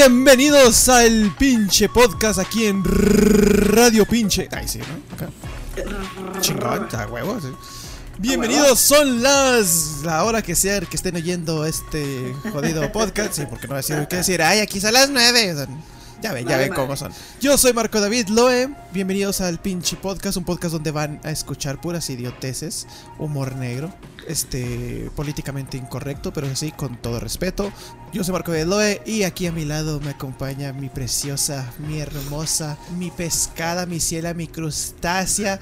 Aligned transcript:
Bienvenidos 0.00 0.88
al 0.88 1.34
pinche 1.38 1.90
podcast 1.90 2.38
aquí 2.38 2.64
en 2.64 2.82
Radio 2.82 4.06
Pinche. 4.06 4.48
Ay, 4.50 4.66
sí, 4.66 4.78
¿no? 4.78 5.14
Acá. 5.14 5.28
Chingón, 6.40 6.88
a 6.90 7.06
huevos. 7.06 7.42
sí. 7.42 7.50
Bienvenidos, 8.16 8.80
son 8.80 9.22
las. 9.22 10.00
La 10.02 10.24
hora 10.24 10.40
que 10.40 10.54
sea 10.54 10.80
que 10.80 10.96
estén 10.96 11.16
oyendo 11.16 11.66
este 11.66 12.34
jodido 12.50 12.90
podcast. 12.92 13.34
Sí, 13.34 13.42
porque 13.50 13.68
no 13.68 13.74
decir, 13.74 14.06
¿qué 14.08 14.16
decir? 14.16 14.40
Ay, 14.40 14.60
aquí 14.60 14.80
son 14.80 14.94
las 14.94 15.10
nueve. 15.10 15.54
Ya 16.22 16.32
ven, 16.32 16.46
ya 16.46 16.56
ven 16.56 16.72
cómo 16.72 16.96
son. 16.96 17.12
Yo 17.38 17.58
soy 17.58 17.74
Marco 17.74 18.00
David 18.00 18.28
Loe. 18.28 18.70
Bienvenidos 18.92 19.42
al 19.42 19.58
pinche 19.58 19.96
podcast, 19.96 20.38
un 20.38 20.44
podcast 20.44 20.72
donde 20.72 20.92
van 20.92 21.20
a 21.24 21.30
escuchar 21.30 21.78
puras 21.78 22.08
idioteces, 22.08 22.86
humor 23.18 23.54
negro, 23.56 23.92
este, 24.26 25.10
políticamente 25.14 25.76
incorrecto, 25.76 26.32
pero 26.32 26.46
así 26.46 26.72
con 26.72 26.96
todo 26.96 27.20
respeto. 27.20 27.70
Yo 28.12 28.24
soy 28.24 28.32
Marco 28.32 28.50
David 28.50 28.66
Loe 28.66 29.02
y 29.06 29.22
aquí 29.22 29.46
a 29.46 29.52
mi 29.52 29.64
lado 29.64 30.00
me 30.00 30.10
acompaña 30.10 30.72
mi 30.72 30.88
preciosa, 30.88 31.72
mi 31.78 32.00
hermosa, 32.00 32.76
mi 32.98 33.08
pescada, 33.12 33.86
mi 33.86 34.00
ciela, 34.00 34.34
mi 34.34 34.48
crustácea, 34.48 35.60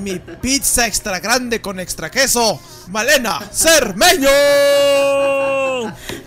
mi 0.00 0.18
pizza 0.18 0.86
extra 0.86 1.18
grande 1.18 1.62
con 1.62 1.80
extra 1.80 2.10
queso, 2.10 2.60
Malena 2.88 3.40
Cermeño. 3.50 4.28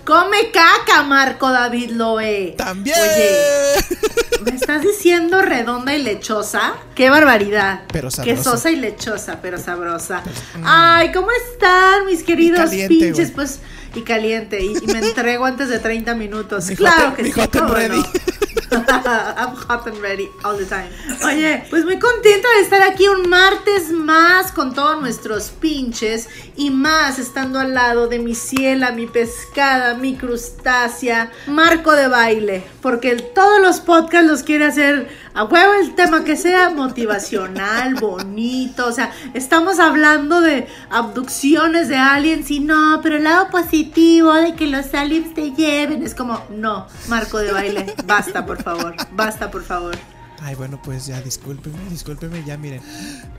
Come 0.04 0.50
caca, 0.52 1.04
Marco 1.04 1.52
David 1.52 1.92
Loe. 1.92 2.56
También. 2.58 2.98
Oye, 3.00 4.42
¿me 4.44 4.56
estás 4.56 4.82
diciendo 4.82 5.44
redonda 5.44 5.94
y 5.94 6.02
lechosa? 6.02 6.74
¡Qué 6.96 7.12
barbaridad! 7.12 7.82
Pero 7.94 8.10
sabrosa. 8.10 8.36
Quesosa 8.36 8.72
y 8.72 8.78
lechosa, 8.78 9.40
pero 9.44 9.60
sabrosa. 9.60 10.24
Ay, 10.64 11.12
¿cómo 11.12 11.28
están, 11.52 12.08
mis 12.08 12.24
queridos 12.24 12.72
pinches? 12.72 13.30
Pues, 13.30 13.60
y 14.00 14.04
caliente. 14.04 14.64
Y, 14.64 14.74
y 14.82 14.88
me 14.88 15.00
entrego 15.00 15.46
antes 15.46 15.70
de 15.70 15.80
30 15.80 16.16
minutos. 16.16 16.68
Mi 16.68 16.76
claro 16.76 17.10
hot- 17.10 17.16
que 17.16 17.24
mi 17.24 17.32
sí. 17.32 17.40
hot 17.40 17.56
and 17.56 17.64
¿cómo 17.66 17.74
ready. 17.76 17.98
no? 17.98 18.04
I'm 18.98 19.54
hot 19.56 19.86
and 19.88 19.98
ready 19.98 20.30
all 20.46 20.56
the 20.56 20.66
time. 20.66 20.90
Oye, 21.26 21.66
pues 21.70 21.84
muy 21.84 22.00
contenta 22.00 22.48
de 22.56 22.64
estar 22.64 22.82
aquí 22.84 23.08
un 23.08 23.30
martes 23.30 23.92
más 23.92 24.54
con 24.54 24.74
todos 24.74 25.02
nuestros 25.02 25.50
pinches 25.50 26.30
y 26.56 26.70
más 26.70 27.20
estando 27.20 27.60
al 27.60 27.74
lado 27.74 28.08
de 28.08 28.20
mi 28.20 28.34
ciela, 28.34 28.92
mi 28.92 29.08
pescada, 29.08 29.96
mi 29.96 30.16
crustácea, 30.16 31.32
Marco 31.48 31.92
de 31.92 32.08
baile, 32.08 32.64
porque 32.82 33.16
todos 33.16 33.62
los 33.62 33.82
podcasts 33.82 34.30
los 34.30 34.44
quiere 34.44 34.66
hacer 34.66 35.10
a 35.34 35.44
huevo 35.44 35.74
el 35.74 35.96
tema 35.96 36.24
que 36.24 36.36
sea 36.36 36.70
motivacional, 36.70 37.96
bonito, 37.96 38.88
o 38.88 38.92
sea, 38.92 39.12
estamos 39.34 39.80
hablando 39.80 40.42
de 40.42 40.68
abducciones 40.90 41.88
de 41.88 41.98
aliens 41.98 42.52
y 42.52 42.60
no, 42.60 43.00
pero 43.02 43.18
el 43.18 43.24
lado 43.24 43.50
positivo 43.50 44.34
de 44.34 44.56
que 44.56 44.68
los 44.68 44.94
aliens 44.94 45.34
te 45.34 45.52
lleven 45.52 46.04
es 46.04 46.16
como, 46.16 46.42
no, 46.50 46.88
Marco 47.08 47.38
de 47.40 47.52
baile, 47.52 47.94
basta 48.06 48.46
por 48.46 48.61
favor, 48.64 48.96
basta 49.12 49.50
por 49.52 49.64
favor. 49.64 49.98
Ay, 50.44 50.56
bueno, 50.56 50.82
pues 50.84 51.06
ya, 51.06 51.22
discúlpeme, 51.22 51.78
discúlpeme, 51.92 52.44
ya 52.44 52.58
miren. 52.58 52.82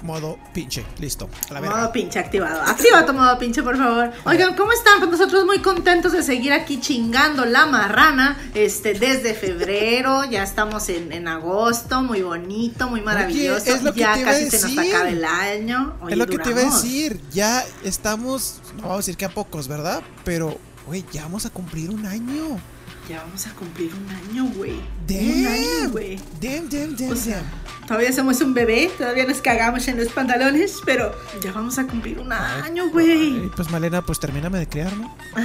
Modo 0.02 0.38
pinche, 0.54 0.86
listo. 1.00 1.28
A 1.50 1.54
la 1.54 1.60
verga. 1.60 1.76
Modo 1.76 1.92
pinche 1.92 2.20
activado. 2.20 2.62
Activa 2.62 3.04
tu 3.04 3.12
modo 3.12 3.36
pinche, 3.40 3.60
por 3.60 3.76
favor. 3.76 4.12
Oigan, 4.24 4.54
¿cómo 4.54 4.70
están? 4.70 5.00
Pues 5.00 5.10
nosotros 5.10 5.44
muy 5.44 5.58
contentos 5.58 6.12
de 6.12 6.22
seguir 6.22 6.52
aquí 6.52 6.78
chingando 6.80 7.44
la 7.44 7.66
marrana. 7.66 8.38
Este, 8.54 8.94
desde 8.94 9.34
febrero, 9.34 10.24
ya 10.30 10.44
estamos 10.44 10.88
en, 10.90 11.10
en 11.10 11.26
agosto, 11.26 12.02
muy 12.02 12.22
bonito, 12.22 12.88
muy 12.88 13.00
maravilloso. 13.00 13.74
es 13.74 13.82
lo 13.82 13.92
que 13.92 14.00
ya 14.00 14.14
te 14.14 14.20
iba 14.20 14.30
a 14.30 14.32
casi 14.34 14.50
se 14.50 14.68
nos 14.68 14.78
acaba 14.78 15.08
el 15.08 15.24
año. 15.24 15.96
Oye, 16.02 16.12
es 16.12 16.18
lo 16.18 16.26
que 16.28 16.38
te 16.38 16.50
iba 16.50 16.60
a 16.60 16.64
decir. 16.66 17.20
Ya 17.32 17.64
estamos, 17.82 18.60
no 18.76 18.82
vamos 18.82 18.94
a 18.94 18.98
decir 18.98 19.16
que 19.16 19.24
a 19.24 19.30
pocos, 19.30 19.66
¿verdad? 19.66 20.04
Pero, 20.24 20.56
güey, 20.86 21.04
ya 21.10 21.22
vamos 21.22 21.46
a 21.46 21.50
cumplir 21.50 21.90
un 21.90 22.06
año. 22.06 22.60
Ya 23.08 23.22
vamos 23.24 23.46
a 23.46 23.54
cumplir 23.54 23.92
un 23.94 24.08
año, 24.08 24.52
güey. 24.54 24.80
Un 25.10 25.46
año, 25.46 25.90
güey. 25.90 26.16
Damn, 26.40 26.68
damn, 26.68 26.96
damn, 26.96 27.12
O 27.12 27.16
sea, 27.16 27.36
damn. 27.38 27.81
Todavía 27.86 28.12
somos 28.12 28.40
un 28.40 28.54
bebé, 28.54 28.90
todavía 28.96 29.24
nos 29.26 29.40
cagamos 29.40 29.86
en 29.88 29.98
los 29.98 30.08
pantalones, 30.08 30.80
pero 30.84 31.14
ya 31.42 31.52
vamos 31.52 31.78
a 31.78 31.86
cumplir 31.86 32.18
un 32.18 32.32
año, 32.32 32.88
güey. 32.90 33.48
Pues 33.54 33.70
Malena, 33.70 34.02
pues 34.02 34.18
termíname 34.20 34.58
de 34.58 34.68
criar, 34.68 34.96
¿no? 34.96 35.14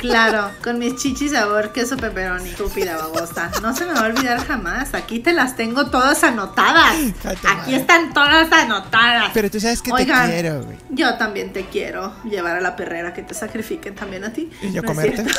Claro, 0.00 0.50
con 0.62 0.78
mis 0.78 0.96
chichis 0.96 1.32
sabor 1.32 1.72
queso 1.72 1.96
pepperoni. 1.96 2.48
Estúpida 2.50 2.96
babosa. 2.96 3.50
No 3.60 3.76
se 3.76 3.84
me 3.84 3.92
va 3.92 4.00
a 4.00 4.06
olvidar 4.06 4.38
jamás. 4.46 4.94
Aquí 4.94 5.18
te 5.18 5.34
las 5.34 5.56
tengo 5.56 5.90
todas 5.90 6.24
anotadas. 6.24 6.96
Aquí 7.44 7.74
están 7.74 8.14
todas 8.14 8.50
anotadas. 8.50 9.30
Pero 9.34 9.50
tú 9.50 9.60
sabes 9.60 9.82
que 9.82 9.92
Oigan, 9.92 10.26
te 10.26 10.32
quiero, 10.32 10.62
güey. 10.62 10.78
Yo 10.88 11.18
también 11.18 11.52
te 11.52 11.66
quiero 11.66 12.14
llevar 12.24 12.56
a 12.56 12.60
la 12.60 12.76
perrera 12.76 13.12
que 13.12 13.22
te 13.22 13.34
sacrifiquen 13.34 13.94
también 13.94 14.24
a 14.24 14.32
ti. 14.32 14.50
Y 14.62 14.72
yo 14.72 14.80
¿No 14.80 14.90
es 14.90 14.96
comerte. 14.96 15.22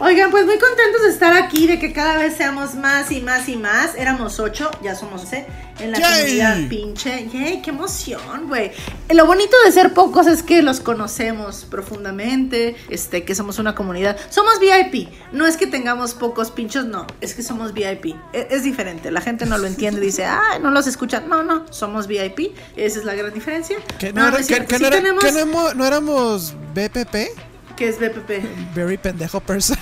Oigan, 0.00 0.30
pues 0.30 0.44
muy 0.44 0.58
contentos 0.58 1.02
de 1.02 1.10
estar 1.10 1.34
aquí, 1.34 1.68
de 1.68 1.78
que 1.78 1.92
cada 1.92 2.18
vez 2.18 2.36
seamos 2.36 2.74
más 2.74 3.12
y 3.12 3.20
más 3.20 3.41
y 3.48 3.56
más. 3.56 3.94
Éramos 3.96 4.38
ocho, 4.40 4.70
ya 4.82 4.94
somos 4.94 5.22
once 5.22 5.46
en 5.78 5.90
la 5.92 5.98
¡Yay! 5.98 6.20
comunidad 6.22 6.68
pinche. 6.68 7.28
¡Yay! 7.32 7.62
¡Qué 7.62 7.70
emoción, 7.70 8.48
güey! 8.48 8.70
Lo 9.10 9.26
bonito 9.26 9.56
de 9.64 9.72
ser 9.72 9.92
pocos 9.94 10.26
es 10.26 10.42
que 10.42 10.62
los 10.62 10.80
conocemos 10.80 11.64
profundamente, 11.68 12.76
este, 12.88 13.24
que 13.24 13.34
somos 13.34 13.58
una 13.58 13.74
comunidad. 13.74 14.16
Somos 14.30 14.58
VIP, 14.60 15.08
no 15.32 15.46
es 15.46 15.56
que 15.56 15.66
tengamos 15.66 16.14
pocos 16.14 16.50
pinchos, 16.50 16.84
no, 16.86 17.06
es 17.20 17.34
que 17.34 17.42
somos 17.42 17.72
VIP. 17.72 18.16
Es, 18.32 18.46
es 18.50 18.62
diferente, 18.64 19.10
la 19.10 19.20
gente 19.20 19.46
no 19.46 19.58
lo 19.58 19.66
entiende, 19.66 20.00
dice, 20.12 20.24
ah, 20.24 20.58
no 20.60 20.70
los 20.70 20.86
escuchan. 20.86 21.28
No, 21.28 21.42
no, 21.42 21.64
somos 21.72 22.06
VIP, 22.06 22.54
esa 22.76 22.98
es 22.98 23.04
la 23.04 23.14
gran 23.14 23.32
diferencia. 23.32 23.76
¿Que 23.98 24.12
No, 24.12 24.28
era- 24.28 24.36
que- 24.38 24.44
cierto. 24.44 24.68
que 24.68 24.76
Sí 24.76 24.82
no 24.82 24.88
era- 24.88 24.96
tenemos- 24.96 25.24
que 25.24 25.32
no 25.32 25.38
hemo- 25.40 25.74
no 25.74 25.84
éramos 25.86 26.54
BPP? 26.74 27.28
¿Qué 27.76 27.88
es 27.88 27.98
BPP? 27.98 28.44
Very 28.74 28.98
pendejo 28.98 29.40
person. 29.40 29.78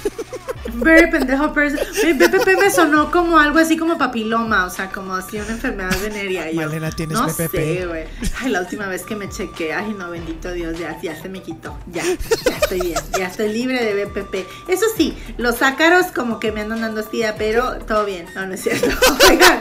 Very 0.75 1.11
pendejo 1.11 1.53
person. 1.53 1.79
BPP 2.19 2.47
me 2.61 2.71
sonó 2.71 3.11
como 3.11 3.39
algo 3.39 3.59
así 3.59 3.77
como 3.77 3.97
papiloma, 3.99 4.67
o 4.67 4.71
sea, 4.71 4.91
como 4.91 5.15
así 5.15 5.39
una 5.39 5.49
enfermedad 5.51 5.97
venérea. 6.03 6.47
Malena, 6.55 6.91
¿tienes 6.91 7.19
no 7.19 7.27
BPP? 7.27 7.51
sé, 7.51 7.87
güey. 7.87 8.05
Ay, 8.41 8.51
la 8.51 8.61
última 8.61 8.87
vez 8.87 9.03
que 9.03 9.17
me 9.17 9.29
chequé, 9.29 9.73
ay, 9.73 9.95
no, 9.99 10.11
bendito 10.11 10.53
Dios, 10.53 10.79
ya, 10.79 11.01
ya 11.01 11.21
se 11.21 11.29
me 11.29 11.43
quitó. 11.43 11.77
Ya, 11.91 12.03
ya 12.05 12.57
estoy 12.57 12.81
bien, 12.81 13.01
ya 13.19 13.27
estoy 13.27 13.53
libre 13.53 13.83
de 13.85 14.05
BPP. 14.05 14.35
Eso 14.69 14.87
sí, 14.97 15.17
los 15.39 15.63
ácaros 15.63 16.07
como 16.09 16.39
que 16.41 16.53
me 16.53 16.61
andan 16.61 16.81
dando 16.83 17.01
hostia, 17.01 17.37
pero 17.39 17.79
todo 17.87 18.05
bien. 18.05 18.27
No, 18.35 18.47
no 18.47 18.55
es 18.55 18.63
cierto. 18.63 18.87
Oigan, 19.31 19.61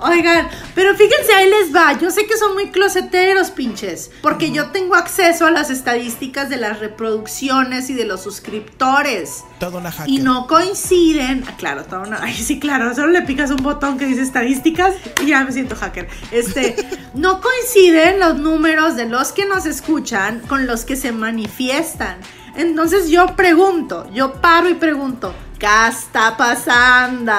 oigan, 0.00 0.48
pero 0.74 0.94
fíjense, 0.96 1.32
ahí 1.34 1.48
les 1.50 1.74
va. 1.74 1.98
Yo 1.98 2.10
sé 2.10 2.26
que 2.26 2.36
son 2.36 2.54
muy 2.54 2.70
closeteros, 2.70 3.50
pinches, 3.50 4.10
porque 4.22 4.50
yo 4.52 4.70
tengo 4.70 4.94
acceso 4.94 5.46
a 5.46 5.50
las 5.50 5.70
estadísticas 5.70 6.48
de 6.48 6.56
las 6.56 6.80
reproducciones 6.80 7.90
y 7.90 7.94
de 7.94 8.04
los 8.04 8.22
suscriptores. 8.22 9.44
Todo 9.58 9.78
una 9.78 9.90
hacker. 9.90 10.08
Y 10.12 10.18
no 10.18 10.46
coinciden. 10.46 11.44
ah, 11.48 11.54
Claro, 11.58 11.84
todo 11.84 12.02
una- 12.02 12.20
ay, 12.22 12.34
sí, 12.34 12.60
claro. 12.60 12.94
Solo 12.94 13.08
le 13.08 13.22
picas 13.22 13.50
un 13.50 13.56
botón 13.62 13.98
que 13.98 14.06
dice 14.06 14.22
estadísticas 14.22 14.94
y 15.22 15.26
ya 15.26 15.42
me 15.44 15.52
siento 15.52 15.74
hacker. 15.76 16.08
Este, 16.30 16.76
no 17.14 17.40
coinciden 17.40 18.20
los 18.20 18.38
números 18.38 18.94
de 18.96 19.06
los 19.06 19.32
que 19.32 19.46
nos 19.46 19.66
escuchan 19.66 20.40
con 20.48 20.66
los 20.66 20.84
que 20.84 20.94
se 20.96 21.10
manifiestan. 21.12 22.18
Entonces 22.54 23.08
yo 23.10 23.34
pregunto, 23.36 24.08
yo 24.12 24.34
paro 24.40 24.68
y 24.68 24.74
pregunto, 24.74 25.34
¿Qué 25.58 25.66
está 25.88 26.36
pasando? 26.36 27.32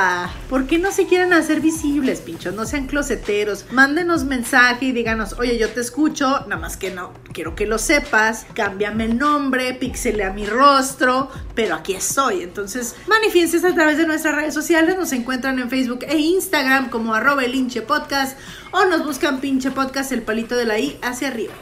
¿Por 0.49 0.67
qué 0.67 0.77
no 0.77 0.91
se 0.91 1.07
quieren 1.07 1.31
hacer 1.31 1.61
visibles, 1.61 2.19
pinchos? 2.19 2.53
No 2.53 2.65
sean 2.65 2.85
closeteros. 2.85 3.65
Mándenos 3.71 4.25
mensaje 4.25 4.87
y 4.87 4.91
díganos, 4.91 5.39
oye, 5.39 5.57
yo 5.57 5.69
te 5.69 5.79
escucho, 5.79 6.41
nada 6.41 6.57
más 6.57 6.75
que 6.75 6.91
no, 6.91 7.13
quiero 7.31 7.55
que 7.55 7.65
lo 7.65 7.77
sepas, 7.77 8.45
cámbiame 8.53 9.05
el 9.05 9.17
nombre, 9.17 9.73
pixelea 9.73 10.33
mi 10.33 10.45
rostro, 10.45 11.31
pero 11.55 11.75
aquí 11.75 11.93
estoy. 11.93 12.43
Entonces, 12.43 12.93
manifiestes 13.07 13.63
a 13.63 13.73
través 13.73 13.97
de 13.97 14.05
nuestras 14.05 14.35
redes 14.35 14.53
sociales, 14.53 14.97
nos 14.97 15.13
encuentran 15.13 15.57
en 15.57 15.69
Facebook 15.69 15.99
e 16.01 16.17
Instagram 16.17 16.89
como 16.89 17.13
arroba 17.13 17.45
el 17.45 17.71
podcast 17.87 18.37
o 18.71 18.83
nos 18.83 19.05
buscan 19.05 19.39
pinche 19.39 19.71
podcast 19.71 20.11
el 20.11 20.23
palito 20.23 20.57
de 20.57 20.65
la 20.65 20.77
i 20.77 20.99
hacia 21.01 21.29
arriba. 21.29 21.53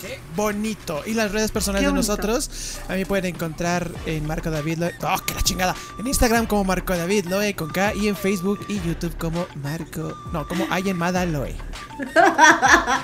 Qué 0.00 0.18
bonito. 0.36 1.02
Y 1.06 1.14
las 1.14 1.32
redes 1.32 1.50
personales 1.50 1.88
de 1.88 1.92
nosotros, 1.94 2.78
a 2.88 2.94
mí 2.94 3.04
pueden 3.06 3.34
encontrar 3.34 3.90
en 4.04 4.26
Marco 4.26 4.50
David 4.50 4.78
Loe. 4.78 4.94
¡Oh, 5.02 5.16
qué 5.26 5.34
la 5.34 5.42
chingada! 5.42 5.74
En 5.98 6.06
Instagram 6.06 6.46
como 6.46 6.64
Marco 6.64 6.94
David 6.96 7.26
Loe 7.26 7.54
con 7.56 7.70
K 7.70 7.94
y 7.94 8.08
en 8.08 8.16
Facebook 8.16 8.60
y 8.68 8.78
YouTube 8.80 9.16
como 9.16 9.46
Marco. 9.62 10.14
No, 10.32 10.46
como 10.46 10.66
Ayemada 10.70 11.24
Loe. 11.24 11.54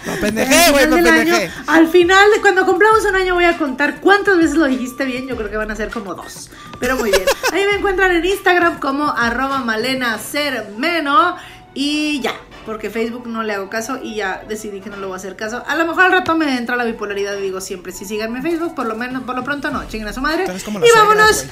No 0.04 0.12
pendejé, 0.20 0.54
Al 0.64 0.72
güey, 0.72 0.84
final 0.84 1.02
no 1.04 1.10
año- 1.10 1.32
pendejé. 1.32 1.50
al 1.66 1.88
final, 1.88 2.30
de 2.34 2.40
cuando 2.40 2.66
cumplamos 2.66 3.04
un 3.04 3.14
año, 3.16 3.34
voy 3.34 3.44
a 3.44 3.56
contar 3.56 4.00
cuántas 4.00 4.36
veces 4.36 4.54
lo 4.56 4.66
dijiste 4.66 5.04
bien. 5.04 5.26
Yo 5.26 5.36
creo 5.36 5.50
que 5.50 5.56
van 5.56 5.70
a 5.70 5.76
ser 5.76 5.90
como 5.90 6.14
dos. 6.14 6.50
Pero 6.80 6.96
muy 6.96 7.10
bien. 7.10 7.24
Ahí 7.52 7.64
me 7.70 7.78
encuentran 7.78 8.10
en 8.12 8.24
Instagram 8.24 8.80
como 8.80 9.08
arroba 9.10 9.58
malena 9.58 10.18
sermeno. 10.18 11.36
Y 11.74 12.20
ya, 12.20 12.34
porque 12.64 12.90
Facebook 12.90 13.26
no 13.26 13.42
le 13.42 13.54
hago 13.54 13.68
caso 13.68 13.98
y 14.02 14.16
ya 14.16 14.44
decidí 14.48 14.80
que 14.80 14.90
no 14.90 14.96
le 14.96 15.06
voy 15.06 15.14
a 15.14 15.16
hacer 15.16 15.36
caso. 15.36 15.62
A 15.66 15.74
lo 15.76 15.86
mejor 15.86 16.04
al 16.04 16.12
rato 16.12 16.36
me 16.36 16.56
entra 16.56 16.76
la 16.76 16.84
bipolaridad 16.84 17.36
y 17.36 17.42
digo 17.42 17.60
siempre, 17.60 17.92
si 17.92 18.04
síganme 18.04 18.38
en 18.38 18.44
Facebook, 18.44 18.74
por 18.74 18.86
lo 18.86 18.94
menos, 18.94 19.22
por 19.24 19.36
lo 19.36 19.44
pronto 19.44 19.70
no, 19.70 19.86
chinguen 19.88 20.08
a 20.08 20.12
su 20.12 20.20
madre. 20.20 20.44
Y 20.44 20.98
vámonos, 20.98 21.46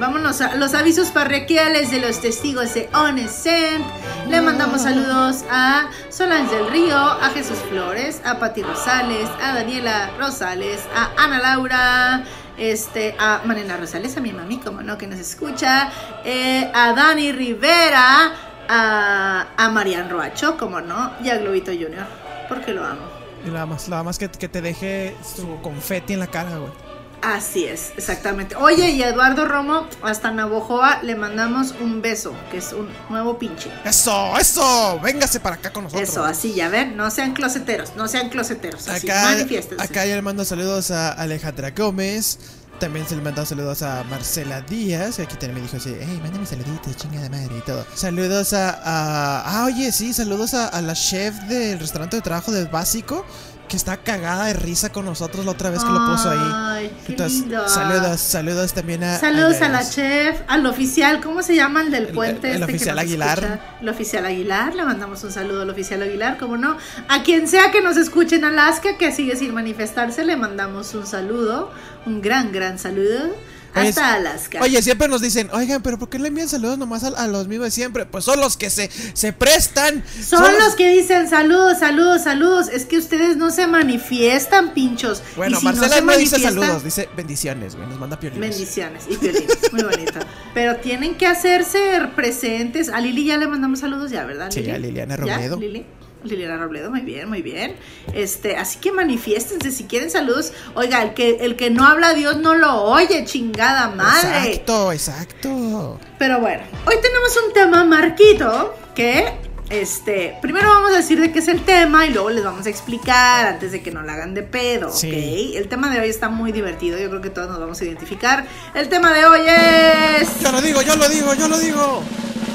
vámonos 0.00 0.40
a 0.40 0.56
los 0.56 0.74
avisos 0.74 1.08
parroquiales 1.08 1.90
de 1.90 2.00
los 2.00 2.20
testigos 2.20 2.74
de 2.74 2.88
Onescent. 2.92 3.84
Le 4.28 4.40
mandamos 4.40 4.82
saludos 4.82 5.44
a 5.50 5.88
Solange 6.08 6.54
del 6.54 6.70
Río, 6.70 6.96
a 6.96 7.30
Jesús 7.30 7.58
Flores, 7.70 8.20
a 8.24 8.38
Pati 8.38 8.62
Rosales, 8.62 9.28
a 9.42 9.54
Daniela 9.54 10.10
Rosales, 10.18 10.80
a 10.94 11.22
Ana 11.22 11.38
Laura. 11.38 12.24
Este, 12.58 13.14
a 13.20 13.42
Manena 13.44 13.76
Rosales, 13.76 14.16
a 14.16 14.20
mi 14.20 14.32
mami, 14.32 14.58
como 14.58 14.82
no, 14.82 14.98
que 14.98 15.06
nos 15.06 15.20
escucha, 15.20 15.92
eh, 16.24 16.68
a 16.74 16.92
Dani 16.92 17.30
Rivera, 17.30 18.32
a, 18.68 19.46
a 19.56 19.68
Marian 19.70 20.10
Roacho, 20.10 20.56
como 20.56 20.80
no, 20.80 21.12
y 21.22 21.30
a 21.30 21.38
Globito 21.38 21.70
Junior, 21.72 22.06
porque 22.48 22.72
lo 22.72 22.84
amo. 22.84 23.02
Y 23.46 23.50
nada 23.50 23.66
más, 23.66 23.88
nada 23.88 24.02
más 24.02 24.18
que, 24.18 24.28
que 24.28 24.48
te 24.48 24.60
deje 24.60 25.16
su 25.36 25.60
confeti 25.62 26.12
en 26.14 26.20
la 26.20 26.26
cara, 26.26 26.58
güey. 26.58 26.72
Así 27.20 27.64
es, 27.64 27.92
exactamente. 27.96 28.54
Oye, 28.54 28.90
y 28.90 29.02
a 29.02 29.08
Eduardo 29.08 29.44
Romo, 29.44 29.88
hasta 30.02 30.30
Navojoa, 30.30 31.02
le 31.02 31.16
mandamos 31.16 31.74
un 31.80 32.00
beso, 32.00 32.32
que 32.50 32.58
es 32.58 32.72
un 32.72 32.88
nuevo 33.10 33.38
pinche. 33.38 33.72
¡Eso! 33.84 34.38
¡Eso! 34.38 35.00
Véngase 35.02 35.40
para 35.40 35.56
acá 35.56 35.72
con 35.72 35.84
nosotros. 35.84 36.08
Eso, 36.08 36.24
así 36.24 36.54
ya 36.54 36.68
ven, 36.68 36.96
no 36.96 37.10
sean 37.10 37.32
closeteros, 37.34 37.96
no 37.96 38.06
sean 38.06 38.28
closeteros, 38.28 38.86
así, 38.88 39.10
Acá, 39.10 39.22
manifiéstense. 39.24 39.82
acá 39.82 40.06
ya 40.06 40.14
le 40.14 40.22
mando 40.22 40.44
saludos 40.44 40.92
a 40.92 41.10
Alejandra 41.12 41.70
Gómez. 41.70 42.38
También 42.78 43.08
se 43.08 43.16
le 43.16 43.22
mando 43.22 43.44
saludos 43.44 43.82
a 43.82 44.04
Marcela 44.04 44.60
Díaz. 44.60 45.18
Aquí 45.18 45.32
también 45.36 45.54
me 45.54 45.60
dijo 45.62 45.76
así, 45.78 45.96
hey, 45.98 46.20
mándame 46.22 46.46
saluditos, 46.46 46.96
chingada 46.96 47.28
madre 47.28 47.58
y 47.58 47.60
todo. 47.62 47.84
Saludos 47.94 48.52
a, 48.52 48.70
a- 48.70 49.42
Ah, 49.44 49.64
oye, 49.66 49.90
sí, 49.90 50.12
saludos 50.12 50.54
a, 50.54 50.68
a 50.68 50.80
la 50.80 50.94
chef 50.94 51.34
del 51.48 51.80
restaurante 51.80 52.16
de 52.16 52.22
trabajo 52.22 52.52
del 52.52 52.68
básico. 52.68 53.24
Que 53.68 53.76
está 53.76 53.98
cagada 53.98 54.46
de 54.46 54.54
risa 54.54 54.90
con 54.90 55.04
nosotros 55.04 55.44
la 55.44 55.50
otra 55.52 55.68
vez 55.68 55.84
que 55.84 55.90
lo 55.90 56.06
puso 56.06 56.30
ahí. 56.30 56.38
Ay, 56.54 56.92
Entonces, 57.06 57.44
saludos, 57.66 58.18
saludos 58.20 58.72
también 58.72 59.04
a. 59.04 59.18
Saludos 59.18 59.60
a 59.60 59.68
la 59.68 59.86
chef, 59.86 60.40
al 60.48 60.64
oficial, 60.64 61.20
¿cómo 61.20 61.42
se 61.42 61.54
llama 61.54 61.82
el 61.82 61.90
del 61.90 62.06
El- 62.06 62.14
puente? 62.14 62.48
el 62.48 62.54
este 62.62 62.66
que 62.66 62.72
oficial 62.76 62.98
Aguilar. 62.98 63.38
escucha? 63.38 63.60
El 63.82 63.88
oficial 63.90 64.24
Aguilar, 64.24 64.74
le 64.74 64.84
mandamos 64.84 65.22
un 65.22 65.32
saludo 65.32 65.62
al 65.62 65.70
oficial 65.70 66.00
Aguilar, 66.02 66.38
¿cómo 66.38 66.56
no? 66.56 66.78
A 67.08 67.22
quien 67.22 67.46
sea 67.46 67.70
que 67.70 67.82
nos 67.82 67.98
escuche 67.98 68.36
en 68.36 68.44
Alaska, 68.44 68.96
que 68.98 69.12
sigue 69.12 69.36
sin 69.36 69.52
manifestarse, 69.52 70.24
le 70.24 70.36
mandamos 70.36 70.94
un 70.94 71.06
saludo, 71.06 71.70
un 72.06 72.22
gran, 72.22 72.52
gran 72.52 72.78
saludo. 72.78 73.34
Oye, 73.76 73.88
Hasta 73.88 74.14
Alaska. 74.14 74.60
Oye, 74.62 74.82
siempre 74.82 75.08
nos 75.08 75.20
dicen, 75.20 75.48
oigan, 75.52 75.82
pero 75.82 75.98
¿por 75.98 76.08
qué 76.08 76.18
le 76.18 76.28
envían 76.28 76.48
saludos 76.48 76.78
nomás 76.78 77.04
a, 77.04 77.08
a 77.08 77.26
los 77.26 77.48
mismos 77.48 77.66
de 77.66 77.70
siempre? 77.70 78.06
Pues 78.06 78.24
son 78.24 78.40
los 78.40 78.56
que 78.56 78.70
se, 78.70 78.90
se 79.12 79.32
prestan. 79.32 80.04
Son 80.24 80.42
los 80.58 80.74
que 80.74 80.88
dicen 80.90 81.28
saludos, 81.28 81.78
saludos, 81.78 82.22
saludos. 82.22 82.68
Es 82.68 82.84
que 82.86 82.98
ustedes 82.98 83.36
no 83.36 83.50
se 83.50 83.66
manifiestan, 83.66 84.74
pinchos. 84.74 85.22
Bueno, 85.36 85.56
Y 85.56 85.60
si 85.60 85.66
no 85.66 85.72
Marcela 85.72 85.96
se 85.96 86.02
no, 86.02 86.16
dice 86.16 86.38
saludos, 86.40 86.84
dice 86.84 87.08
bendiciones, 87.16 87.76
güey. 87.76 87.88
Nos 87.88 87.98
manda 87.98 88.18
piolines. 88.18 88.50
Bendiciones 88.50 89.04
y 89.08 89.16
violines, 89.16 89.72
muy 89.72 89.82
bonito. 89.82 90.18
Pero 90.54 90.76
tienen 90.76 91.16
que 91.16 91.26
hacerse 91.26 91.78
presentes. 92.16 92.88
A 92.88 93.00
Lili 93.00 93.24
ya 93.26 93.36
le 93.36 93.46
mandamos 93.46 93.80
saludos 93.80 94.10
ya, 94.10 94.24
¿verdad? 94.24 94.50
Sí, 94.50 94.68
a 94.70 94.78
Liliana 94.78 95.14
¿Ya, 95.16 95.36
Robledo. 95.36 95.56
Lili? 95.58 95.86
Liliana 96.24 96.56
Robledo, 96.56 96.90
muy 96.90 97.02
bien, 97.02 97.28
muy 97.28 97.42
bien. 97.42 97.76
Este, 98.12 98.56
así 98.56 98.78
que 98.80 98.90
manifiéstense 98.92 99.70
si 99.70 99.84
quieren 99.84 100.10
saludos. 100.10 100.52
Oiga, 100.74 101.02
el 101.02 101.14
que, 101.14 101.38
el 101.40 101.56
que 101.56 101.70
no 101.70 101.86
habla 101.86 102.08
a 102.08 102.14
Dios 102.14 102.38
no 102.38 102.54
lo 102.54 102.82
oye, 102.82 103.24
chingada 103.24 103.88
madre. 103.90 104.48
Exacto, 104.54 104.92
exacto. 104.92 106.00
Pero 106.18 106.40
bueno, 106.40 106.62
hoy 106.86 106.96
tenemos 107.00 107.38
un 107.46 107.52
tema, 107.52 107.84
Marquito, 107.84 108.74
que, 108.96 109.32
este, 109.70 110.34
primero 110.42 110.68
vamos 110.68 110.92
a 110.92 110.96
decir 110.96 111.20
de 111.20 111.30
qué 111.30 111.38
es 111.38 111.46
el 111.48 111.64
tema 111.64 112.06
y 112.06 112.10
luego 112.12 112.30
les 112.30 112.42
vamos 112.42 112.66
a 112.66 112.70
explicar 112.70 113.46
antes 113.46 113.70
de 113.70 113.82
que 113.82 113.90
no 113.92 114.02
la 114.02 114.14
hagan 114.14 114.34
de 114.34 114.42
pedo, 114.42 114.90
Sí. 114.90 115.50
¿ok? 115.52 115.56
El 115.56 115.68
tema 115.68 115.88
de 115.90 116.00
hoy 116.00 116.08
está 116.08 116.28
muy 116.28 116.50
divertido, 116.52 116.98
yo 116.98 117.08
creo 117.10 117.20
que 117.22 117.30
todos 117.30 117.48
nos 117.48 117.60
vamos 117.60 117.80
a 117.80 117.84
identificar. 117.84 118.44
El 118.74 118.88
tema 118.88 119.12
de 119.12 119.24
hoy 119.26 119.40
es... 119.46 120.40
Yo 120.40 120.50
lo 120.50 120.60
digo, 120.60 120.82
yo 120.82 120.96
lo 120.96 121.08
digo, 121.08 121.34
yo 121.34 121.46
lo 121.48 121.58
digo. 121.58 122.02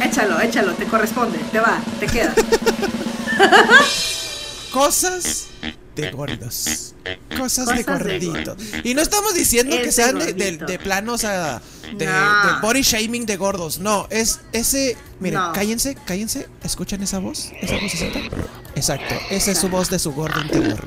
Échalo, 0.04 0.42
échalo, 0.42 0.74
te 0.74 0.86
corresponde, 0.86 1.38
te 1.52 1.60
va, 1.62 1.80
te 2.00 2.08
queda. 2.08 2.34
Cosas 4.72 5.48
de 5.96 6.10
gordos. 6.12 6.94
Cosas, 7.38 7.68
de 7.68 7.76
Cosas 7.76 7.78
de 7.78 7.84
gordito. 7.84 8.58
Y 8.84 8.96
no 8.96 9.02
estamos 9.02 9.36
diciendo 9.36 9.76
Es 9.76 9.84
que 9.84 9.92
sean 9.92 10.18
de, 10.18 10.34
de, 10.34 10.46
gordito. 10.52 10.66
de 10.66 10.80
planos 10.80 11.24
a. 11.26 11.62
De, 11.96 12.06
No. 12.08 12.12
de 12.12 12.62
body 12.62 12.82
shaming 12.82 13.26
de 13.28 13.38
gordos. 13.38 13.78
No, 13.80 14.08
es 14.10 14.40
ese. 14.52 14.98
Miren, 15.20 15.40
No. 15.40 15.52
cállense, 15.54 15.96
cállense. 16.06 16.48
¿Escuchan 16.64 17.04
esa 17.04 17.20
voz? 17.20 17.52
¿Esa 17.62 17.76
vocecita? 17.76 18.20
Exacto, 18.76 19.14
esa 19.30 19.52
es 19.52 19.60
su 19.60 19.70
voz 19.70 19.92
de 19.92 20.00
su 20.00 20.12
gordo 20.14 20.42
interior. 20.42 20.84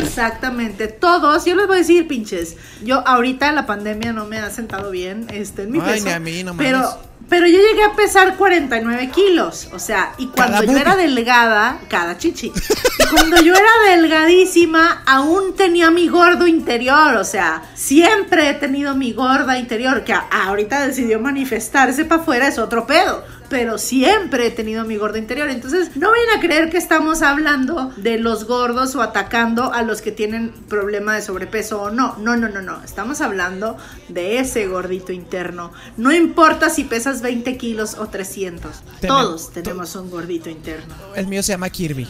Exactamente, 0.00 0.86
todos, 0.86 1.44
yo 1.44 1.56
les 1.56 1.66
voy 1.66 1.76
a 1.76 1.78
decir, 1.80 2.06
pinches, 2.06 2.54
yo 2.84 3.06
ahorita 3.06 3.50
la 3.50 3.66
pandemia 3.66 4.12
no 4.12 4.26
me 4.26 4.38
ha 4.38 4.48
sentado 4.50 4.92
bien, 4.92 5.26
este, 5.32 5.62
en 5.64 5.72
mi 5.72 5.80
Ay, 5.80 5.94
peso, 5.94 6.04
ni 6.06 6.10
a 6.12 6.20
mí, 6.20 6.44
no 6.44 6.56
pero. 6.56 7.00
Pero 7.28 7.46
yo 7.46 7.58
llegué 7.58 7.82
a 7.82 7.94
pesar 7.94 8.36
49 8.36 9.10
kilos, 9.10 9.68
o 9.72 9.78
sea, 9.78 10.12
y 10.18 10.26
cuando 10.26 10.60
Cada 10.60 10.72
yo 10.72 10.78
era 10.78 10.96
delgada, 10.96 11.80
cada 11.88 12.18
chichi, 12.18 12.52
y 12.98 13.06
cuando 13.12 13.40
yo 13.42 13.54
era 13.54 13.94
delgadísima, 13.94 15.02
aún 15.06 15.54
tenía 15.56 15.90
mi 15.90 16.08
gordo 16.08 16.46
interior, 16.46 17.16
o 17.16 17.24
sea, 17.24 17.62
siempre 17.74 18.50
he 18.50 18.54
tenido 18.54 18.94
mi 18.94 19.12
gorda 19.12 19.58
interior, 19.58 20.04
que 20.04 20.12
ahorita 20.12 20.86
decidió 20.86 21.18
manifestarse 21.18 22.04
para 22.04 22.22
afuera, 22.22 22.48
es 22.48 22.58
otro 22.58 22.86
pedo. 22.86 23.24
Pero 23.48 23.78
siempre 23.78 24.46
he 24.46 24.50
tenido 24.50 24.84
mi 24.84 24.96
gordo 24.96 25.18
interior. 25.18 25.48
Entonces, 25.48 25.96
no 25.96 26.10
vayan 26.10 26.38
a 26.38 26.40
creer 26.40 26.70
que 26.70 26.78
estamos 26.78 27.22
hablando 27.22 27.92
de 27.96 28.18
los 28.18 28.44
gordos 28.44 28.94
o 28.96 29.02
atacando 29.02 29.72
a 29.72 29.82
los 29.82 30.02
que 30.02 30.10
tienen 30.12 30.50
problema 30.68 31.14
de 31.14 31.22
sobrepeso 31.22 31.82
o 31.82 31.90
no. 31.90 32.16
No, 32.18 32.36
no, 32.36 32.48
no, 32.48 32.60
no. 32.62 32.82
Estamos 32.84 33.20
hablando 33.20 33.76
de 34.08 34.38
ese 34.38 34.66
gordito 34.66 35.12
interno. 35.12 35.72
No 35.96 36.12
importa 36.12 36.70
si 36.70 36.84
pesas 36.84 37.22
20 37.22 37.56
kilos 37.56 37.94
o 37.98 38.08
300. 38.08 38.70
Tenem- 39.00 39.08
Todos 39.08 39.52
tenemos 39.52 39.94
un 39.96 40.10
gordito 40.10 40.50
interno. 40.50 40.94
El 41.14 41.26
mío 41.28 41.42
se 41.42 41.52
llama 41.52 41.70
Kirby. 41.70 42.08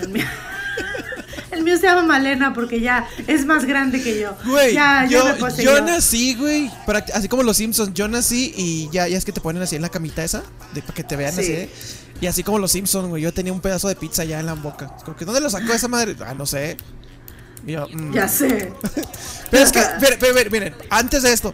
El 0.00 0.08
mío, 0.08 0.24
el 1.60 1.64
mío 1.64 1.76
se 1.76 1.84
llama 1.84 2.02
Malena 2.02 2.52
porque 2.52 2.80
ya 2.80 3.08
es 3.26 3.46
más 3.46 3.64
grande 3.64 4.02
que 4.02 4.20
yo. 4.20 4.36
Güey, 4.44 4.74
ya, 4.74 5.06
ya 5.08 5.36
yo, 5.62 5.80
nací, 5.82 6.34
güey. 6.34 6.70
Así 7.14 7.28
como 7.28 7.42
los 7.42 7.56
Simpsons, 7.56 7.94
yo 7.94 8.08
nací 8.08 8.52
y 8.56 8.88
ya, 8.90 9.06
ya 9.06 9.16
es 9.16 9.24
que 9.24 9.32
te 9.32 9.40
ponen 9.40 9.62
así 9.62 9.76
en 9.76 9.82
la 9.82 9.88
camita 9.88 10.24
esa, 10.24 10.42
de, 10.74 10.82
para 10.82 10.94
que 10.94 11.04
te 11.04 11.16
vean 11.16 11.32
Sí. 11.34 11.40
así. 11.40 11.52
¿eh? 11.52 11.70
Y 12.20 12.26
así 12.26 12.42
como 12.42 12.58
los 12.58 12.72
Simpsons, 12.72 13.08
güey, 13.08 13.22
yo 13.22 13.32
tenía 13.32 13.52
un 13.52 13.60
pedazo 13.60 13.88
de 13.88 13.96
pizza 13.96 14.24
ya 14.24 14.40
en 14.40 14.46
la 14.46 14.54
boca. 14.54 14.94
Como 15.04 15.16
que, 15.16 15.24
¿dónde 15.24 15.40
lo 15.40 15.48
sacó 15.48 15.72
esa 15.72 15.88
madre? 15.88 16.16
Ah, 16.26 16.34
no 16.34 16.44
sé. 16.44 16.76
Yo, 17.66 17.86
mm. 17.88 18.12
Ya 18.12 18.28
sé. 18.28 18.72
Pero 19.50 19.64
es 19.64 19.72
que, 19.72 19.80
pero, 20.00 20.16
pero, 20.20 20.34
pero, 20.34 20.50
miren, 20.50 20.74
antes 20.90 21.22
de 21.24 21.32
esto, 21.32 21.52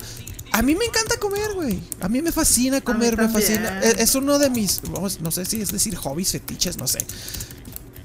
a 0.53 0.63
mí 0.63 0.75
me 0.75 0.85
encanta 0.85 1.17
comer, 1.19 1.55
güey. 1.55 1.81
A 2.01 2.09
mí 2.09 2.21
me 2.21 2.31
fascina 2.31 2.81
comer, 2.81 3.17
me 3.17 3.29
fascina. 3.29 3.81
Es, 3.81 3.97
es 3.99 4.15
uno 4.15 4.39
de 4.39 4.51
mis, 4.51 4.83
vamos, 4.83 5.21
no 5.21 5.31
sé 5.31 5.45
si 5.47 5.63
es 5.63 5.73
decir 5.73 5.97
hobbies, 5.97 6.33
fetiches, 6.33 6.77
no 6.77 6.87
sé. 6.87 6.99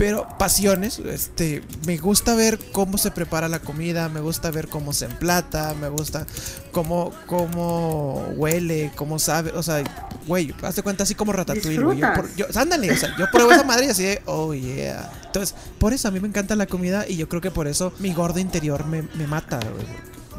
Pero 0.02 0.28
pasiones, 0.40 0.98
este, 0.98 1.62
me 1.86 1.96
gusta 1.98 2.34
ver 2.34 2.58
cómo 2.72 2.98
se 2.98 3.12
prepara 3.12 3.48
la 3.48 3.60
comida, 3.60 4.10
me 4.10 4.20
gusta 4.20 4.50
ver 4.50 4.68
cómo 4.68 4.94
se 4.94 5.06
emplata, 5.06 5.76
me 5.80 5.90
gusta 5.90 6.26
cómo, 6.72 7.14
cómo 7.28 8.26
huele, 8.36 8.92
cómo 8.96 9.20
sabe, 9.20 9.52
o 9.52 9.62
sea, 9.62 9.84
güey, 10.26 10.56
hazte 10.64 10.82
cuenta 10.82 11.04
así 11.04 11.14
como 11.14 11.34
ratatouille, 11.34 11.80
güey. 11.84 12.00
Yo, 12.00 12.14
por- 12.16 12.36
yo- 12.36 12.48
ándale, 12.56 12.90
o 12.92 12.98
sea, 12.98 13.16
yo 13.16 13.30
pruebo 13.32 13.52
esa 13.52 13.64
madre 13.64 13.86
y 13.86 13.90
así 13.90 14.02
de, 14.02 14.24
oh 14.26 14.56
yeah. 14.56 15.08
Entonces, 15.28 15.56
por 15.78 15.94
eso 15.94 16.08
a 16.08 16.12
mí 16.12 16.20
me 16.20 16.28
encanta 16.28 16.56
la 16.56 16.66
comida 16.66 17.06
y 17.08 17.16
yo 17.16 17.30
creo 17.30 17.40
que 17.42 17.52
por 17.52 17.68
eso 17.68 17.94
mi 18.00 18.12
gordo 18.12 18.40
interior 18.40 18.88
me, 18.88 19.04
me 19.14 19.28
mata, 19.28 19.60
güey. 19.60 19.86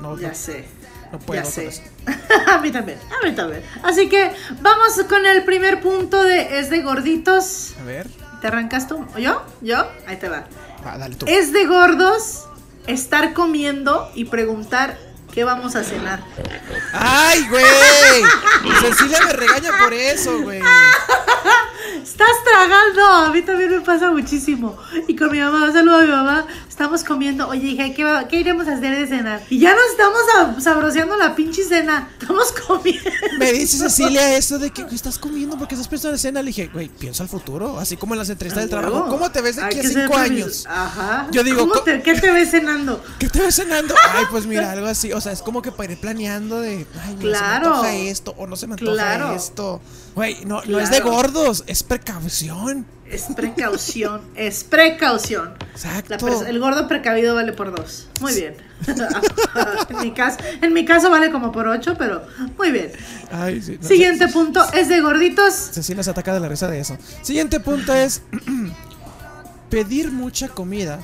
No, 0.03 0.19
Ya 0.19 0.31
no- 0.31 0.35
sé. 0.35 0.65
No 1.13 1.19
puedo 1.21 1.41
ya 1.41 1.49
sé. 1.49 1.67
eso. 1.69 1.83
a 2.49 2.59
mí 2.61 2.73
también, 2.73 2.99
a 2.99 3.25
mí 3.25 3.33
también. 3.33 3.63
Así 3.85 4.09
que 4.09 4.33
vamos 4.61 4.95
con 5.09 5.25
el 5.25 5.45
primer 5.45 5.81
punto 5.81 6.21
de 6.25 6.59
es 6.59 6.69
de 6.69 6.83
gorditos. 6.83 7.75
A 7.81 7.85
ver. 7.85 8.09
¿Te 8.43 8.49
arrancas 8.49 8.89
tú? 8.89 9.07
¿O 9.15 9.19
yo? 9.21 9.41
¿Yo? 9.61 9.87
Ahí 10.05 10.17
te 10.17 10.29
va. 10.29 10.45
Va, 10.85 10.99
dale 10.99 11.15
tú. 11.15 11.27
Es 11.29 11.53
de 11.53 11.65
gordos 11.65 12.49
estar 12.89 13.35
comiendo 13.35 14.11
y 14.17 14.25
preguntar 14.25 14.99
qué 15.33 15.45
vamos 15.45 15.77
a 15.77 15.85
cenar. 15.85 16.19
¡Ay, 16.93 17.47
güey! 17.49 17.63
Cecilia 18.81 19.21
me 19.25 19.33
regaña 19.33 19.71
por 19.79 19.95
eso, 19.95 20.43
güey. 20.43 20.61
Estás 22.03 22.45
tragando. 22.45 23.07
A 23.07 23.31
mí 23.31 23.43
también 23.43 23.71
me 23.71 23.81
pasa 23.81 24.11
muchísimo. 24.11 24.77
Y 25.07 25.15
con 25.15 25.31
mi 25.31 25.39
mamá, 25.39 25.67
un 25.67 25.73
saludo 25.73 25.99
a 25.99 26.03
mi 26.03 26.09
mamá. 26.11 26.47
Estamos 26.73 27.05
comiendo. 27.05 27.49
Oye, 27.49 27.69
hija, 27.69 27.93
¿qué, 27.95 28.03
va- 28.03 28.27
qué 28.29 28.41
iremos 28.41 28.67
a 28.67 28.73
hacer 28.77 28.97
de 28.97 29.07
cenar? 29.07 29.43
Y 29.51 29.59
ya 29.59 29.73
nos 29.75 29.85
estamos 29.91 30.19
sab- 30.35 30.61
sabroseando 30.63 31.17
la 31.19 31.35
pinche 31.37 31.63
cena. 31.65 32.09
Estamos 32.19 32.51
comiendo. 32.67 33.11
Me 33.39 33.53
dice 33.53 33.77
Cecilia 33.77 34.37
eso 34.39 34.59
de 34.59 34.71
que 34.71 34.83
"Güey, 34.85 34.95
estás 34.95 35.19
comiendo 35.19 35.59
porque 35.59 35.75
estás 35.75 35.87
pensando 35.87 36.15
en 36.15 36.19
cena. 36.19 36.41
Le 36.41 36.47
dije, 36.47 36.71
güey, 36.73 36.89
piensa 36.89 37.25
al 37.25 37.29
futuro. 37.29 37.79
Así 37.79 37.99
como 37.99 38.15
en 38.15 38.21
las 38.21 38.31
entrevistas 38.31 38.63
del 38.63 38.71
trabajo. 38.71 38.95
Huevo. 39.05 39.09
¿Cómo 39.11 39.31
te 39.31 39.43
ves 39.43 39.57
de 39.57 39.65
aquí 39.65 39.81
a 39.81 39.83
cinco 39.83 40.17
años? 40.17 40.65
Ajá. 40.67 41.27
Yo 41.31 41.45
digo, 41.45 41.59
¿Cómo 41.61 41.75
co- 41.75 41.83
te- 41.83 42.01
¿Qué 42.03 42.15
te 42.15 42.33
ves 42.33 42.51
cenando? 42.51 43.05
¿Qué 43.19 43.29
te 43.29 43.41
ves 43.43 43.55
cenando? 43.55 43.95
Ay, 44.15 44.25
pues 44.31 44.47
mira, 44.47 44.73
algo 44.73 44.87
así. 44.87 45.13
O 45.13 45.21
sea, 45.21 45.33
es 45.33 45.43
como 45.43 45.61
que 45.61 45.73
para 45.73 45.93
ir 45.93 46.01
planeando 46.01 46.59
de, 46.63 46.87
ay, 47.05 47.17
mira, 47.19 47.39
Claro. 47.39 47.65
se 47.65 47.71
me 47.71 47.77
antoja 47.77 47.95
esto 47.97 48.35
o 48.39 48.47
no 48.47 48.57
se 48.57 48.67
me 48.67 48.75
antoja 48.75 48.93
Claro. 48.93 49.35
esto. 49.35 49.83
Güey, 50.15 50.45
no, 50.47 50.63
no 50.65 50.81
es 50.81 50.91
de 50.91 51.01
gordos, 51.01 51.65
es 51.67 51.83
precaución. 51.83 52.87
Es 53.13 53.25
precaución. 53.37 54.23
es 54.35 54.65
precaución. 54.65 55.53
Exacto. 55.73 56.45
El 56.47 56.59
gordo 56.59 56.89
precavido 56.89 57.35
vale 57.35 57.53
por 57.53 57.75
dos. 57.75 58.09
Muy 58.21 58.35
bien. 58.35 58.55
en, 59.91 59.99
mi 60.01 60.13
caso, 60.13 60.39
en 60.63 60.73
mi 60.73 60.85
caso 60.87 61.11
vale 61.11 61.31
como 61.31 61.53
por 61.53 61.69
ocho, 61.69 61.95
pero 61.99 62.23
muy 62.57 62.73
bien. 62.73 62.91
Ay, 63.31 63.61
sí, 63.61 63.79
no, 63.81 63.87
Siguiente 63.87 64.29
punto 64.29 64.65
es 64.73 64.89
de 64.89 65.01
gorditos. 65.03 65.53
Cecilia 65.53 66.03
se 66.03 66.11
ataca 66.11 66.33
de 66.33 66.41
la 66.41 66.49
risa 66.49 66.69
de 66.69 66.81
eso. 66.81 66.97
Siguiente 67.21 67.61
punto 67.61 67.95
es 67.95 68.23
pedir 69.69 70.11
mucha 70.11 70.49
comida 70.49 70.99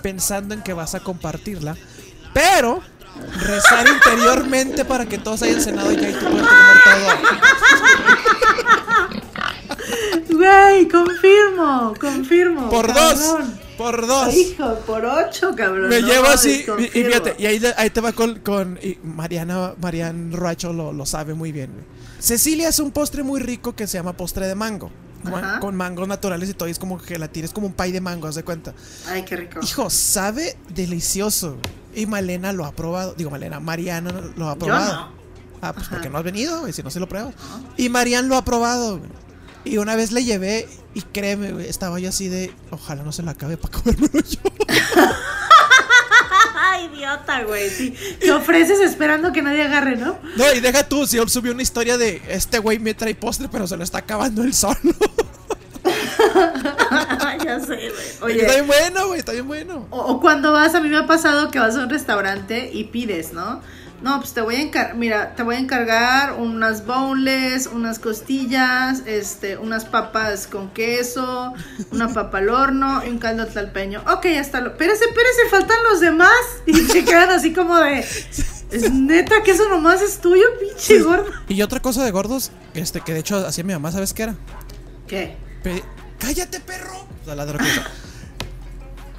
pensando 0.00 0.54
en 0.54 0.62
que 0.62 0.72
vas 0.72 0.94
a 0.94 1.00
compartirla, 1.00 1.76
pero 2.32 2.82
rezar 3.46 3.86
interiormente 3.86 4.86
para 4.86 5.04
que 5.04 5.18
todos 5.18 5.42
hayan 5.42 5.60
cenado 5.60 5.92
ya 5.92 6.08
y 6.08 6.14
tú 6.14 6.26
puedas 6.30 6.48
comer 6.48 6.76
todo. 6.84 8.18
Güey, 10.30 10.88
confirmo, 10.88 11.94
confirmo. 12.00 12.68
Por 12.70 12.86
cabrón. 12.88 13.16
dos, 13.18 13.48
por 13.76 14.06
dos. 14.06 14.34
Hijo, 14.34 14.74
por 14.86 15.04
ocho, 15.04 15.54
cabrón. 15.56 15.88
Me 15.88 16.00
no 16.00 16.06
llevo 16.08 16.26
así, 16.28 16.64
y- 16.78 16.84
y, 16.84 17.04
fíjate, 17.04 17.34
y 17.38 17.46
ahí, 17.46 17.90
te 17.90 18.00
va 18.00 18.12
con, 18.12 18.40
con 18.40 18.78
y 18.82 18.98
Mariana, 19.02 19.74
Marian 19.80 20.32
Roacho 20.32 20.72
lo, 20.72 20.92
lo 20.92 21.06
sabe 21.06 21.34
muy 21.34 21.52
bien. 21.52 21.72
güey. 21.72 21.84
Cecilia 22.18 22.68
es 22.68 22.78
un 22.78 22.90
postre 22.92 23.22
muy 23.22 23.40
rico 23.40 23.74
que 23.74 23.86
se 23.86 23.98
llama 23.98 24.12
postre 24.16 24.46
de 24.46 24.54
mango. 24.54 24.90
Con, 25.22 25.34
Ajá. 25.34 25.60
con 25.60 25.76
mangos 25.76 26.08
naturales 26.08 26.48
y 26.48 26.54
todo, 26.54 26.68
y 26.68 26.72
es 26.72 26.80
como 26.80 27.00
que 27.00 27.16
la 27.16 27.28
tienes 27.28 27.52
como 27.52 27.68
un 27.68 27.72
pay 27.74 27.92
de 27.92 28.00
mango, 28.00 28.26
haz 28.26 28.34
de 28.34 28.42
cuenta. 28.42 28.74
Ay, 29.06 29.22
qué 29.24 29.36
rico. 29.36 29.60
Hijo, 29.62 29.88
sabe 29.88 30.56
delicioso. 30.68 31.58
Y 31.94 32.06
Malena 32.06 32.52
lo 32.52 32.64
ha 32.64 32.72
probado. 32.72 33.14
Digo, 33.16 33.30
Malena, 33.30 33.60
Mariana 33.60 34.12
lo 34.36 34.48
ha 34.48 34.54
Yo 34.54 34.58
probado. 34.58 34.92
no. 34.94 35.08
Ah, 35.60 35.72
pues 35.72 35.86
Ajá. 35.86 35.94
porque 35.94 36.10
no 36.10 36.18
has 36.18 36.24
venido, 36.24 36.60
güey, 36.62 36.72
si 36.72 36.82
no 36.82 36.90
se 36.90 36.98
lo 36.98 37.08
pruebas. 37.08 37.34
Y 37.76 37.88
Marian 37.88 38.28
lo 38.28 38.36
ha 38.36 38.44
probado, 38.44 38.98
güey. 38.98 39.10
Y 39.64 39.78
una 39.78 39.96
vez 39.96 40.12
le 40.12 40.24
llevé, 40.24 40.68
y 40.94 41.02
créeme, 41.02 41.52
güey, 41.52 41.68
estaba 41.68 41.98
yo 42.00 42.08
así 42.08 42.28
de, 42.28 42.52
ojalá 42.70 43.02
no 43.02 43.12
se 43.12 43.22
lo 43.22 43.30
acabe 43.30 43.56
para 43.56 43.78
comérmelo 43.78 44.20
yo. 44.20 44.40
Idiota, 46.92 47.44
güey. 47.44 47.70
Sí. 47.70 47.94
Te 48.20 48.32
ofreces 48.32 48.80
esperando 48.80 49.32
que 49.32 49.42
nadie 49.42 49.62
agarre, 49.62 49.96
¿no? 49.96 50.18
No, 50.36 50.52
y 50.52 50.60
deja 50.60 50.88
tú, 50.88 51.06
si 51.06 51.18
él 51.18 51.28
subió 51.28 51.52
una 51.52 51.62
historia 51.62 51.96
de, 51.96 52.20
este 52.28 52.58
güey 52.58 52.78
me 52.78 52.94
trae 52.94 53.14
postre, 53.14 53.48
pero 53.50 53.66
se 53.66 53.76
lo 53.76 53.84
está 53.84 53.98
acabando 53.98 54.42
él 54.42 54.52
solo. 54.52 54.76
ya 57.44 57.60
sé, 57.60 57.92
güey. 58.20 58.40
Está 58.40 58.54
bien 58.54 58.66
bueno, 58.66 59.06
güey, 59.06 59.20
está 59.20 59.32
bien 59.32 59.46
bueno. 59.46 59.86
o, 59.90 60.00
o 60.00 60.20
cuando 60.20 60.52
vas, 60.52 60.74
a 60.74 60.80
mí 60.80 60.88
me 60.88 60.96
ha 60.96 61.06
pasado 61.06 61.50
que 61.50 61.58
vas 61.58 61.76
a 61.76 61.84
un 61.84 61.90
restaurante 61.90 62.70
y 62.72 62.84
pides, 62.84 63.32
¿no? 63.32 63.60
No, 64.02 64.18
pues 64.18 64.32
te 64.32 64.40
voy 64.40 64.56
a 64.56 64.60
encargar, 64.60 64.96
mira, 64.96 65.34
te 65.36 65.44
voy 65.44 65.54
a 65.54 65.58
encargar 65.60 66.32
unas 66.32 66.84
boneless, 66.86 67.68
unas 67.68 68.00
costillas, 68.00 69.02
este, 69.06 69.56
unas 69.56 69.84
papas 69.84 70.48
con 70.48 70.70
queso, 70.70 71.54
una 71.92 72.08
papa 72.12 72.38
al 72.38 72.48
horno 72.48 73.02
y 73.06 73.10
un 73.10 73.18
caldo 73.18 73.46
tlalpeño. 73.46 74.02
Ok, 74.12 74.26
hasta 74.40 74.60
lo. 74.60 74.70
Espérese, 74.70 75.04
espérese, 75.04 75.48
faltan 75.50 75.78
los 75.90 76.00
demás. 76.00 76.32
Y 76.66 76.74
se 76.74 77.04
quedan 77.04 77.30
así 77.30 77.52
como 77.52 77.76
de. 77.78 78.00
Es 78.00 78.90
neta 78.90 79.42
que 79.42 79.50
eso 79.50 79.68
nomás 79.68 80.00
es 80.00 80.18
tuyo, 80.18 80.44
pinche 80.58 81.00
gordo. 81.02 81.30
Y 81.48 81.60
otra 81.62 81.80
cosa 81.80 82.04
de 82.04 82.10
gordos, 82.10 82.50
este, 82.74 83.02
que 83.02 83.12
de 83.12 83.20
hecho 83.20 83.46
hacía 83.46 83.62
mi 83.64 83.74
mamá, 83.74 83.92
¿sabes 83.92 84.14
qué 84.14 84.22
era? 84.24 84.34
¿Qué? 85.06 85.36
¡Cállate, 86.18 86.60
perro! 86.60 87.06
O 87.22 87.24
sea, 87.24 87.36
la 87.36 87.44
otra 87.44 87.58
cosa. 87.58 87.90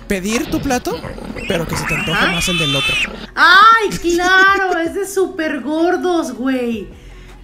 Pedir 0.08 0.50
tu 0.52 0.62
plato, 0.62 1.00
pero 1.48 1.66
que 1.68 1.76
se 1.78 1.86
te 1.86 1.96
antoje 1.96 2.28
más 2.28 2.48
el 2.50 2.58
del 2.58 2.76
otro. 2.76 2.94
¡Ay, 3.36 3.90
claro! 3.90 4.78
Es 4.80 4.94
de 4.94 5.08
súper 5.08 5.62
gordos, 5.62 6.34
güey. 6.34 6.88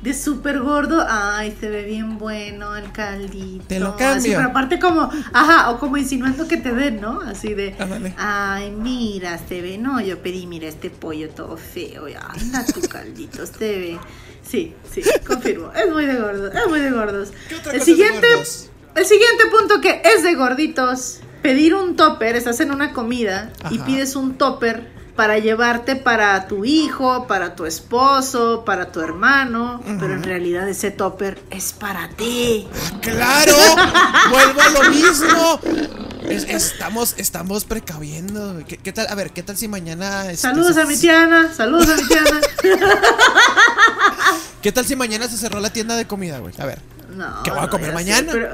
De 0.02 0.14
súper 0.14 0.60
gordo. 0.60 1.06
Ay, 1.10 1.56
se 1.60 1.70
ve 1.70 1.84
bien 1.84 2.18
bueno 2.18 2.76
el 2.76 2.92
caldito. 2.92 3.66
Te 3.68 3.80
lo 3.80 3.90
Así, 3.90 3.98
cambio. 4.00 4.34
pero 4.38 4.50
aparte 4.50 4.80
como, 4.80 5.10
ajá, 5.34 5.72
o 5.72 5.80
como 5.80 5.98
insinuando 5.98 6.48
que 6.48 6.58
te 6.58 6.74
den, 6.74 7.02
¿no? 7.02 7.22
Así 7.22 7.54
de, 7.54 7.76
Ándale. 7.80 8.14
ay, 8.18 8.72
mira, 8.72 9.38
se 9.50 9.62
ve, 9.62 9.78
no, 9.78 10.00
yo 10.02 10.20
pedí, 10.22 10.46
mira, 10.46 10.68
este 10.68 10.90
pollo 10.90 11.30
todo 11.30 11.58
feo. 11.58 12.06
Anda 12.22 12.66
tu 12.66 12.82
caldito, 12.82 13.46
se 13.46 13.58
ve. 13.60 14.00
Sí, 14.48 14.74
sí, 14.92 15.02
confirmo. 15.26 15.72
Es 15.74 15.92
muy 15.92 16.06
de 16.06 16.16
gordos, 16.16 16.54
es 16.56 16.68
muy 16.70 16.80
de 16.82 16.92
gordos. 16.92 17.30
¿Qué 17.50 17.56
otra 17.56 17.72
El 17.74 17.80
es 17.80 17.86
de 17.86 17.92
siguiente, 17.94 18.28
gordos? 18.30 18.70
el 18.96 19.06
siguiente 19.06 19.44
punto 19.58 19.82
que 19.82 20.02
es 20.04 20.24
de 20.24 20.34
gorditos. 20.36 21.20
Pedir 21.42 21.74
un 21.74 21.96
topper, 21.96 22.36
estás 22.36 22.60
en 22.60 22.72
una 22.72 22.92
comida 22.94 23.52
y 23.72 23.80
pides 23.80 24.16
un 24.16 24.38
topper 24.38 24.98
para 25.16 25.38
llevarte 25.38 25.96
para 25.98 26.48
tu 26.48 26.64
hijo, 26.66 27.28
para 27.28 27.56
tu 27.56 27.66
esposo, 27.66 28.64
para 28.66 28.92
tu 28.92 29.02
hermano, 29.02 29.82
pero 30.00 30.14
en 30.14 30.24
realidad 30.24 30.68
ese 30.70 30.92
topper 30.92 31.42
es 31.50 31.74
para 31.74 32.08
ti. 32.10 32.68
¡Claro! 33.02 33.54
¡Vuelvo 34.30 34.62
a 34.62 34.70
lo 34.70 34.90
mismo! 34.90 35.60
Es- 36.24 36.44
estamos, 36.48 37.16
estamos 37.18 37.66
precaviendo. 37.66 38.62
¿Qué, 38.68 38.78
qué 38.78 38.94
tal? 38.94 39.08
A 39.10 39.16
ver, 39.16 39.32
¿qué 39.32 39.42
tal 39.44 39.58
si 39.58 39.68
mañana. 39.68 40.26
este, 40.26 40.38
Saludos 40.48 40.76
se- 40.76 40.82
a 40.82 40.86
mi 40.86 40.96
Tiana, 40.98 41.54
saludos 41.54 41.90
a 41.90 41.96
mi 41.96 42.04
Tiana. 42.08 42.40
¿Qué 44.62 44.72
tal 44.72 44.86
si 44.86 44.96
mañana 44.96 45.28
se 45.28 45.38
cerró 45.38 45.60
la 45.60 45.72
tienda 45.72 45.96
de 45.96 46.06
comida, 46.06 46.40
güey? 46.40 46.54
A 46.60 46.66
ver. 46.66 46.80
No, 47.16 47.44
¿Qué 47.44 47.50
voy 47.52 47.60
a 47.60 47.64
no, 47.64 47.70
comer 47.70 47.88
sé, 47.88 47.94
mañana? 47.94 48.30
pero- 48.32 48.50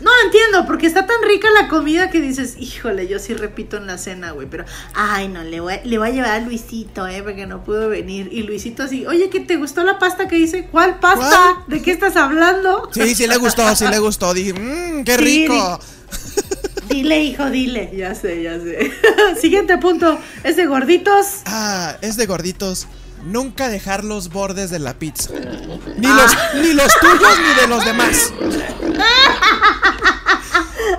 no 0.00 0.10
entiendo, 0.24 0.66
porque 0.66 0.86
está 0.86 1.06
tan 1.06 1.16
rica 1.28 1.48
la 1.60 1.68
comida 1.68 2.10
que 2.10 2.20
dices, 2.20 2.56
híjole, 2.58 3.06
yo 3.08 3.18
sí 3.18 3.34
repito 3.34 3.76
en 3.76 3.86
la 3.86 3.98
cena, 3.98 4.32
güey, 4.32 4.48
pero, 4.48 4.64
ay, 4.94 5.28
no, 5.28 5.44
le 5.44 5.60
voy, 5.60 5.74
a, 5.74 5.80
le 5.84 5.98
voy 5.98 6.08
a 6.08 6.12
llevar 6.12 6.30
a 6.32 6.40
Luisito, 6.40 7.06
eh, 7.06 7.22
porque 7.22 7.46
no 7.46 7.62
pudo 7.62 7.88
venir. 7.88 8.28
Y 8.32 8.42
Luisito 8.42 8.82
así, 8.84 9.06
oye, 9.06 9.28
¿que 9.30 9.40
te 9.40 9.56
gustó 9.56 9.84
la 9.84 9.98
pasta 9.98 10.26
que 10.28 10.38
hice? 10.38 10.66
¿Cuál 10.66 10.98
pasta? 10.98 11.28
¿Cuál? 11.28 11.64
¿De 11.68 11.82
qué 11.82 11.92
estás 11.92 12.16
hablando? 12.16 12.90
Sí, 12.92 13.14
sí 13.14 13.26
le 13.26 13.36
gustó, 13.36 13.74
sí 13.76 13.86
le 13.86 13.98
gustó. 13.98 14.34
Dije, 14.34 14.52
mmm, 14.54 15.04
qué 15.04 15.16
Sí, 15.16 15.24
rico. 15.24 15.80
Dile, 16.88 17.22
hijo, 17.24 17.50
dile. 17.50 17.90
Ya 17.96 18.14
sé, 18.14 18.42
ya 18.42 18.58
sé. 18.58 18.92
Siguiente 19.40 19.76
punto, 19.78 20.18
es 20.44 20.56
de 20.56 20.66
gorditos. 20.66 21.26
Ah, 21.44 21.96
es 22.00 22.16
de 22.16 22.26
gorditos. 22.26 22.86
Nunca 23.26 23.68
dejar 23.68 24.04
los 24.04 24.30
bordes 24.30 24.70
de 24.70 24.78
la 24.78 24.94
pizza. 24.98 25.30
Ni, 25.96 26.06
Ah. 26.06 26.26
los, 26.54 26.62
ni 26.62 26.72
los 26.74 26.92
tuyos 27.00 27.38
ni 27.40 27.60
de 27.60 27.66
los 27.68 27.84
demás. 27.84 28.32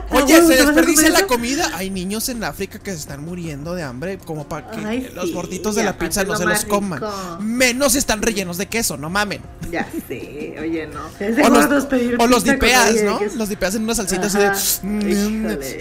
Oye, 0.10 0.36
huevo, 0.36 0.48
se 0.48 0.55
¿te 0.55 0.60
vas 0.63 0.67
a 0.69 0.72
desperdicia 0.74 1.10
la 1.10 1.27
comida. 1.27 1.69
Hay 1.75 1.89
niños 1.89 2.27
en 2.29 2.43
África 2.43 2.79
que 2.79 2.91
se 2.91 2.98
están 2.98 3.24
muriendo 3.24 3.75
de 3.75 3.84
hambre 3.84 4.17
como 4.17 4.48
para 4.48 4.72
que 4.72 4.86
Ay, 4.86 5.10
los 5.15 5.25
sí, 5.27 5.34
gorditos 5.34 5.75
de 5.75 5.84
la 5.84 5.98
pizza 5.98 6.24
no 6.24 6.36
se 6.36 6.46
los 6.46 6.65
coman. 6.65 7.01
Menos 7.39 7.93
si 7.93 8.00
están 8.00 8.22
rellenos 8.22 8.57
de 8.57 8.65
queso, 8.67 8.98
no 8.98 9.10
mamen. 9.10 9.41
Ya 9.72 9.88
sé, 10.07 10.55
oye, 10.60 10.88
no. 10.88 11.01
O 11.46 11.50
los, 11.50 11.86
pedir 11.86 12.15
o 12.19 12.27
los 12.27 12.43
dipeas, 12.43 12.96
¿no? 13.03 13.19
Los 13.36 13.50
dipeas 13.50 13.75
en 13.75 13.84
una 13.84 13.96
salsita 13.96 14.27
Ajá. 14.27 14.51
así 14.51 14.79
de. 14.81 14.88
mm, 14.88 15.10
Híjole. 15.10 15.79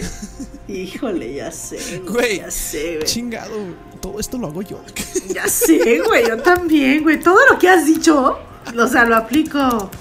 Híjole, 0.67 1.33
ya 1.35 1.51
sé. 1.51 2.01
Güey, 2.07 2.39
Ya 2.39 2.51
sé, 2.51 2.95
güey. 2.97 3.05
chingado, 3.07 3.53
todo 3.97 4.19
esto 4.19 4.37
lo 4.37 4.47
hago 4.47 4.61
yo. 4.61 4.81
Ya 5.27 5.47
sé, 5.47 5.99
güey. 6.05 6.27
Yo 6.27 6.37
también, 6.37 7.03
güey. 7.03 7.19
Todo 7.19 7.39
lo 7.51 7.59
que 7.59 7.69
has 7.69 7.85
dicho, 7.85 8.39
o 8.77 8.87
sea, 8.87 9.05
lo 9.05 9.15
aplico. 9.15 9.91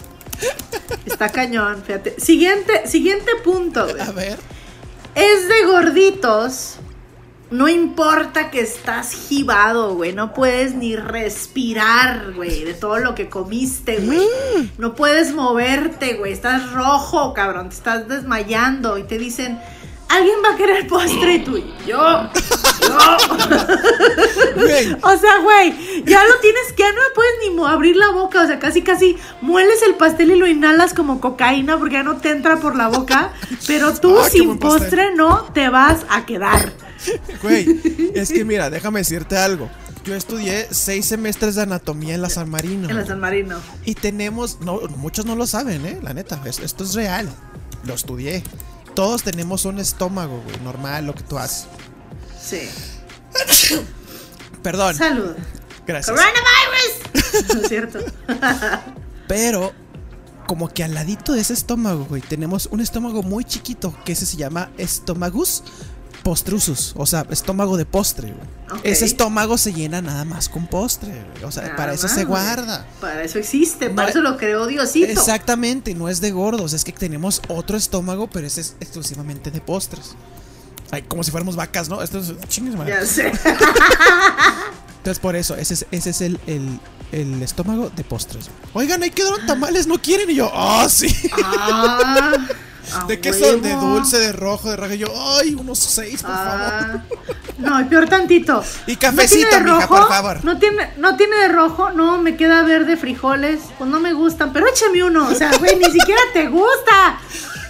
Está 1.04 1.28
cañón, 1.30 1.82
fíjate. 1.84 2.20
Siguiente, 2.20 2.86
siguiente 2.86 3.32
punto, 3.44 3.86
güey. 3.88 4.00
A 4.00 4.12
ver. 4.12 4.38
Es 5.14 5.48
de 5.48 5.64
gorditos. 5.64 6.76
No 7.50 7.68
importa 7.68 8.50
que 8.50 8.60
estás 8.60 9.12
gibado, 9.12 9.94
güey. 9.94 10.12
No 10.12 10.34
puedes 10.34 10.74
ni 10.74 10.96
respirar, 10.96 12.32
güey, 12.34 12.64
de 12.64 12.74
todo 12.74 12.98
lo 12.98 13.14
que 13.14 13.28
comiste, 13.28 13.98
güey. 13.98 14.26
No 14.78 14.96
puedes 14.96 15.32
moverte, 15.32 16.14
güey. 16.14 16.32
Estás 16.32 16.72
rojo, 16.72 17.34
cabrón. 17.34 17.68
Te 17.68 17.76
estás 17.76 18.08
desmayando 18.08 18.98
y 18.98 19.04
te 19.04 19.16
dicen, 19.16 19.60
¿alguien 20.08 20.38
va 20.44 20.54
a 20.54 20.56
querer 20.56 20.88
postre? 20.88 21.34
Y 21.34 21.44
tú, 21.44 21.62
yo. 21.86 22.30
Güey, 24.56 24.92
O 25.02 25.16
sea, 25.18 25.38
güey, 25.42 26.04
ya 26.04 26.24
lo 26.24 26.34
tienes 26.40 26.72
que 26.76 26.82
ya 26.82 26.92
no 26.92 27.00
puedes 27.14 27.32
ni 27.50 27.64
abrir 27.66 27.96
la 27.96 28.10
boca. 28.10 28.42
O 28.42 28.46
sea, 28.46 28.58
casi, 28.58 28.82
casi 28.82 29.16
mueles 29.40 29.82
el 29.82 29.94
pastel 29.94 30.30
y 30.30 30.36
lo 30.36 30.46
inhalas 30.46 30.94
como 30.94 31.20
cocaína 31.20 31.78
porque 31.78 31.94
ya 31.94 32.02
no 32.02 32.16
te 32.16 32.30
entra 32.30 32.58
por 32.60 32.76
la 32.76 32.88
boca. 32.88 33.32
Pero 33.66 33.92
tú 33.94 34.18
Ah, 34.18 34.28
sin 34.30 34.58
postre 34.58 35.14
no 35.14 35.44
te 35.52 35.68
vas 35.68 36.04
a 36.08 36.24
quedar. 36.26 36.72
güey, 37.42 38.10
es 38.14 38.30
que 38.32 38.44
mira, 38.44 38.70
déjame 38.70 39.00
decirte 39.00 39.36
algo. 39.36 39.68
Yo 40.04 40.14
estudié 40.14 40.68
seis 40.70 41.06
semestres 41.06 41.56
de 41.56 41.62
anatomía 41.62 42.14
en 42.14 42.22
la 42.22 42.30
San 42.30 42.48
Marino. 42.48 42.88
En 42.88 42.96
la 42.96 43.04
San 43.04 43.18
Marino. 43.18 43.58
Y 43.84 43.94
tenemos, 43.96 44.60
no, 44.60 44.80
muchos 44.96 45.26
no 45.26 45.34
lo 45.34 45.46
saben, 45.48 45.84
¿eh? 45.84 45.98
La 46.02 46.14
neta, 46.14 46.40
es- 46.44 46.60
esto 46.60 46.84
es 46.84 46.94
real. 46.94 47.28
Lo 47.84 47.94
estudié. 47.94 48.44
Todos 48.94 49.24
tenemos 49.24 49.64
un 49.64 49.78
estómago, 49.80 50.40
güey, 50.44 50.56
normal, 50.62 51.06
lo 51.06 51.14
que 51.14 51.22
tú 51.24 51.36
haces. 51.38 51.66
Sí. 52.48 52.68
Perdón, 54.62 54.94
Salud. 54.96 55.34
gracias. 55.86 56.16
Coronavirus. 56.16 57.48
¿No 57.54 57.60
es 57.62 57.68
cierto? 57.68 57.98
Pero, 59.28 59.72
como 60.46 60.68
que 60.68 60.84
al 60.84 60.94
ladito 60.94 61.32
de 61.32 61.40
ese 61.40 61.52
estómago, 61.54 62.04
güey, 62.04 62.22
tenemos 62.22 62.66
un 62.70 62.80
estómago 62.80 63.22
muy 63.22 63.44
chiquito, 63.44 63.94
que 64.04 64.12
ese 64.12 64.26
se 64.26 64.36
llama 64.36 64.70
estomagus 64.78 65.62
postrusus, 66.22 66.92
o 66.96 67.06
sea, 67.06 67.24
estómago 67.30 67.76
de 67.76 67.84
postre, 67.86 68.32
güey. 68.32 68.80
Ese 68.82 69.04
estómago 69.04 69.58
se 69.58 69.72
llena 69.72 70.02
nada 70.02 70.24
más 70.24 70.48
con 70.48 70.66
postre, 70.66 71.10
güey. 71.10 71.44
O 71.44 71.52
sea, 71.52 71.64
Nada 71.64 71.76
para 71.76 71.94
eso 71.94 72.08
más, 72.08 72.16
se 72.16 72.24
güey. 72.24 72.42
guarda. 72.42 72.86
Para 73.00 73.22
eso 73.22 73.38
existe, 73.38 73.90
para 73.90 74.04
No, 74.04 74.10
eso 74.10 74.20
lo 74.22 74.36
creó 74.36 74.66
Diosito. 74.66 75.06
Exactamente, 75.06 75.94
no 75.94 76.08
es 76.08 76.20
de 76.20 76.32
gordos, 76.32 76.72
es 76.72 76.82
que 76.84 76.90
tenemos 76.92 77.42
otro 77.48 77.76
estómago, 77.76 78.28
pero 78.28 78.46
ese 78.46 78.60
es 78.62 78.74
exclusivamente 78.80 79.52
de 79.52 79.60
postres. 79.60 80.16
Ay, 80.90 81.02
como 81.02 81.22
si 81.24 81.30
fuéramos 81.30 81.56
vacas, 81.56 81.88
¿no? 81.88 82.02
Esto 82.02 82.18
es 82.18 82.32
chingues, 82.48 82.76
madre. 82.76 82.94
Ya 82.94 83.06
sé. 83.06 83.32
Entonces, 84.98 85.20
por 85.20 85.36
eso, 85.36 85.56
ese 85.56 85.74
es, 85.74 85.86
ese 85.90 86.10
es 86.10 86.20
el, 86.20 86.40
el, 86.46 86.80
el 87.12 87.42
estómago 87.42 87.90
de 87.90 88.02
postres. 88.04 88.50
Oigan, 88.72 89.02
ahí 89.02 89.10
quedaron 89.10 89.46
tamales, 89.46 89.86
¿no 89.86 89.98
quieren? 89.98 90.30
Y 90.30 90.34
yo, 90.34 90.50
¡ah, 90.52 90.86
sí! 90.88 91.14
Ah, 91.44 92.36
¿De 93.08 93.20
qué 93.20 93.32
son? 93.32 93.62
De 93.62 93.72
dulce, 93.74 94.18
de 94.18 94.32
rojo, 94.32 94.70
de 94.70 94.76
raja. 94.76 94.94
Y 94.94 94.98
yo, 94.98 95.08
¡ay, 95.38 95.54
unos 95.54 95.78
seis, 95.78 96.22
por 96.22 96.34
favor! 96.34 96.60
Ah, 96.60 97.02
no, 97.58 97.80
y 97.80 97.84
peor 97.84 98.08
tantito. 98.08 98.62
Y 98.86 98.96
cafecito, 98.96 99.60
¿No 99.60 99.76
mija, 99.76 99.88
por 99.88 100.08
favor. 100.08 100.44
No 100.44 100.58
tiene, 100.58 100.92
no 100.96 101.16
tiene 101.16 101.36
de 101.36 101.48
rojo, 101.48 101.90
no, 101.90 102.18
me 102.18 102.36
queda 102.36 102.62
verde 102.62 102.96
frijoles. 102.96 103.60
Pues 103.78 103.90
no 103.90 103.98
me 103.98 104.12
gustan, 104.12 104.52
pero 104.52 104.66
échame 104.68 105.02
uno. 105.02 105.28
O 105.28 105.34
sea, 105.34 105.56
güey, 105.58 105.76
ni 105.76 105.90
siquiera 105.90 106.20
te 106.32 106.48
gusta. 106.48 107.18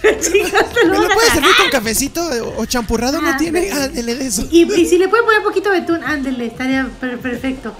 Chicas, 0.21 0.73
te 0.73 0.85
lo 0.85 0.93
¿Me 0.93 0.97
van 0.99 1.07
lo 1.07 1.11
a 1.11 1.15
puedes 1.15 1.33
servir 1.33 1.51
con 1.57 1.69
cafecito 1.69 2.29
o 2.57 2.65
champurrado? 2.65 3.21
¿No 3.21 3.29
Ah, 3.29 3.37
tiene? 3.37 3.71
Ándele 3.71 4.15
de 4.15 4.27
eso. 4.27 4.47
Y, 4.51 4.71
y 4.73 4.85
si 4.87 4.97
le 4.97 5.07
puede 5.07 5.23
poner 5.23 5.39
un 5.39 5.45
poquito 5.45 5.71
de 5.71 5.77
atún, 5.79 6.03
ándele, 6.03 6.47
estaría 6.47 6.87
per- 6.99 7.19
perfecto. 7.19 7.73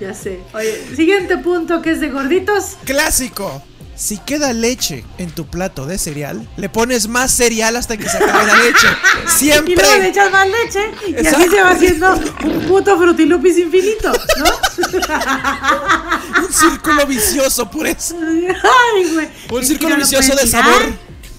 Ya 0.00 0.14
sé. 0.14 0.40
Oye, 0.54 0.80
siguiente 0.96 1.38
punto 1.38 1.82
que 1.82 1.90
es 1.90 2.00
de 2.00 2.08
gorditos. 2.10 2.76
Clásico. 2.84 3.62
Si 3.94 4.16
queda 4.18 4.52
leche 4.54 5.04
en 5.18 5.30
tu 5.30 5.46
plato 5.46 5.84
de 5.86 5.98
cereal, 5.98 6.48
le 6.56 6.68
pones 6.70 7.08
más 7.08 7.30
cereal 7.30 7.76
hasta 7.76 7.96
que 7.98 8.08
se 8.08 8.16
acabe 8.16 8.46
la 8.46 8.56
leche. 8.56 8.86
Y 9.42 9.44
luego 9.44 9.64
le 9.64 9.76
Siempre. 9.76 10.08
echas 10.08 10.32
más 10.32 10.46
leche 10.48 10.90
y 11.08 11.26
así 11.26 11.48
se 11.48 11.60
va 11.62 11.70
haciendo 11.70 12.14
un 12.44 12.60
puto 12.66 12.98
frutilupis 12.98 13.58
infinito, 13.58 14.12
¿no? 14.38 16.42
Un 16.42 16.52
círculo 16.52 17.06
vicioso, 17.06 17.70
por 17.70 17.86
eso. 17.86 18.16
Ay, 18.18 19.12
güey. 19.12 19.28
Un 19.50 19.64
círculo 19.64 19.90
no 19.90 19.96
vicioso 19.96 20.32
puedes 20.32 20.50
de 20.50 20.58
sabor. 20.58 20.82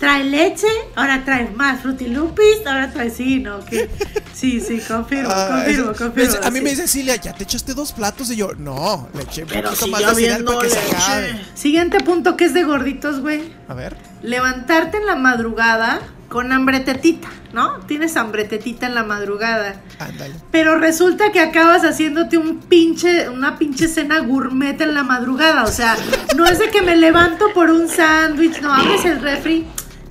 Trae 0.04 0.24
leche, 0.26 0.68
ahora 0.96 1.24
trae 1.24 1.50
más 1.52 1.80
frutilupis, 1.82 2.66
ahora 2.66 2.92
trae 2.92 3.10
sí, 3.10 3.40
¿no? 3.40 3.64
Que 3.64 3.90
sí, 4.34 4.60
sí, 4.60 4.82
confirmo, 4.86 5.30
Ah, 5.32 5.48
confirmo, 5.64 5.92
eso- 5.92 6.04
confirmo. 6.04 6.36
a 6.46 6.52
mí 6.52 6.58
sí. 6.60 6.64
me 6.66 6.70
dice 6.72 6.88
Cilia, 6.90 7.16
ya 7.16 7.34
te 7.34 7.44
echaste 7.46 7.74
dos 7.74 7.94
platos 7.94 8.30
y 8.32 8.36
yo, 8.36 8.54
no, 8.58 9.08
le 9.14 9.22
eché 9.24 9.44
un 9.44 9.48
Pero 9.50 9.70
poquito 9.70 9.88
más 9.88 10.02
de 10.18 10.44
para 10.44 10.60
que 10.60 10.70
se 10.70 10.80
acabe. 10.80 11.42
Siguiente 11.54 12.00
punto 12.02 12.36
que 12.36 12.44
es 12.46 12.54
de 12.54 12.64
gorditos, 12.66 13.22
güey. 13.22 13.44
A 13.70 13.74
ver. 13.76 13.96
Levantarte 14.22 14.98
en 14.98 15.06
la 15.06 15.16
madrugada 15.16 16.02
con 16.28 16.52
hambretetita, 16.52 17.30
¿no? 17.54 17.80
Tienes 17.88 18.18
hambretetita 18.18 18.88
en 18.88 18.96
la 18.96 19.04
madrugada. 19.04 19.76
Ándale. 20.00 20.34
Pero 20.52 20.80
resulta 20.80 21.32
que 21.32 21.40
acabas 21.40 21.84
haciéndote 21.84 22.38
un 22.38 22.60
pinche, 22.60 23.30
una 23.30 23.58
pinche 23.58 23.88
cena 23.88 24.20
gourmet 24.20 24.82
en 24.82 24.96
la 24.96 25.04
madrugada. 25.04 25.64
O 25.64 25.72
sea, 25.72 25.96
no 26.36 26.46
es 26.46 26.58
de 26.60 26.70
que 26.72 26.82
me 26.82 26.96
levanto 26.98 27.54
por 27.54 27.70
un 27.70 27.88
sándwich, 27.88 28.60
no, 28.62 28.74
abres 28.74 29.06
el 29.06 29.22
refri. 29.22 29.66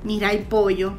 Mira, 0.04 0.28
hay 0.28 0.46
pollo. 0.48 0.94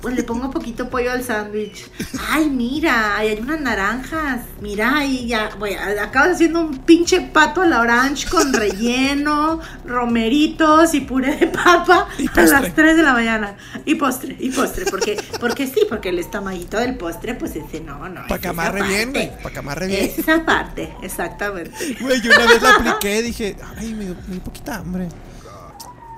Pues 0.00 0.14
le 0.14 0.22
pongo 0.22 0.50
poquito 0.52 0.88
pollo 0.88 1.10
al 1.10 1.24
sándwich. 1.24 1.90
Ay, 2.30 2.48
mira, 2.48 3.16
ahí 3.16 3.28
hay 3.28 3.40
unas 3.40 3.60
naranjas. 3.60 4.42
Mira, 4.60 4.98
ahí 4.98 5.26
ya, 5.26 5.50
voy, 5.58 5.74
acabas 5.74 6.34
haciendo 6.34 6.60
un 6.60 6.78
pinche 6.78 7.20
pato 7.20 7.62
a 7.62 7.66
la 7.66 7.80
orange 7.80 8.28
con 8.28 8.52
relleno, 8.52 9.60
romeritos 9.84 10.94
y 10.94 11.00
puré 11.00 11.34
de 11.36 11.48
papa 11.48 12.06
Y 12.16 12.28
a 12.28 12.42
las 12.44 12.74
3 12.74 12.96
de 12.96 13.02
la 13.02 13.12
mañana. 13.12 13.56
Y 13.84 13.96
postre, 13.96 14.36
y 14.38 14.50
postre, 14.50 14.84
porque, 14.88 15.20
porque 15.40 15.66
sí, 15.66 15.80
porque 15.88 16.10
el 16.10 16.20
estomaguito 16.20 16.78
del 16.78 16.96
postre, 16.96 17.34
pues 17.34 17.56
ese 17.56 17.80
no, 17.80 18.08
no. 18.08 18.24
Para 18.28 18.40
que 18.40 18.48
amarre 18.48 18.82
bien, 18.82 19.12
güey. 19.12 19.32
Para 19.38 19.50
que 19.50 19.58
amarre 19.58 19.86
bien. 19.88 20.04
Es 20.04 20.18
esa 20.20 20.44
parte, 20.44 20.94
exactamente. 21.02 21.96
Güey, 22.00 22.20
yo 22.20 22.30
una 22.36 22.46
vez 22.46 22.62
la 22.62 22.70
apliqué, 22.76 23.20
dije, 23.22 23.56
ay, 23.76 23.94
me 23.94 24.04
dio, 24.04 24.14
me 24.28 24.34
dio 24.34 24.44
poquita 24.44 24.76
hambre. 24.76 25.08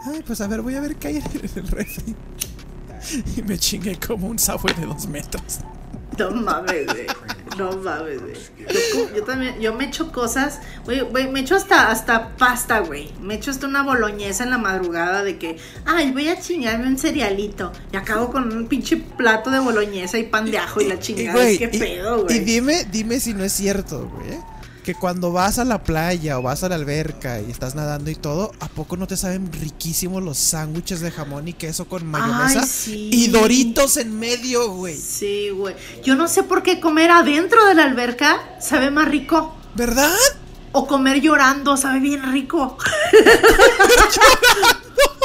Ay, 0.06 0.22
pues 0.26 0.40
a 0.40 0.46
ver, 0.46 0.62
voy 0.62 0.74
a 0.76 0.80
ver 0.80 0.96
qué 0.96 1.08
hay 1.08 1.16
en 1.18 1.22
el 1.56 1.68
refri. 1.68 2.14
Y 3.36 3.42
me 3.42 3.58
chingué 3.58 3.98
como 3.98 4.28
un 4.28 4.38
sabor 4.38 4.74
de 4.76 4.86
dos 4.86 5.06
metros. 5.06 5.60
No 6.18 6.30
mames, 6.32 6.86
güey. 6.86 7.06
No 7.56 7.76
mames, 7.78 8.20
güey. 8.20 8.34
Yo, 9.16 9.24
también, 9.24 9.58
yo 9.60 9.74
me 9.74 9.86
echo 9.86 10.12
cosas, 10.12 10.60
güey, 10.84 11.00
güey, 11.00 11.30
me 11.30 11.40
echo 11.40 11.54
hasta, 11.56 11.90
hasta 11.90 12.36
pasta, 12.36 12.80
güey. 12.80 13.10
Me 13.22 13.34
echo 13.34 13.50
hasta 13.50 13.66
una 13.66 13.82
boloñesa 13.82 14.44
en 14.44 14.50
la 14.50 14.58
madrugada 14.58 15.22
de 15.22 15.38
que, 15.38 15.56
ay, 15.86 16.10
voy 16.12 16.28
a 16.28 16.38
chingarme 16.38 16.88
un 16.88 16.98
cerealito. 16.98 17.72
Y 17.92 17.96
acabo 17.96 18.30
con 18.30 18.52
un 18.54 18.66
pinche 18.68 18.96
plato 18.98 19.50
de 19.50 19.60
boloñesa 19.60 20.18
y 20.18 20.24
pan 20.24 20.50
de 20.50 20.58
ajo 20.58 20.80
y 20.80 20.88
la 20.88 20.94
Y, 20.96 20.98
chingada. 20.98 21.32
güey, 21.32 21.58
¿Qué 21.58 21.70
y- 21.72 21.78
pedo, 21.78 22.24
güey? 22.24 22.36
Y 22.36 22.40
dime, 22.40 22.84
dime 22.90 23.18
si 23.20 23.32
no 23.32 23.44
es 23.44 23.52
cierto, 23.52 24.08
güey. 24.14 24.38
Que 24.84 24.94
cuando 24.94 25.30
vas 25.32 25.58
a 25.58 25.64
la 25.64 25.82
playa 25.82 26.38
o 26.38 26.42
vas 26.42 26.64
a 26.64 26.68
la 26.68 26.74
alberca 26.74 27.40
y 27.40 27.50
estás 27.50 27.74
nadando 27.74 28.10
y 28.10 28.14
todo, 28.14 28.52
¿a 28.60 28.68
poco 28.68 28.96
no 28.96 29.06
te 29.06 29.16
saben 29.16 29.52
riquísimos 29.52 30.22
los 30.22 30.38
sándwiches 30.38 31.00
de 31.00 31.10
jamón 31.10 31.48
y 31.48 31.52
queso 31.52 31.86
con 31.86 32.06
mayonesa? 32.06 32.66
sí. 32.66 33.10
Y 33.12 33.28
doritos 33.28 33.96
en 33.98 34.18
medio, 34.18 34.70
güey. 34.72 34.96
Sí, 34.96 35.50
güey. 35.50 35.74
Yo 36.02 36.16
no 36.16 36.28
sé 36.28 36.42
por 36.42 36.62
qué 36.62 36.80
comer 36.80 37.10
adentro 37.10 37.64
de 37.66 37.74
la 37.74 37.84
alberca 37.84 38.38
sabe 38.60 38.90
más 38.90 39.08
rico. 39.08 39.54
¿Verdad? 39.74 40.12
O 40.72 40.86
comer 40.86 41.20
llorando 41.20 41.76
sabe 41.76 42.00
bien 42.00 42.32
rico. 42.32 42.78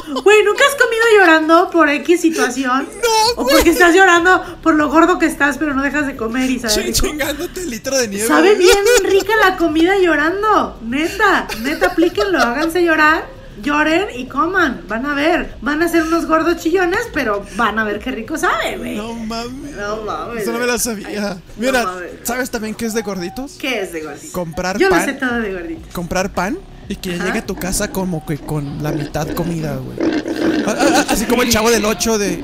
Güey, 0.07 0.43
¿nunca 0.43 0.63
has 0.67 0.75
comido 0.75 1.03
llorando 1.17 1.69
por 1.71 1.89
X 1.89 2.21
situación? 2.21 2.87
No, 3.01 3.41
O 3.41 3.47
porque 3.47 3.69
estás 3.71 3.93
llorando 3.95 4.43
por 4.61 4.75
lo 4.75 4.89
gordo 4.89 5.17
que 5.19 5.25
estás, 5.25 5.57
pero 5.57 5.73
no 5.73 5.81
dejas 5.81 6.07
de 6.07 6.15
comer 6.15 6.49
y 6.49 6.59
sabe 6.59 6.75
rico. 6.83 7.07
chingándote 7.07 7.61
el 7.61 7.69
litro 7.71 7.97
de 7.97 8.07
nieve. 8.07 8.27
Sabe 8.27 8.55
bien 8.55 8.77
rica 9.03 9.33
la 9.43 9.57
comida 9.57 9.97
llorando. 9.97 10.79
Neta, 10.83 11.47
neta, 11.61 11.87
aplíquenlo, 11.87 12.39
háganse 12.39 12.83
llorar. 12.83 13.33
Lloren 13.61 14.07
y 14.13 14.27
coman, 14.27 14.83
van 14.87 15.05
a 15.05 15.13
ver. 15.15 15.55
Van 15.61 15.81
a 15.81 15.87
ser 15.87 16.03
unos 16.03 16.25
gordos 16.25 16.57
chillones, 16.57 16.99
pero 17.13 17.45
van 17.55 17.79
a 17.79 17.85
ver 17.85 17.99
qué 17.99 18.11
rico 18.11 18.37
sabe, 18.37 18.77
güey. 18.77 18.97
No 18.97 19.13
mames. 19.13 19.71
No 19.75 20.01
mames, 20.03 20.43
Eso 20.43 20.51
no 20.51 20.59
me 20.59 20.65
la 20.67 20.77
sabía. 20.77 21.07
Ay, 21.07 21.35
no 21.35 21.41
Mira, 21.55 21.83
mames. 21.83 22.11
¿sabes 22.23 22.51
también 22.51 22.75
qué 22.75 22.85
es 22.85 22.93
de 22.93 23.01
gorditos? 23.01 23.53
¿Qué 23.53 23.81
es 23.81 23.93
de 23.93 24.01
gordito? 24.01 24.33
Comprar 24.33 24.77
Yo 24.77 24.89
lo 24.89 24.95
pan. 24.97 25.05
sé 25.05 25.13
todo 25.13 25.39
de 25.39 25.53
gordito. 25.53 25.87
comprar 25.93 26.33
pan 26.33 26.57
y 26.87 26.95
que 26.95 27.15
Ajá. 27.15 27.25
llegue 27.25 27.39
a 27.39 27.45
tu 27.45 27.55
casa 27.55 27.91
como 27.91 28.25
que 28.25 28.37
con 28.37 28.83
la 28.83 28.91
mitad 28.91 29.27
comida, 29.29 29.77
güey. 29.77 29.97
Así 31.09 31.25
como 31.25 31.43
el 31.43 31.49
chavo 31.49 31.69
del 31.71 31.85
8 31.85 32.17
de. 32.17 32.43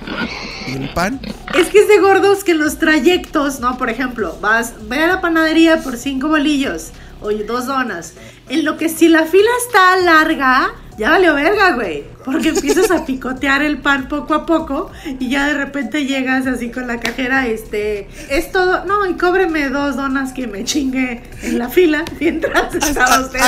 ¿Y 0.67 0.73
el 0.73 0.89
pan? 0.93 1.19
Es 1.56 1.67
que 1.69 1.80
es 1.80 1.88
de 1.88 1.99
gordos 1.99 2.43
que 2.43 2.54
los 2.54 2.77
trayectos, 2.77 3.60
¿no? 3.60 3.77
Por 3.77 3.89
ejemplo, 3.89 4.38
vas, 4.41 4.73
ve 4.88 4.99
a 5.04 5.08
la 5.08 5.21
panadería 5.21 5.82
por 5.82 5.97
cinco 5.97 6.27
bolillos 6.27 6.91
o 7.21 7.32
dos 7.32 7.67
donas. 7.67 8.13
En 8.49 8.65
lo 8.65 8.77
que 8.77 8.89
si 8.89 9.08
la 9.08 9.25
fila 9.25 9.49
está 9.65 9.97
larga, 9.97 10.71
ya 10.97 11.12
valió 11.12 11.34
verga, 11.34 11.73
güey. 11.73 12.04
Porque 12.25 12.49
empiezas 12.49 12.91
a 12.91 13.06
picotear 13.06 13.63
el 13.63 13.80
pan 13.80 14.08
poco 14.08 14.34
a 14.34 14.45
poco 14.45 14.91
y 15.19 15.30
ya 15.30 15.47
de 15.47 15.54
repente 15.56 16.06
llegas 16.06 16.45
así 16.47 16.69
con 16.69 16.88
la 16.88 16.99
cajera, 16.99 17.47
este, 17.47 18.08
es 18.30 18.51
todo, 18.51 18.86
no, 18.86 19.08
y 19.08 19.15
cóbreme 19.15 19.69
dos 19.69 19.95
donas 19.95 20.34
que 20.34 20.47
me 20.47 20.63
chingue 20.63 21.23
en 21.41 21.58
la 21.58 21.69
fila 21.69 22.06
mientras 22.19 22.75
¿Has, 22.75 22.88
estaba 22.88 23.21
usted. 23.21 23.39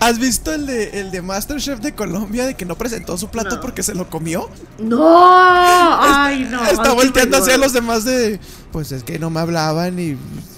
Has 0.00 0.18
visto 0.18 0.52
el 0.52 0.66
de, 0.66 1.00
el 1.00 1.10
de 1.10 1.22
Masterchef 1.22 1.78
de 1.80 1.94
Colombia 1.94 2.46
de 2.46 2.54
que 2.54 2.64
no 2.64 2.76
presentó 2.76 3.16
su 3.18 3.28
plato 3.28 3.56
No. 3.56 3.60
porque 3.60 3.82
se 3.82 3.94
lo 3.94 4.08
comió? 4.08 4.48
No, 4.78 5.06
ay, 6.02 6.48
no. 6.50 6.64
Está 6.66 6.90
ay, 6.90 6.94
volteando 6.96 7.36
hacia 7.36 7.56
los 7.58 7.72
demás 7.72 8.04
de. 8.04 8.40
Pues 8.72 8.92
es 8.92 9.02
que 9.04 9.18
no 9.18 9.30
me 9.30 9.40
hablaban 9.40 9.98
y. 9.98 10.16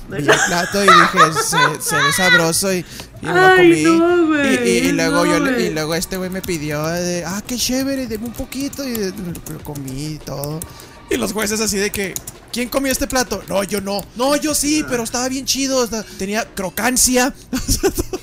Vi 0.08 0.18
el 0.18 0.24
plato 0.24 0.82
y 0.84 0.86
dije, 0.86 1.18
se, 1.42 1.80
se 1.82 1.96
ve 1.96 2.12
sabroso 2.14 2.70
y, 2.72 2.84
y 3.22 3.26
me 3.26 3.32
lo 3.32 3.56
comí. 3.56 3.82
no, 3.84 4.26
güey, 4.26 4.68
y, 4.68 4.88
y 4.88 4.92
luego 4.92 5.24
no, 5.24 5.38
yo 5.38 5.58
y 5.58 5.70
luego 5.70 5.94
este 5.94 6.18
güey 6.18 6.28
me 6.28 6.42
pidió 6.42 6.84
de, 6.86 7.24
ah, 7.24 7.42
qué 7.46 7.56
chévere, 7.56 8.06
deme 8.06 8.26
un 8.26 8.32
poquito 8.34 8.86
y 8.86 8.92
de- 8.92 9.10
lo 9.50 9.58
comí 9.64 10.06
y 10.14 10.18
todo. 10.18 10.60
Y 11.08 11.16
los 11.16 11.32
jueces 11.32 11.60
así 11.62 11.78
de 11.78 11.90
que. 11.90 12.12
¿Quién 12.52 12.68
comió 12.68 12.92
este 12.92 13.06
plato? 13.06 13.42
No, 13.48 13.62
yo 13.64 13.80
no. 13.80 14.04
No, 14.16 14.36
yo 14.36 14.54
sí, 14.54 14.84
pero 14.88 15.02
estaba 15.04 15.28
bien 15.28 15.44
chido. 15.46 15.88
Tenía 16.18 16.44
crocancia. 16.54 17.32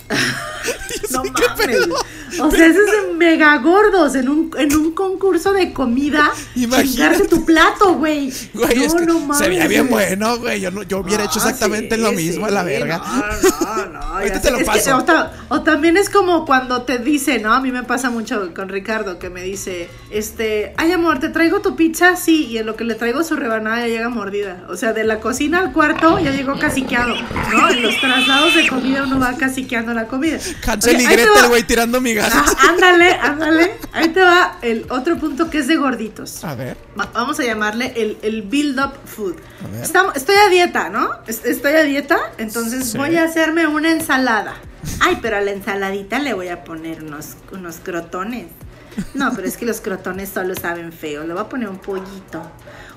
No 1.11 1.23
Sí, 1.23 1.31
¿qué 1.35 1.47
mames. 1.47 1.65
pedo? 1.65 1.95
O 2.45 2.51
sea, 2.51 2.67
esos 2.67 2.85
de 2.85 3.13
mega 3.15 3.57
gordos 3.57 4.13
en 4.13 4.29
un, 4.29 4.51
en 4.57 4.75
un 4.75 4.91
concurso 4.93 5.51
de 5.53 5.73
comida. 5.73 6.31
Imagínate. 6.55 7.27
Tu 7.27 7.43
plato, 7.45 7.95
güey. 7.95 8.31
Güey, 8.53 8.75
no, 8.77 8.83
es 8.83 8.93
que 8.93 9.05
no 9.07 9.19
mames. 9.19 9.37
se 9.37 9.49
veía 9.49 9.67
bien 9.67 9.89
bueno, 9.89 10.37
güey. 10.37 10.61
Yo, 10.61 10.69
no, 10.69 10.83
yo 10.83 10.99
hubiera 10.99 11.23
hecho 11.23 11.39
Ah, 11.39 11.49
exactamente 11.49 11.95
sí, 11.95 12.01
lo 12.01 12.11
mismo 12.11 12.45
a 12.45 12.51
la 12.51 12.63
verga. 12.63 12.97
No, 12.99 13.75
no, 13.77 13.85
no. 13.93 13.99
Ahorita 14.19 14.39
te 14.41 14.51
lo 14.51 14.57
Es 14.57 14.63
que, 14.63 14.67
paso. 14.67 14.97
o, 14.97 15.03
ta- 15.03 15.33
o 15.49 15.61
también 15.63 15.97
es 15.97 16.09
como 16.11 16.45
cuando 16.45 16.83
te 16.83 16.99
dice, 16.99 17.39
¿no? 17.39 17.53
A 17.53 17.61
mí 17.61 17.71
me 17.71 17.83
pasa 17.83 18.09
mucho 18.11 18.53
con 18.53 18.69
Ricardo 18.69 19.17
que 19.17 19.29
me 19.31 19.41
dice, 19.41 19.89
este, 20.11 20.73
ay 20.77 20.91
amor, 20.91 21.19
¿te 21.19 21.29
traigo 21.29 21.61
tu 21.61 21.75
pizza? 21.75 22.15
Sí, 22.15 22.45
y 22.45 22.59
en 22.59 22.67
lo 22.67 22.75
que 22.75 22.83
le 22.83 22.93
traigo 22.95 23.23
su 23.23 23.35
rebanada 23.35 23.79
ya 23.81 23.87
llega 23.87 24.09
mordida. 24.19 24.63
O 24.67 24.75
sea, 24.75 24.91
de 24.93 25.03
la 25.05 25.19
cocina 25.21 25.59
al 25.59 25.71
cuarto 25.71 26.19
ya 26.19 26.31
llegó 26.31 26.59
caciqueado, 26.59 27.15
¿no? 27.51 27.69
En 27.69 27.81
los 27.81 27.99
traslados 28.01 28.53
de 28.55 28.67
comida 28.67 29.03
uno 29.03 29.17
va 29.19 29.33
caciqueando 29.37 29.93
la 29.93 30.05
comida. 30.07 30.37
Hansel 30.67 30.95
Oye, 30.97 31.03
y 31.03 31.07
Gretel, 31.07 31.47
güey, 31.47 31.63
tirando 31.63 32.01
migajas. 32.01 32.33
Ah, 32.59 32.69
ándale, 32.71 33.13
ándale. 33.13 33.71
Ahí 33.93 34.09
te 34.09 34.19
va 34.21 34.57
el 34.61 34.85
otro 34.89 35.17
punto 35.17 35.49
que 35.49 35.59
es 35.59 35.67
de 35.67 35.77
gorditos. 35.77 36.43
A 36.43 36.55
ver. 36.55 36.75
Va- 36.99 37.09
Vamos 37.13 37.39
a 37.39 37.43
llamarle 37.43 37.93
el, 37.95 38.17
el 38.21 38.41
build-up 38.41 38.91
food. 39.05 39.35
A 39.63 39.67
ver. 39.71 39.83
Estamos- 39.83 40.15
estoy 40.17 40.35
a 40.35 40.49
dieta, 40.49 40.89
¿no? 40.89 41.09
Es- 41.27 41.45
Estoy 41.45 41.73
a 41.73 41.83
dieta, 41.83 42.17
entonces 42.37 42.91
Sí. 42.91 42.97
voy 42.97 43.15
a 43.15 43.23
hacerme 43.23 43.65
una 43.67 43.91
ensalada. 43.91 44.55
Ay, 45.01 45.17
pero 45.21 45.37
a 45.37 45.41
la 45.41 45.51
ensaladita 45.51 46.19
le 46.19 46.33
voy 46.33 46.49
a 46.49 46.63
poner 46.63 47.03
unos, 47.03 47.35
unos 47.51 47.77
crotones. 47.83 48.47
No, 49.13 49.31
pero 49.35 49.47
es 49.47 49.57
que 49.57 49.65
los 49.65 49.81
crotones 49.81 50.29
solo 50.29 50.55
saben 50.55 50.91
feo. 50.91 51.25
Le 51.25 51.33
voy 51.33 51.41
a 51.41 51.49
poner 51.49 51.69
un 51.69 51.79
pollito. 51.79 52.41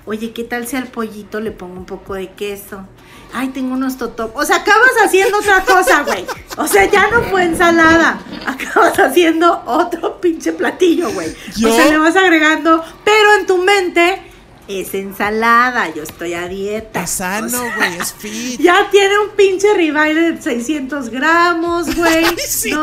Oye, 0.05 0.33
¿qué 0.33 0.45
tal 0.45 0.67
si 0.67 0.77
al 0.77 0.89
pollito 0.89 1.41
le 1.41 1.53
pongo 1.53 1.75
un 1.75 1.87
poco 1.87 2.15
de 2.15 2.31
queso? 2.31 2.87
Ay, 3.33 3.49
tengo 3.49 3.75
unos 3.75 3.99
totop. 3.99 4.37
O 4.37 4.45
sea, 4.45 4.57
acabas 4.57 4.91
haciendo 5.05 5.39
otra 5.39 5.65
cosa, 5.65 6.03
güey. 6.03 6.27
O 6.59 6.67
sea, 6.67 6.91
ya 6.91 7.09
no 7.11 7.23
fue 7.23 7.45
ensalada. 7.45 8.21
Acabas 8.47 8.99
haciendo 8.99 9.63
otro 9.65 10.21
pinche 10.21 10.53
platillo, 10.53 11.11
güey. 11.13 11.35
O 11.65 11.75
sea, 11.75 11.87
le 11.87 11.99
vas 11.99 12.17
agregando, 12.17 12.85
pero 13.05 13.35
en 13.39 13.47
tu 13.47 13.59
mente 13.59 14.32
es 14.81 14.95
ensalada. 14.95 15.93
Yo 15.95 16.03
estoy 16.03 16.35
a 16.35 16.49
dieta. 16.49 17.03
Es 17.05 17.11
sano, 17.11 17.47
O 17.47 17.51
sea, 17.51 17.77
güey, 17.77 17.97
es 17.99 18.13
fit. 18.13 18.61
ya 18.63 18.89
tiene 18.91 19.19
un 19.19 19.31
pinche 19.37 19.73
ribeye 19.75 20.15
de 20.33 20.43
600 20.43 21.11
gramos, 21.11 21.95
güey. 21.97 22.25
Sí. 22.47 22.71
¿No? 22.73 22.83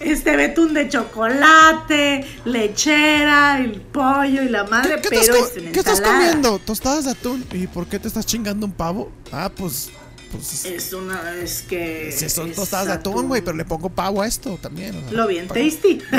Este 0.00 0.34
betún 0.36 0.72
de 0.74 0.88
chocolate, 0.88 2.26
lechera, 2.46 3.58
el 3.60 3.80
pollo 3.80 4.42
y 4.42 4.48
la 4.48 4.64
madre, 4.64 4.96
¿Qué, 4.96 5.02
qué 5.02 5.08
pero 5.10 5.20
estás, 5.22 5.36
co- 5.38 5.46
es 5.46 5.56
una 5.62 5.72
qué 5.72 5.78
estás 5.78 6.00
comiendo? 6.00 6.58
¿Tostadas 6.58 7.04
de 7.04 7.10
atún? 7.12 7.44
¿Y 7.52 7.66
por 7.66 7.86
qué 7.86 7.98
te 7.98 8.08
estás 8.08 8.24
chingando 8.26 8.66
un 8.66 8.72
pavo? 8.72 9.12
Ah, 9.32 9.50
pues. 9.54 9.90
Pues. 10.30 10.64
Es 10.64 10.92
una, 10.92 11.36
es 11.36 11.62
que. 11.62 12.12
si 12.12 12.28
son 12.28 12.52
tostadas 12.52 12.86
de 12.86 12.92
atún, 12.94 13.28
güey, 13.28 13.42
pero 13.42 13.56
le 13.56 13.64
pongo 13.64 13.90
pavo 13.90 14.22
a 14.22 14.26
esto 14.26 14.58
también. 14.60 14.96
o 14.96 15.00
sea, 15.00 15.12
Lo 15.12 15.26
bien 15.26 15.48
tasty. 15.48 16.00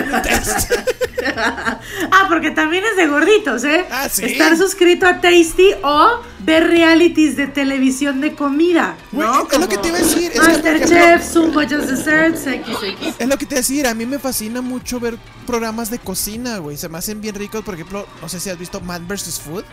ah, 1.26 2.26
porque 2.30 2.52
también 2.52 2.84
es 2.84 2.98
de 2.98 3.08
gorditos, 3.08 3.64
¿eh? 3.64 3.86
Ah, 3.92 4.10
¿sí? 4.10 4.26
Estar 4.26 4.58
suscrito 4.58 5.06
a 5.06 5.22
Tasty 5.22 5.72
o 5.84 6.20
ver 6.40 6.68
realities 6.68 7.36
de 7.36 7.48
televisión 7.48 8.22
de 8.22 8.36
comida. 8.36 8.96
¿no? 9.12 9.48
es 9.50 9.60
lo 9.60 9.70
que 9.70 9.78
te 9.78 9.90
iba 9.90 9.98
a 9.98 10.02
decir, 10.02 10.32
Masterchef, 10.36 11.24
Zumbo 11.24 11.62
Just 11.62 11.90
Desserts, 11.90 12.42
XX. 12.42 13.20
Es 13.20 13.28
lo 13.28 13.38
que 13.38 13.46
te 13.46 13.56
iba 13.56 13.60
a 13.60 13.62
decir, 13.62 13.88
a 13.88 13.94
mí 13.94 14.06
me 14.06 14.20
fascina 14.20 14.62
mucho 14.62 15.00
ver 15.00 15.18
programas 15.46 15.90
de 15.90 16.00
cocina, 16.00 16.58
güey. 16.58 16.78
Se 16.78 16.90
me 16.90 16.98
hacen 16.98 17.22
bien 17.22 17.36
ricos, 17.36 17.64
por 17.64 17.76
ejemplo, 17.76 18.08
no 18.22 18.30
sé 18.30 18.40
si 18.40 18.50
has 18.50 18.58
visto 18.58 18.82
Man 18.82 19.08
vs. 19.08 19.40
Food. 19.40 19.64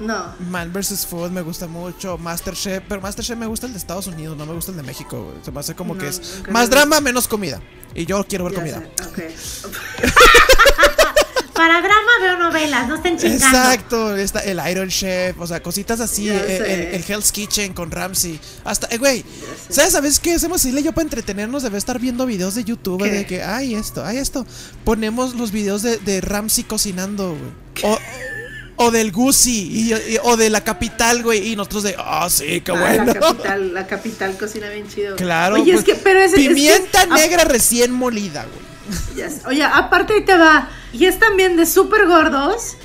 No. 0.00 0.34
Man 0.50 0.72
vs. 0.72 1.06
Food 1.06 1.30
me 1.30 1.40
gusta 1.42 1.66
mucho, 1.66 2.18
Masterchef, 2.18 2.82
pero 2.88 3.00
Masterchef 3.00 3.36
me 3.36 3.46
gusta 3.46 3.66
el 3.66 3.72
de 3.72 3.78
Estados 3.78 4.06
Unidos, 4.06 4.36
no 4.36 4.46
me 4.46 4.52
gusta 4.54 4.70
el 4.70 4.76
de 4.76 4.82
México. 4.82 5.32
Se 5.42 5.50
me 5.52 5.60
hace 5.60 5.74
como 5.74 5.94
No, 5.94 6.00
que 6.00 6.08
es 6.08 6.42
más 6.50 6.68
drama, 6.70 7.00
menos 7.00 7.28
comida. 7.28 7.60
Y 7.94 8.06
yo 8.06 8.24
quiero 8.26 8.44
ver 8.44 8.54
Ya 8.54 8.58
comida. 8.60 8.82
Para 11.54 11.80
drama 11.80 12.10
veo 12.20 12.36
novelas, 12.38 12.88
no 12.88 12.96
estén 12.96 13.16
chingando. 13.16 13.46
Exacto, 13.46 14.16
está 14.16 14.40
el 14.40 14.60
Iron 14.68 14.88
Chef, 14.88 15.38
o 15.38 15.46
sea, 15.46 15.62
cositas 15.62 16.00
así, 16.00 16.24
Ya 16.24 16.34
el, 16.40 16.46
sé. 16.48 16.74
el- 16.74 16.94
el 16.96 17.04
Hell's 17.08 17.30
Kitchen 17.30 17.72
con 17.72 17.92
Ramsey. 17.92 18.40
Hasta, 18.64 18.88
eh, 18.90 18.98
güey, 18.98 19.24
¿sabes, 19.68 19.92
¿sabes 19.92 20.18
qué 20.18 20.34
hacemos 20.34 20.64
y 20.64 20.82
yo 20.82 20.90
para 20.92 21.04
entretenernos? 21.04 21.62
Debe 21.62 21.78
estar 21.78 22.00
viendo 22.00 22.26
videos 22.26 22.56
de 22.56 22.64
YouTube 22.64 23.04
¿Qué? 23.04 23.10
de 23.10 23.26
que, 23.26 23.44
ay, 23.44 23.76
esto, 23.76 24.04
ay, 24.04 24.18
esto. 24.18 24.44
Ponemos 24.84 25.36
los 25.36 25.52
videos 25.52 25.82
de, 25.82 25.98
de 25.98 26.20
Ramsey 26.20 26.64
cocinando, 26.64 27.36
güey. 27.36 27.92
O, 27.92 27.98
o 28.76 28.90
del 28.90 29.12
Gucci, 29.12 29.68
y, 29.72 29.92
y- 29.94 30.18
o 30.22 30.36
de 30.36 30.50
la 30.50 30.62
capital, 30.62 31.22
güey. 31.22 31.52
Y 31.52 31.56
nosotros 31.56 31.82
de, 31.84 31.94
ah, 31.98 32.28
sí, 32.30 32.60
qué 32.60 32.72
Ah, 32.72 32.80
bueno. 32.80 33.04
La 33.06 33.14
capital, 33.20 33.74
la 33.74 33.86
capital 33.86 34.36
cocina 34.36 34.68
bien 34.68 34.88
chido. 34.88 35.16
Claro, 35.16 35.56
Oye, 35.56 35.72
es 35.74 35.84
que, 35.84 35.94
pero 35.94 36.20
es, 36.20 36.32
es 36.32 36.38
que- 36.40 36.48
Pimienta 36.48 37.06
negra 37.06 37.44
recién 37.44 37.92
molida, 37.92 38.44
güey. 38.46 38.64
Oye, 39.46 39.62
aparte 39.64 40.12
ahí 40.14 40.24
te 40.24 40.36
va. 40.36 40.68
Y 40.92 41.06
es 41.06 41.18
también 41.18 41.56
de 41.56 41.64
súper 41.66 42.06
gordos 42.06 42.76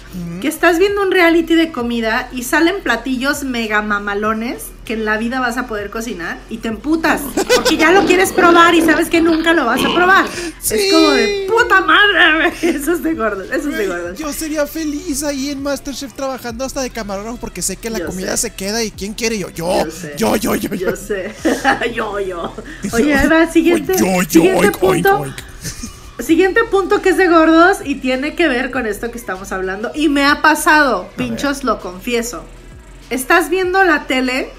que 0.42 0.48
estás 0.48 0.80
viendo 0.80 1.02
un 1.04 1.12
reality 1.12 1.54
de 1.56 1.72
comida 1.72 2.30
y 2.32 2.44
salen 2.44 2.82
platillos 2.82 3.44
mega 3.44 3.82
mamalones 3.82 4.64
que 4.90 4.94
en 4.96 5.06
la 5.06 5.18
vida 5.18 5.40
vas 5.40 5.56
a 5.58 5.68
poder 5.68 5.92
cocinar 5.92 6.40
y 6.50 6.58
te 6.58 6.68
emputas 6.68 7.22
porque 7.56 7.78
ya 7.78 7.92
lo 7.92 8.08
quieres 8.08 8.32
probar 8.34 8.74
y 8.74 8.82
sabes 8.82 9.08
que 9.08 9.22
nunca 9.22 9.54
lo 9.54 9.66
vas 9.66 9.86
a 9.86 9.94
probar. 9.94 10.26
Sí. 10.60 10.74
Es 10.74 10.92
como 10.92 11.12
de 11.12 11.46
puta 11.48 11.82
madre. 11.82 12.52
Eso 12.64 12.94
es 12.94 13.04
de 13.04 13.14
gordos, 13.14 13.46
eso 13.52 13.70
es 13.70 13.78
de 13.78 13.86
gordos. 13.86 14.18
Yo 14.18 14.34
sería 14.34 14.66
feliz 14.66 15.22
ahí 15.22 15.52
en 15.52 15.62
Masterchef 15.62 16.12
trabajando 16.14 16.66
hasta 16.66 16.82
de 16.82 16.90
camarógrafo 16.90 17.38
porque 17.38 17.62
sé 17.62 17.76
que 17.76 17.92
la 17.92 18.00
Yo 18.00 18.08
comida 18.08 18.36
sé. 18.36 18.50
se 18.50 18.56
queda 18.56 18.84
y 18.84 18.90
quién 18.90 19.14
quiere 19.14 19.38
yo. 19.38 19.52
Yo, 19.52 19.86
Yo 19.86 19.92
sé. 19.92 20.14
yo, 20.18 20.36
yo, 20.38 20.56
yo, 20.56 20.74
yo. 20.74 20.90
Yo 20.90 20.96
sé. 20.96 21.36
yo, 21.94 22.20
yo. 22.20 22.52
Oye, 22.92 23.14
ahí 23.14 23.28
va, 23.28 23.46
siguiente, 23.52 23.94
Yo, 23.96 24.24
yo, 24.24 24.28
siguiente 24.42 24.72
oink, 24.82 25.04
punto. 25.04 25.26
Siguiente 26.20 26.62
punto 26.64 27.04
que 27.04 27.10
es 27.10 27.18
de 27.18 27.28
gordos 27.28 27.78
y 27.86 27.94
tiene 27.96 28.34
que 28.34 28.48
ver 28.48 28.72
con 28.72 28.88
esto 28.88 29.12
que 29.12 29.20
estamos 29.20 29.52
hablando. 29.52 29.92
Y 29.94 30.10
me 30.10 30.26
ha 30.26 30.42
pasado, 30.42 31.08
pinchos, 31.16 31.64
lo 31.64 31.80
confieso. 31.80 32.44
Estás 33.12 33.52
viendo 33.52 33.84
la 33.84 34.08
tele, 34.08 34.50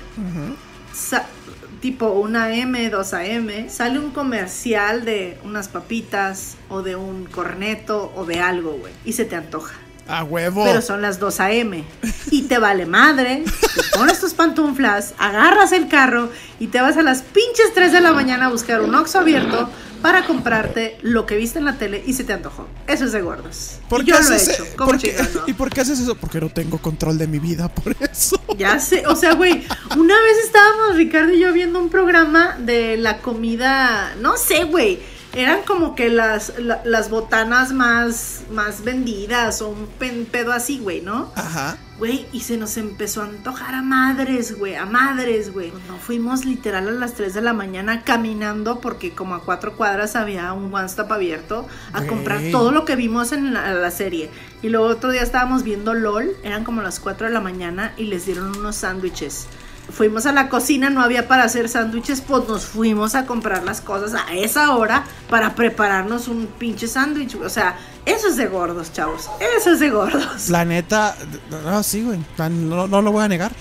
tipo 1.80 2.09
una 2.12 2.54
M, 2.54 2.90
2 2.90 3.14
AM, 3.14 3.68
sale 3.68 3.98
un 3.98 4.11
comercial 4.11 5.04
de 5.04 5.38
unas 5.44 5.68
papitas 5.68 6.56
o 6.68 6.83
de 6.83 6.96
un 6.96 7.24
corneto 7.24 8.12
o 8.14 8.24
de 8.24 8.40
algo, 8.40 8.72
güey. 8.72 8.92
Y 9.04 9.14
se 9.14 9.24
te 9.24 9.37
antoja. 9.37 9.74
A 10.08 10.24
huevo. 10.24 10.64
Pero 10.64 10.82
son 10.82 11.02
las 11.02 11.18
2 11.20 11.40
a.m. 11.40 11.84
Y 12.30 12.42
te 12.42 12.58
vale 12.58 12.86
madre. 12.86 13.44
Te 13.46 13.98
pones 13.98 14.18
tus 14.20 14.34
pantuflas, 14.34 15.14
agarras 15.18 15.72
el 15.72 15.88
carro 15.88 16.30
y 16.58 16.66
te 16.68 16.80
vas 16.80 16.96
a 16.96 17.02
las 17.02 17.22
pinches 17.22 17.72
3 17.74 17.92
de 17.92 18.00
la 18.00 18.12
mañana 18.12 18.46
a 18.46 18.48
buscar 18.50 18.80
un 18.80 18.94
Oxxo 18.94 19.20
abierto 19.20 19.68
para 20.02 20.24
comprarte 20.26 20.96
lo 21.02 21.26
que 21.26 21.36
viste 21.36 21.58
en 21.58 21.66
la 21.66 21.74
tele 21.76 22.02
y 22.06 22.14
se 22.14 22.24
te 22.24 22.32
antojó. 22.32 22.66
Eso 22.86 23.04
es 23.04 23.12
de 23.12 23.20
gordos. 23.20 23.78
¿Por 23.88 24.00
Y 24.00 24.06
qué 24.06 24.10
yo 24.12 24.20
lo 24.20 24.30
he 24.30 24.34
haces 24.36 24.48
hecho. 24.48 24.64
e- 24.64 24.74
¿Cómo 24.76 24.90
por 24.92 25.02
no? 25.04 25.42
¿Y 25.46 25.52
por 25.52 25.70
qué 25.70 25.80
haces 25.82 26.00
eso? 26.00 26.14
Porque 26.14 26.40
no 26.40 26.48
tengo 26.48 26.78
control 26.78 27.18
de 27.18 27.26
mi 27.26 27.38
vida, 27.38 27.68
por 27.74 27.94
eso. 28.00 28.40
Ya 28.56 28.78
sé, 28.80 29.06
o 29.06 29.14
sea, 29.14 29.34
güey, 29.34 29.64
una 29.96 30.14
vez 30.22 30.38
estábamos 30.44 30.96
Ricardo 30.96 31.32
y 31.32 31.40
yo 31.40 31.52
viendo 31.52 31.78
un 31.78 31.90
programa 31.90 32.56
de 32.58 32.96
la 32.96 33.18
comida, 33.18 34.14
no 34.20 34.36
sé, 34.38 34.64
güey, 34.64 35.00
eran 35.32 35.62
como 35.62 35.94
que 35.94 36.08
las, 36.08 36.58
la- 36.58 36.80
las 36.84 37.08
botanas 37.10 37.72
más, 37.72 38.42
más 38.50 38.82
vendidas 38.84 39.62
o 39.62 39.68
un 39.68 39.86
pen- 39.86 40.26
pedo 40.30 40.52
así, 40.52 40.78
güey, 40.78 41.00
¿no? 41.00 41.30
Ajá. 41.36 41.78
Güey, 41.98 42.24
y 42.32 42.40
se 42.40 42.56
nos 42.56 42.78
empezó 42.78 43.20
a 43.20 43.26
antojar 43.26 43.74
a 43.74 43.82
madres, 43.82 44.58
güey, 44.58 44.74
a 44.74 44.86
madres, 44.86 45.52
güey. 45.52 45.70
Pues 45.70 45.84
Nos 45.86 46.00
fuimos 46.00 46.44
literal 46.46 46.88
a 46.88 46.92
las 46.92 47.12
3 47.12 47.34
de 47.34 47.42
la 47.42 47.52
mañana 47.52 48.02
caminando 48.04 48.80
porque 48.80 49.12
como 49.14 49.34
a 49.34 49.42
cuatro 49.42 49.76
cuadras 49.76 50.16
había 50.16 50.50
un 50.54 50.72
One 50.74 50.86
Stop 50.86 51.12
abierto 51.12 51.66
a 51.92 51.98
Güey. 51.98 52.08
comprar 52.08 52.40
todo 52.50 52.72
lo 52.72 52.86
que 52.86 52.96
vimos 52.96 53.32
en 53.32 53.52
la, 53.52 53.74
la 53.74 53.90
serie. 53.90 54.30
Y 54.62 54.70
luego 54.70 54.86
otro 54.86 55.10
día 55.10 55.22
estábamos 55.22 55.62
viendo 55.62 55.92
LOL, 55.92 56.30
eran 56.42 56.64
como 56.64 56.80
las 56.80 57.00
4 57.00 57.26
de 57.26 57.32
la 57.34 57.40
mañana 57.40 57.92
y 57.98 58.04
les 58.04 58.24
dieron 58.24 58.56
unos 58.56 58.76
sándwiches. 58.76 59.46
Fuimos 59.92 60.26
a 60.26 60.33
la 60.33 60.48
cocina, 60.48 60.90
no 60.90 61.03
había 61.03 61.26
para 61.29 61.44
hacer 61.44 61.68
sándwiches, 61.68 62.20
pues 62.20 62.46
nos 62.48 62.64
fuimos 62.64 63.14
a 63.14 63.26
comprar 63.26 63.62
las 63.64 63.81
cosas 63.81 64.14
a 64.14 64.33
esa 64.35 64.74
hora 64.76 65.05
para 65.29 65.55
prepararnos 65.55 66.29
un 66.29 66.46
pinche 66.46 66.87
sándwich. 66.88 67.35
O 67.37 67.48
sea, 67.48 67.76
eso 68.07 68.29
es 68.29 68.37
de 68.37 68.46
gordos, 68.46 68.92
chavos. 68.92 69.29
Eso 69.59 69.72
es 69.72 69.81
de 69.81 69.90
gordos. 69.90 70.48
La 70.48 70.64
neta, 70.64 71.16
no, 71.64 71.83
sí, 71.83 72.03
güey. 72.03 72.18
No, 72.38 72.87
no 72.87 73.03
lo 73.03 73.12
voy 73.12 73.24
a 73.24 73.29
negar. 73.29 73.53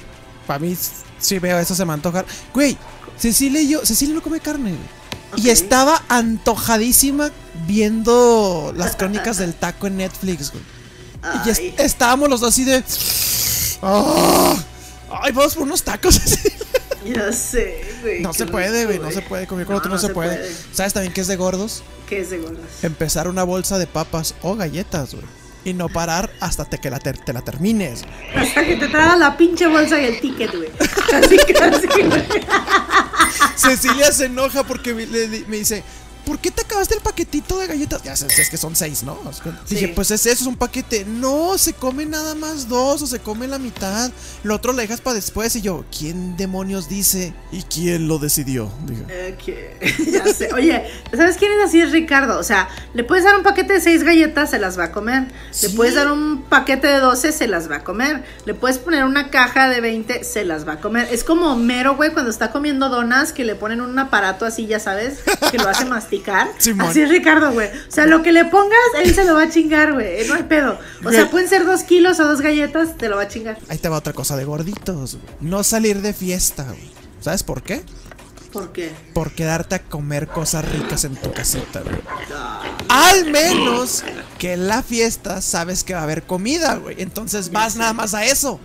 Para 0.48 0.60
mí, 0.60 0.76
sí 1.20 1.40
veo 1.40 1.58
eso, 1.60 1.76
se 1.76 1.86
me 1.86 1.94
antoja. 1.94 2.26
Güey, 2.54 2.78
Cecilia 3.18 3.62
y 3.62 3.70
yo, 3.70 3.86
Cecilia 3.86 4.16
no 4.16 4.22
come 4.22 4.40
carne, 4.40 4.72
güey. 4.72 5.44
Y 5.44 5.50
estaba 5.50 6.02
antojadísima 6.10 7.30
viendo 7.68 8.74
las 8.76 8.96
crónicas 8.96 9.38
del 9.38 9.54
taco 9.54 9.88
en 9.88 9.98
Netflix, 9.98 10.52
güey. 10.52 10.64
Y 11.46 11.74
estábamos 11.82 12.30
los 12.30 12.40
dos 12.40 12.50
así 12.54 12.64
de. 12.64 12.84
"Ah, 13.84 14.56
Ay, 15.12 15.32
vamos 15.32 15.54
por 15.56 15.64
unos 15.64 15.84
tacos. 15.84 16.20
Ya 17.06 17.32
sé, 17.32 17.82
güey. 18.02 18.22
no 18.22 18.34
se 18.34 18.46
puede, 18.46 18.86
güey. 18.86 19.00
No 19.00 19.10
se 19.10 19.22
puede 19.22 19.48
comer 19.48 19.66
con 19.66 19.78
otro, 19.78 19.90
no, 19.90 19.98
se, 19.98 20.10
puede. 20.10 20.54
¿Sabes 20.74 20.92
también 20.92 21.14
qué 21.14 21.22
es 21.22 21.28
de 21.28 21.38
gordos? 21.38 21.82
¿Qué 22.10 22.20
es 22.20 22.30
de 22.30 22.40
gordos? 22.40 22.60
Empezar 22.84 23.30
una 23.30 23.44
bolsa 23.44 23.80
de 23.80 23.88
papas 23.88 24.36
o 24.42 24.58
galletas, 24.58 25.14
güey. 25.16 25.26
y 25.64 25.74
no 25.74 25.88
parar 25.88 26.30
hasta 26.42 26.66
te 26.66 26.78
que 26.78 26.90
la 26.90 27.00
ter- 27.00 27.18
te 27.18 27.32
la 27.32 27.42
termines. 27.42 28.04
Hasta 28.36 28.66
que 28.66 28.76
te 28.76 28.90
tragas 28.90 29.18
la 29.18 29.38
pinche 29.38 29.68
bolsa 29.68 29.98
y 30.00 30.06
el 30.08 30.20
ticket, 30.20 30.54
güey. 30.54 30.70
Así 31.14 31.38
casi, 31.54 31.88
güey. 31.88 32.24
Cecilia 33.56 34.12
se 34.12 34.26
enoja 34.26 34.64
porque 34.64 34.94
me, 34.94 35.06
le 35.06 35.28
di- 35.30 35.46
me 35.48 35.58
dice, 35.58 35.84
¿por 36.30 36.38
qué 36.40 36.52
te 36.52 36.62
acabaste 36.62 36.94
el 36.94 37.02
paquetito 37.02 37.58
de 37.58 37.66
galletas? 37.66 38.04
Ya 38.04 38.16
sabes, 38.16 38.38
es 38.38 38.50
que 38.52 38.58
son 38.58 38.76
seis, 38.76 39.02
¿no? 39.02 39.18
Es 39.30 39.40
que- 39.42 39.50
Sí. 39.66 39.76
Dije, 39.76 39.88
pues 39.90 40.12
es 40.12 40.24
eso, 40.28 40.42
es 40.44 40.48
un 40.48 40.56
paquete. 40.58 41.04
No, 41.06 41.58
se 41.58 41.74
come 41.74 42.06
nada 42.06 42.36
más 42.36 42.70
dos 42.70 43.02
o 43.02 43.08
se 43.08 43.18
come 43.20 43.48
la 43.48 43.58
mitad. 43.58 44.12
Lo 44.44 44.54
otro 44.56 44.74
lo 44.74 44.78
dejas 44.80 45.02
para 45.02 45.16
después. 45.16 45.56
Y 45.56 45.62
yo, 45.62 45.86
¿quién 45.98 46.38
demonios 46.38 46.88
dice? 46.88 47.34
¿Y 47.52 47.64
quién 47.64 48.08
lo 48.08 48.20
decidió? 48.20 48.72
Dije, 48.86 49.06
Eh, 49.10 49.96
ya 50.12 50.32
sé. 50.32 50.54
Oye, 50.54 50.86
¿sabes 51.16 51.38
quién 51.38 51.52
es 51.54 51.66
así? 51.68 51.82
Es 51.82 51.92
Ricardo. 51.92 52.38
O 52.38 52.44
sea, 52.44 52.70
le 52.94 53.04
puedes 53.04 53.24
dar 53.26 53.36
un 53.36 53.42
paquete 53.44 53.74
de 53.74 53.82
seis 53.82 54.04
galletas, 54.04 54.52
se 54.52 54.60
las 54.60 54.78
va 54.78 54.86
a 54.86 54.92
comer. 54.92 55.32
Sí. 55.52 55.68
Le 55.68 55.74
puedes 55.74 55.96
dar 55.96 56.12
un 56.12 56.44
paquete 56.44 56.86
de 56.88 57.00
12, 57.00 57.32
se 57.32 57.48
las 57.48 57.70
va 57.72 57.78
a 57.78 57.84
comer. 57.84 58.24
Le 58.46 58.54
puedes 58.54 58.78
poner 58.78 59.04
una 59.04 59.32
caja 59.32 59.68
de 59.70 59.82
20, 59.82 60.24
se 60.24 60.46
las 60.46 60.68
va 60.68 60.74
a 60.74 60.80
comer. 60.80 61.08
Es 61.12 61.24
como 61.24 61.56
Mero, 61.56 61.96
güey, 61.96 62.14
cuando 62.14 62.30
está 62.30 62.52
comiendo 62.52 62.90
donas, 62.90 63.34
que 63.34 63.44
le 63.46 63.56
ponen 63.56 63.82
un 63.82 63.98
aparato 63.98 64.46
así, 64.46 64.68
ya 64.68 64.80
sabes, 64.80 65.20
que 65.52 65.58
lo 65.58 65.68
hace 65.68 65.86
masticar. 65.86 66.19
Simón. 66.58 66.88
Así 66.90 67.02
es 67.02 67.10
Ricardo, 67.10 67.52
güey. 67.52 67.68
O 67.68 67.92
sea, 67.92 68.06
lo 68.06 68.22
que 68.24 68.32
le 68.32 68.46
pongas, 68.46 68.78
él 69.04 69.14
se 69.14 69.24
lo 69.24 69.36
va 69.36 69.44
a 69.44 69.50
chingar, 69.50 69.94
güey. 69.94 70.28
No 70.28 70.36
hay 70.36 70.44
pedo. 70.44 70.78
O 71.04 71.12
sea, 71.12 71.30
pueden 71.30 71.48
ser 71.50 71.66
dos 71.66 71.84
kilos 71.84 72.20
o 72.20 72.26
dos 72.26 72.42
galletas, 72.42 72.98
te 72.98 73.10
lo 73.10 73.18
va 73.18 73.24
a 73.24 73.28
chingar. 73.28 73.58
Ahí 73.70 73.78
te 73.78 73.90
va 73.90 73.98
otra 73.98 74.14
cosa 74.14 74.36
de 74.38 74.46
gorditos. 74.46 75.16
güey. 75.16 75.36
No 75.42 75.64
salir 75.64 76.02
de 76.02 76.14
fiesta, 76.14 76.64
güey. 76.64 76.90
¿Sabes 77.22 77.44
por 77.44 77.64
qué? 77.64 77.84
¿Por 78.52 78.72
qué? 78.72 78.92
Por 79.14 79.32
quedarte 79.32 79.76
a 79.76 79.84
comer 79.84 80.28
cosas 80.28 80.68
ricas 80.72 81.04
en 81.04 81.16
tu 81.16 81.32
casita, 81.32 81.82
güey. 81.82 82.02
Al 82.88 83.30
menos 83.30 84.04
que 84.40 84.54
en 84.54 84.68
la 84.68 84.82
fiesta 84.82 85.42
sabes 85.42 85.84
que 85.84 85.94
va 85.94 86.00
a 86.00 86.04
haber 86.04 86.24
comida, 86.24 86.76
güey. 86.76 86.96
Entonces 87.00 87.52
vas 87.52 87.76
nada 87.76 87.94
más 87.94 88.14
a 88.14 88.26
eso. 88.26 88.60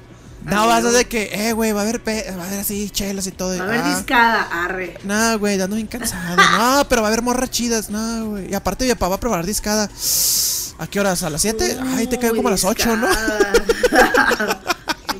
No 0.44 0.66
vas 0.66 0.84
a 0.84 0.90
de 0.90 1.06
que, 1.06 1.30
eh, 1.32 1.52
güey, 1.52 1.72
va 1.72 1.80
a 1.80 1.82
haber, 1.84 2.02
pe- 2.02 2.30
va 2.36 2.44
a 2.44 2.46
haber 2.46 2.60
así 2.60 2.90
chelas 2.90 3.26
y 3.26 3.32
todo. 3.32 3.56
Va 3.56 3.64
a 3.64 3.66
haber 3.66 3.80
ah, 3.80 3.96
discada, 3.96 4.64
arre. 4.64 4.98
No, 5.04 5.38
güey, 5.38 5.60
ando 5.60 5.76
bien 5.76 5.88
cansado. 5.88 6.36
No, 6.54 6.86
pero 6.88 7.02
va 7.02 7.08
a 7.08 7.10
haber 7.10 7.22
morras 7.22 7.50
chidas. 7.50 7.90
No, 7.90 8.30
güey. 8.30 8.50
Y 8.50 8.54
aparte, 8.54 8.84
mi 8.84 8.90
papá 8.92 9.08
va 9.08 9.14
a 9.16 9.20
probar 9.20 9.46
discada. 9.46 9.88
¿A 10.78 10.86
qué 10.86 11.00
horas? 11.00 11.22
¿A 11.22 11.30
las 11.30 11.42
7? 11.42 11.78
Ay, 11.96 12.06
te 12.06 12.18
cae 12.18 12.30
como 12.30 12.48
a 12.48 12.50
las 12.52 12.64
8, 12.64 12.96
¿no? 12.96 13.08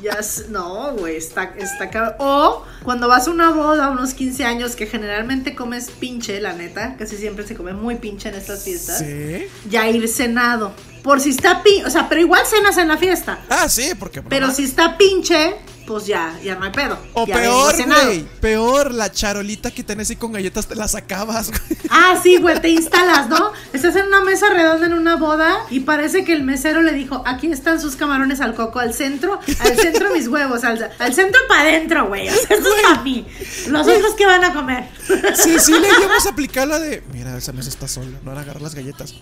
ya 0.05 0.19
no, 0.49 0.93
güey, 0.93 1.15
está, 1.15 1.53
está 1.57 1.89
cabrón. 1.89 2.13
O 2.19 2.63
cuando 2.83 3.07
vas 3.07 3.27
a 3.27 3.31
una 3.31 3.49
boda 3.49 3.85
a 3.85 3.89
unos 3.89 4.13
15 4.13 4.45
años 4.45 4.75
que 4.75 4.85
generalmente 4.85 5.55
comes 5.55 5.89
pinche, 5.89 6.39
la 6.39 6.53
neta, 6.53 6.95
casi 6.97 7.17
siempre 7.17 7.47
se 7.47 7.55
come 7.55 7.73
muy 7.73 7.95
pinche 7.95 8.29
en 8.29 8.35
estas 8.35 8.63
fiestas. 8.63 8.99
Sí. 8.99 9.47
Ya 9.69 9.89
ir 9.89 10.07
cenado. 10.07 10.73
Por 11.05 11.21
si 11.21 11.29
está 11.29 11.61
pinche, 11.61 11.85
o 11.85 11.89
sea, 11.91 12.09
pero 12.09 12.19
igual 12.19 12.41
cenas 12.47 12.75
en 12.79 12.87
la 12.87 12.97
fiesta. 12.97 13.37
Ah, 13.47 13.69
sí, 13.69 13.91
porque. 13.99 14.23
Pero 14.23 14.47
mamá. 14.47 14.55
si 14.55 14.63
está 14.63 14.97
pinche, 14.97 15.55
pues 15.85 16.07
ya, 16.07 16.35
ya 16.43 16.55
no 16.55 16.65
hay 16.65 16.71
pedo. 16.71 16.97
O 17.13 17.27
Ya 17.27 17.35
peor, 17.35 17.75
güey. 17.85 18.25
Peor, 18.41 18.91
la 18.91 19.11
charolita 19.11 19.69
que 19.69 19.83
tenés 19.83 20.09
ahí 20.09 20.15
con 20.15 20.31
galletas 20.31 20.65
te 20.65 20.73
las 20.73 20.95
acabas, 20.95 21.51
güey. 21.51 21.79
Ah, 21.91 22.19
sí, 22.23 22.37
güey, 22.37 22.59
te 22.59 22.69
instalas, 22.81 23.29
¿no? 23.29 23.51
Estás 23.71 23.95
en 23.97 24.07
una 24.07 24.21
mesa 24.21 24.49
redonda 24.49 24.87
en 24.87 24.93
una 24.93 25.15
boda 25.15 25.59
y 25.69 25.81
parece 25.81 26.25
que 26.25 26.33
el 26.33 26.41
mesero 26.41 26.81
le 26.81 26.93
dijo, 26.93 27.21
aquí 27.27 27.51
están 27.51 27.79
sus 27.79 27.95
camarones 27.95 28.41
al 28.41 28.55
coco, 28.55 28.79
al 28.79 28.95
centro, 28.95 29.39
al 29.59 29.77
centro 29.77 30.11
mis 30.11 30.27
huevos, 30.27 30.63
al, 30.63 30.89
al 30.97 31.13
centro 31.13 31.39
para 31.47 31.69
adentro, 31.69 32.07
güey. 32.07 32.29
O 32.29 32.31
sea, 32.33 32.57
esto 32.57 32.75
es 32.75 32.81
para 32.81 33.03
mí. 33.03 33.27
Los 33.67 33.87
otros 33.87 34.15
que 34.15 34.25
van 34.25 34.43
a 34.43 34.53
comer. 34.55 34.89
Sí, 35.35 35.59
sí, 35.59 35.73
le 35.73 35.87
íbamos 35.87 36.25
a 36.25 36.29
aplicar 36.31 36.67
la 36.67 36.79
de. 36.79 37.03
Mira, 37.13 37.37
esa 37.37 37.51
mesa 37.53 37.69
está 37.69 37.87
sola. 37.87 38.17
No 38.23 38.31
van 38.31 38.39
a 38.39 38.41
agarrar 38.41 38.63
las 38.63 38.73
galletas. 38.73 39.13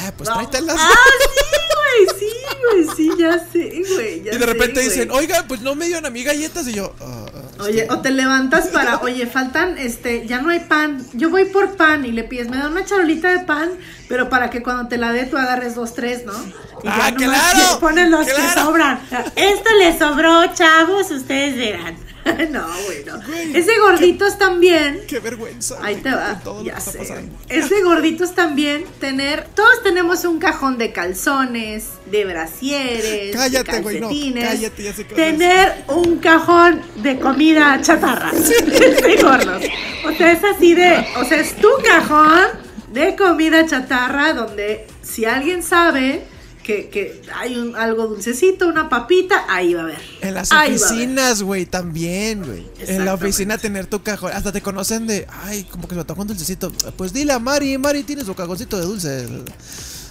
Ah, 0.00 0.12
pues 0.16 0.28
tráetelas. 0.28 0.76
Ah, 0.78 0.94
sí, 1.20 2.06
güey, 2.06 2.18
sí, 2.18 2.36
güey, 2.62 2.96
sí, 2.96 3.10
ya 3.18 3.38
sé, 3.38 3.82
güey. 3.94 4.22
ya 4.22 4.34
y 4.34 4.38
de 4.38 4.46
repente 4.46 4.82
sé, 4.82 4.88
dicen, 4.90 5.10
oiga, 5.10 5.44
pues 5.48 5.60
no 5.60 5.74
me 5.74 5.86
dieron 5.86 6.06
a 6.06 6.10
mí 6.10 6.22
galletas. 6.22 6.66
Y 6.68 6.74
yo, 6.74 6.94
ah, 7.00 7.26
Oye, 7.60 7.88
o 7.90 7.98
te 8.00 8.10
levantas 8.10 8.68
para, 8.68 8.98
oye, 9.02 9.26
faltan, 9.26 9.76
este, 9.78 10.26
ya 10.26 10.40
no 10.40 10.50
hay 10.50 10.60
pan. 10.60 11.04
Yo 11.14 11.30
voy 11.30 11.46
por 11.46 11.76
pan 11.76 12.04
y 12.04 12.12
le 12.12 12.24
pides, 12.24 12.48
me 12.48 12.56
da 12.56 12.68
una 12.68 12.84
charolita 12.84 13.28
de 13.30 13.40
pan, 13.40 13.70
pero 14.08 14.28
para 14.28 14.50
que 14.50 14.62
cuando 14.62 14.88
te 14.88 14.96
la 14.96 15.12
dé 15.12 15.24
tú 15.24 15.36
agarres 15.36 15.74
dos, 15.74 15.94
tres, 15.94 16.24
¿no? 16.24 16.32
Y 16.84 16.86
Ah, 16.86 17.10
nomás 17.10 17.52
claro, 17.52 17.80
Ponen 17.80 18.10
los 18.10 18.26
que 18.26 18.48
sobran. 18.54 19.00
Esto 19.34 19.70
le 19.78 19.98
sobró, 19.98 20.54
chavos, 20.54 21.10
ustedes 21.10 21.56
verán. 21.56 21.96
no, 22.50 22.66
güey, 22.86 23.04
no. 23.04 23.16
Es 23.56 23.66
de 23.66 23.78
gorditos 23.78 24.38
también. 24.38 25.00
qué 25.06 25.18
vergüenza. 25.20 25.76
Ahí 25.82 25.94
güey, 25.94 26.02
te 26.02 26.10
va. 26.10 26.40
todo 26.42 26.62
Ya 26.64 26.74
que 26.74 26.80
sé. 26.80 26.98
pasando. 26.98 27.36
Es 27.48 27.70
de 27.70 27.82
gorditos 27.82 28.34
también 28.34 28.84
tener. 29.00 29.46
Todos 29.54 29.82
tenemos 29.82 30.24
un 30.24 30.38
cajón 30.38 30.78
de 30.78 30.92
calzones, 30.92 31.88
de 32.06 32.24
brasieres, 32.24 33.34
Cállate, 33.36 33.72
de 33.72 33.82
güey, 33.82 34.00
no, 34.00 34.08
calcetines. 34.08 34.48
cállate, 34.48 34.82
ya 34.82 34.92
sé 34.92 35.06
qué 35.06 35.14
a 35.14 35.16
tener 35.16 35.84
un 35.88 36.18
cajón 36.18 36.80
de 36.96 37.18
comida 37.18 37.80
chatarra. 37.80 38.30
de 38.32 39.18
gordos. 39.22 39.62
O 40.06 40.12
sea, 40.12 40.32
es 40.32 40.44
así 40.44 40.74
de. 40.74 41.04
O 41.16 41.24
sea, 41.24 41.38
es 41.40 41.56
tu 41.56 41.68
cajón 41.84 42.46
de 42.92 43.16
comida 43.16 43.66
chatarra 43.66 44.32
donde 44.34 44.86
si 45.02 45.24
alguien 45.24 45.62
sabe. 45.62 46.22
Que, 46.68 46.90
que 46.90 47.22
hay 47.34 47.56
un, 47.56 47.74
algo 47.76 48.08
dulcecito, 48.08 48.68
una 48.68 48.90
papita, 48.90 49.46
ahí 49.48 49.72
va 49.72 49.80
a 49.80 49.84
haber. 49.84 49.98
En 50.20 50.34
las 50.34 50.52
Ahí 50.52 50.74
oficinas, 50.74 51.42
güey, 51.42 51.64
también, 51.64 52.44
güey. 52.44 52.66
En 52.80 53.06
la 53.06 53.14
oficina 53.14 53.56
tener 53.56 53.86
tu 53.86 54.02
cajón. 54.02 54.32
Hasta 54.34 54.52
te 54.52 54.60
conocen 54.60 55.06
de, 55.06 55.26
ay, 55.44 55.64
como 55.64 55.88
que 55.88 55.94
se 55.94 56.00
me 56.00 56.04
tocó 56.04 56.20
un 56.20 56.28
dulcecito. 56.28 56.70
Pues 56.98 57.14
dile 57.14 57.32
a 57.32 57.38
Mari, 57.38 57.78
Mari 57.78 58.02
tiene 58.02 58.22
su 58.22 58.34
cajoncito 58.34 58.76
de 58.76 58.84
dulce. 58.84 59.26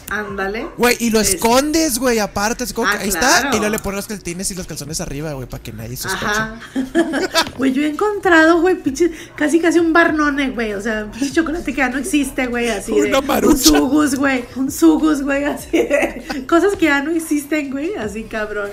Ándale. 0.10 0.68
Güey, 0.78 0.96
y 1.00 1.10
lo 1.10 1.20
Es- 1.20 1.34
escondes, 1.36 2.00
güey, 2.00 2.20
aparte. 2.20 2.64
Es 2.64 2.74
como 2.74 2.88
Ah, 2.88 2.98
que 2.98 3.04
ahí 3.06 3.10
claro. 3.10 3.28
está. 3.28 3.48
Y 3.56 3.60
luego 3.60 3.70
le 3.70 3.80
pones 3.80 3.98
los 3.98 4.08
calcetines 4.08 4.50
y 4.52 4.56
los 4.56 4.66
calzones 4.68 5.02
arriba, 5.02 5.34
güey, 5.34 5.48
para 5.48 5.62
que 5.62 5.74
nadie 5.74 5.98
sospeche. 5.98 6.42
Güey, 7.58 7.74
yo 7.74 7.82
he 7.82 7.88
encontrado, 7.90 8.62
güey, 8.62 8.76
pinche, 8.76 9.12
casi 9.36 9.60
casi 9.60 9.80
un 9.80 9.92
barnone, 9.92 10.52
güey. 10.52 10.74
O 10.74 10.82
sea, 10.82 11.10
pinche 11.12 11.32
chocolate 11.34 11.72
que 11.74 11.78
ya 11.78 11.90
no 11.90 11.98
existe, 11.98 12.48
güey, 12.48 12.70
así 12.70 12.94
de. 12.94 13.10
Una 13.10 13.22
marucha. 13.22 13.72
Un 13.72 13.80
sugus, 13.80 14.16
güey. 14.16 14.46
Un 14.56 14.72
sugus, 14.72 15.22
güey, 15.24 15.44
así 15.46 15.72
de. 15.72 16.46
Cosas 16.48 16.76
que 16.76 16.86
ya 16.86 17.02
no 17.02 17.12
existen, 17.12 17.72
güey, 17.72 17.96
así 17.96 18.24
cabrón. 18.24 18.70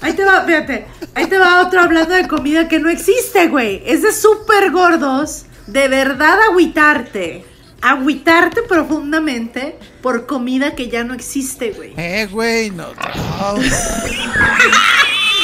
Ahí 0.00 0.14
te 0.14 0.24
va, 0.24 0.42
fíjate. 0.44 0.86
Ahí 1.14 1.26
te 1.26 1.38
va 1.38 1.62
otro 1.66 1.80
hablando 1.80 2.14
de 2.14 2.26
comida 2.26 2.68
que 2.68 2.78
no 2.80 2.88
existe, 2.88 3.48
güey. 3.48 3.82
Es 3.86 4.02
de 4.02 4.12
súper 4.12 4.70
gordos. 4.70 5.44
De 5.66 5.86
verdad 5.88 6.38
agüitarte. 6.50 7.44
Agüitarte 7.82 8.62
profundamente 8.62 9.78
por 10.00 10.26
comida 10.26 10.74
que 10.74 10.88
ya 10.88 11.04
no 11.04 11.14
existe, 11.14 11.72
güey. 11.72 11.92
Eh, 11.96 12.28
güey, 12.30 12.70
no. 12.70 12.86
no. 12.94 13.54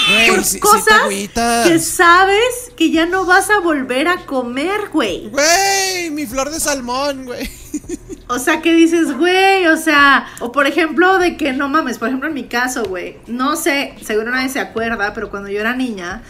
Güey, 0.09 0.31
Por 0.31 0.42
te 0.42 0.59
cosas 0.59 1.03
que 1.66 1.79
sabes 1.79 2.72
que 2.77 2.90
ya 2.90 3.05
no 3.05 3.27
vas 3.27 3.51
a 3.51 3.61
volver 3.61 4.09
a 4.09 4.24
comer, 4.24 4.88
güey. 4.90 5.29
Güey, 5.29 6.11
mi 6.11 6.24
flor 6.24 6.51
de 6.51 6.59
salmón, 6.61 7.27
güey. 7.27 7.46
O 8.31 8.38
sea, 8.38 8.61
que 8.61 8.74
dices, 8.74 9.16
güey, 9.16 9.66
o 9.66 9.77
sea, 9.79 10.27
o 10.40 10.53
por 10.53 10.66
ejemplo, 10.66 11.18
de 11.18 11.38
que 11.38 11.55
no 11.55 11.68
mames, 11.68 11.96
por 11.96 12.09
ejemplo, 12.09 12.29
en 12.29 12.35
mi 12.35 12.44
caso, 12.44 12.85
güey, 12.85 13.16
no 13.27 13.57
sé, 13.57 13.94
seguro 14.03 14.31
nadie 14.31 14.51
se 14.51 14.61
acuerda, 14.61 15.14
pero 15.14 15.31
cuando 15.31 15.48
yo 15.48 15.61
era 15.61 15.74
niña, 15.74 16.22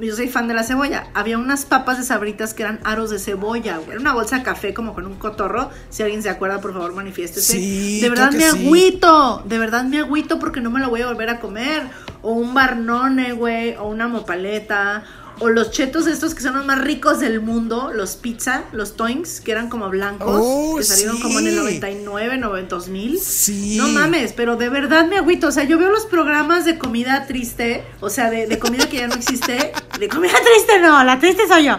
yo 0.00 0.16
soy 0.16 0.28
fan 0.28 0.48
de 0.48 0.54
la 0.54 0.62
cebolla, 0.62 1.08
había 1.14 1.38
unas 1.38 1.64
papas 1.64 1.98
de 1.98 2.04
sabritas 2.04 2.54
que 2.54 2.62
eran 2.62 2.80
aros 2.84 3.10
de 3.10 3.18
cebolla, 3.18 3.78
güey, 3.78 3.90
era 3.90 4.00
una 4.00 4.12
bolsa 4.14 4.38
de 4.38 4.42
café 4.42 4.74
como 4.74 4.94
con 4.94 5.06
un 5.06 5.14
cotorro, 5.14 5.70
si 5.90 6.02
alguien 6.02 6.22
se 6.22 6.30
acuerda, 6.30 6.60
por 6.60 6.72
favor, 6.72 6.94
manifiéstese. 6.94 7.54
Sí, 7.54 8.00
de 8.00 8.10
verdad 8.10 8.32
me 8.32 8.50
sí. 8.50 8.66
agüito, 8.66 9.42
de 9.46 9.58
verdad 9.58 9.84
me 9.84 9.98
agüito 9.98 10.38
porque 10.38 10.60
no 10.60 10.70
me 10.70 10.80
lo 10.80 10.90
voy 10.90 11.02
a 11.02 11.06
volver 11.06 11.30
a 11.30 11.40
comer, 11.40 11.82
o 12.22 12.32
un 12.32 12.54
barnone, 12.54 13.32
güey, 13.32 13.74
o 13.76 13.84
una 13.88 14.08
mopaleta. 14.08 15.04
O 15.42 15.48
los 15.48 15.72
chetos 15.72 16.06
estos 16.06 16.36
que 16.36 16.40
son 16.40 16.54
los 16.54 16.64
más 16.64 16.80
ricos 16.80 17.18
del 17.18 17.40
mundo, 17.40 17.90
los 17.92 18.14
pizza, 18.14 18.62
los 18.72 18.94
toinks, 18.94 19.40
que 19.40 19.50
eran 19.50 19.68
como 19.68 19.90
blancos 19.90 20.38
Oh, 20.40 20.76
que 20.78 20.84
salieron 20.84 21.20
como 21.20 21.40
en 21.40 21.48
el 21.48 21.54
sí. 21.54 21.58
99, 21.58 22.38
90 22.38 22.78
mil. 22.90 23.18
Sí. 23.18 23.76
No 23.76 23.88
mames, 23.88 24.32
pero 24.34 24.56
de 24.56 24.68
verdad 24.68 25.08
me 25.08 25.18
agüito. 25.18 25.48
O 25.48 25.50
sea, 25.50 25.64
yo 25.64 25.78
veo 25.78 25.90
los 25.90 26.06
programas 26.06 26.64
de 26.64 26.78
comida 26.78 27.26
triste, 27.26 27.82
o 28.00 28.08
sea, 28.08 28.30
de, 28.30 28.46
de 28.46 28.58
comida 28.60 28.88
que 28.88 28.98
ya 28.98 29.08
no 29.08 29.14
existe. 29.14 29.72
De 29.98 30.08
comida 30.08 30.32
triste, 30.32 30.78
no, 30.80 31.02
la 31.02 31.18
triste 31.18 31.48
soy 31.48 31.64
yo. 31.64 31.78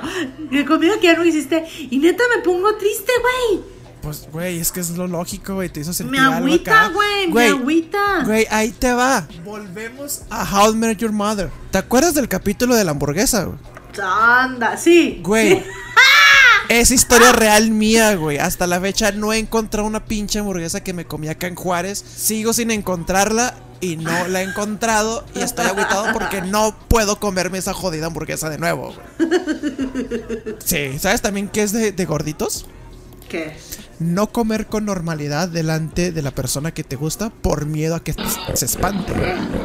De 0.51 0.65
comida 0.65 0.99
que 0.99 1.07
ya 1.07 1.15
no 1.15 1.23
existe. 1.23 1.65
Y 1.89 1.99
neta 1.99 2.23
me 2.35 2.41
pongo 2.41 2.75
triste, 2.75 3.13
güey. 3.21 3.72
Pues, 4.03 4.27
güey, 4.31 4.59
es 4.59 4.71
que 4.73 4.81
es 4.81 4.89
lo 4.91 5.07
lógico, 5.07 5.55
güey. 5.55 5.69
Te 5.69 5.79
hizo 5.79 5.93
sentir 5.93 6.11
Me 6.11 6.19
algo 6.19 6.35
agüita, 6.45 6.85
acá. 6.85 6.93
güey, 6.93 7.27
me 7.31 7.47
agüita. 7.47 8.23
Güey, 8.25 8.45
ahí 8.51 8.71
te 8.71 8.91
va. 8.93 9.25
Volvemos 9.45 10.23
a 10.29 10.43
How 10.43 10.73
I 10.73 10.75
Met 10.75 10.97
Your 10.97 11.13
Mother. 11.13 11.49
¿Te 11.71 11.77
acuerdas 11.77 12.13
del 12.13 12.27
capítulo 12.27 12.75
de 12.75 12.83
la 12.83 12.91
hamburguesa, 12.91 13.45
güey? 13.45 13.57
Anda, 14.03 14.75
sí. 14.77 15.21
Güey. 15.23 15.59
sí. 15.59 15.63
Es 16.69 16.91
historia 16.91 17.33
real 17.33 17.69
mía, 17.71 18.15
güey. 18.15 18.37
Hasta 18.39 18.67
la 18.67 18.79
fecha 18.79 19.11
no 19.11 19.31
he 19.33 19.37
encontrado 19.37 19.85
una 19.87 20.05
pinche 20.05 20.39
hamburguesa 20.39 20.81
que 20.81 20.93
me 20.93 21.05
comí 21.05 21.27
acá 21.27 21.47
en 21.47 21.55
Juárez. 21.55 22.03
Sigo 22.15 22.53
sin 22.53 22.71
encontrarla 22.71 23.53
y 23.81 23.97
no 23.97 24.27
la 24.29 24.41
he 24.41 24.45
encontrado. 24.45 25.25
Y 25.35 25.41
estoy 25.41 25.65
agüitado 25.65 26.13
porque 26.13 26.41
no 26.41 26.75
puedo 26.87 27.19
comerme 27.19 27.57
esa 27.57 27.73
jodida 27.73 28.07
hamburguesa 28.07 28.49
de 28.49 28.57
nuevo, 28.57 28.95
güey. 28.95 30.55
Sí, 30.63 30.97
¿sabes 30.99 31.21
también 31.21 31.49
qué 31.49 31.63
es 31.63 31.73
de, 31.73 31.91
de 31.91 32.05
gorditos? 32.05 32.65
¿Qué? 33.29 33.55
No 33.99 34.31
comer 34.31 34.65
con 34.67 34.85
normalidad 34.85 35.47
delante 35.47 36.11
de 36.11 36.21
la 36.21 36.31
persona 36.31 36.73
que 36.73 36.83
te 36.83 36.95
gusta 36.95 37.29
por 37.29 37.65
miedo 37.65 37.95
a 37.95 38.03
que 38.03 38.13
se 38.53 38.65
espante. 38.65 39.13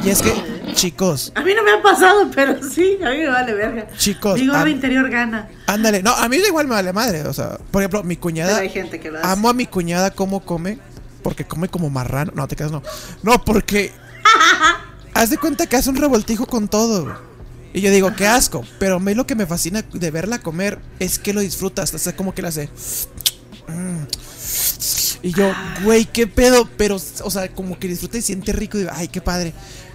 Y 0.04 0.10
es 0.10 0.22
que, 0.22 0.32
chicos, 0.74 1.32
A 1.34 1.40
mí 1.42 1.52
no 1.54 1.62
me 1.64 1.72
ha 1.72 1.82
pasado, 1.82 2.30
pero 2.34 2.56
sí, 2.62 2.98
a 3.04 3.10
mí 3.10 3.18
me 3.18 3.28
vale 3.28 3.54
verga. 3.54 3.88
Chicos, 3.96 4.38
Mi 4.38 4.46
gordo 4.46 4.60
am- 4.62 4.68
interior 4.68 5.08
gana. 5.10 5.48
ándale. 5.66 6.02
No, 6.02 6.12
a 6.14 6.28
mí 6.28 6.36
igual 6.36 6.66
me 6.68 6.74
vale 6.74 6.92
madre. 6.92 7.22
O 7.26 7.32
sea, 7.32 7.58
por 7.70 7.82
ejemplo, 7.82 8.02
mi 8.04 8.14
Pero 8.14 8.20
cuñada. 8.22 8.58
hay 8.58 8.68
gente 8.68 9.00
que 9.00 9.10
lo 9.10 9.18
hace. 9.18 9.26
Amo 9.26 9.48
a 9.48 9.54
mi 9.54 9.66
cuñada 9.66 10.10
cómo 10.12 10.40
come. 10.44 10.78
Porque 11.22 11.44
come 11.44 11.68
como 11.68 11.90
marrano. 11.90 12.32
No, 12.36 12.46
te 12.46 12.54
quedas 12.54 12.70
no. 12.70 12.82
No, 13.22 13.42
porque. 13.44 13.92
haz 15.14 15.30
de 15.30 15.38
cuenta 15.38 15.66
que 15.66 15.76
hace 15.76 15.90
un 15.90 15.96
revoltijo 15.96 16.46
con 16.46 16.68
todo. 16.68 17.16
Y 17.72 17.80
yo 17.80 17.90
digo, 17.90 18.14
qué 18.14 18.26
asco. 18.26 18.62
Pero 18.78 18.96
a 18.96 19.00
mí 19.00 19.14
lo 19.14 19.26
que 19.26 19.34
me 19.34 19.46
fascina 19.46 19.82
de 19.92 20.10
verla 20.10 20.38
comer 20.38 20.78
es 21.00 21.18
que 21.18 21.32
lo 21.34 21.40
disfrutas. 21.40 21.92
O 21.92 21.98
sea, 21.98 22.14
como 22.14 22.34
que 22.34 22.42
la 22.42 22.48
hace. 22.48 22.68
Mm. 23.68 24.04
Y 25.22 25.32
yo, 25.32 25.52
güey, 25.84 26.04
qué 26.06 26.26
pedo. 26.26 26.68
Pero, 26.76 26.96
o 26.96 27.30
sea, 27.30 27.48
como 27.48 27.78
que 27.78 27.88
disfruta 27.88 28.18
y 28.18 28.22
siente 28.22 28.52
rico. 28.52 28.76
Y 28.76 28.80
digo, 28.80 28.92
ay, 28.94 29.08
qué 29.08 29.20
padre. 29.20 29.52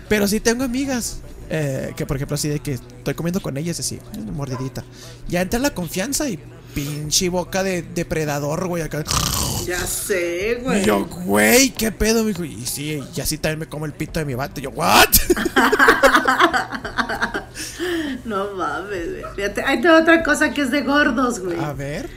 Pero 0.10 0.28
sí 0.28 0.40
tengo 0.40 0.64
amigas. 0.64 1.20
eh, 1.50 1.94
que 1.96 2.06
por 2.06 2.18
ejemplo, 2.18 2.36
así 2.36 2.50
de 2.50 2.60
que 2.60 2.74
estoy 2.74 3.14
comiendo 3.14 3.42
con 3.42 3.58
ellas, 3.58 3.80
así, 3.80 4.00
una 4.18 4.32
mordidita. 4.32 4.84
Ya 5.28 5.42
entra 5.42 5.60
la 5.60 5.74
confianza 5.74 6.30
y 6.30 6.40
pinche 6.74 7.30
boca 7.30 7.64
de 7.64 7.84
depredador, 7.84 8.68
güey, 8.68 8.84
acá. 8.84 9.04
Ya 9.66 9.80
sé, 9.86 10.60
güey. 10.62 10.82
Y 10.82 10.86
yo, 10.86 11.06
güey, 11.06 11.70
qué 11.72 11.92
pedo, 11.92 12.24
mijo. 12.24 12.44
Y 12.44 12.66
sí, 12.66 13.02
y 13.16 13.22
así 13.22 13.38
también 13.38 13.60
me 13.60 13.66
como 13.68 13.86
el 13.86 13.94
pito 13.94 14.20
de 14.20 14.26
mi 14.26 14.34
vato. 14.34 14.60
Y 14.60 14.64
yo, 14.64 14.72
¿what? 14.72 15.08
No 18.26 18.54
mames, 18.56 19.10
güey. 19.12 19.24
Fíjate, 19.36 19.64
tengo 19.82 19.98
otra 19.98 20.24
cosa 20.24 20.52
que 20.54 20.62
es 20.62 20.72
de 20.72 20.82
gordos, 20.82 21.40
güey. 21.40 21.60
A 21.60 21.74
ver. 21.74 22.10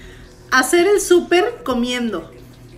Hacer 0.56 0.86
el 0.86 1.02
súper 1.02 1.62
comiendo. 1.64 2.30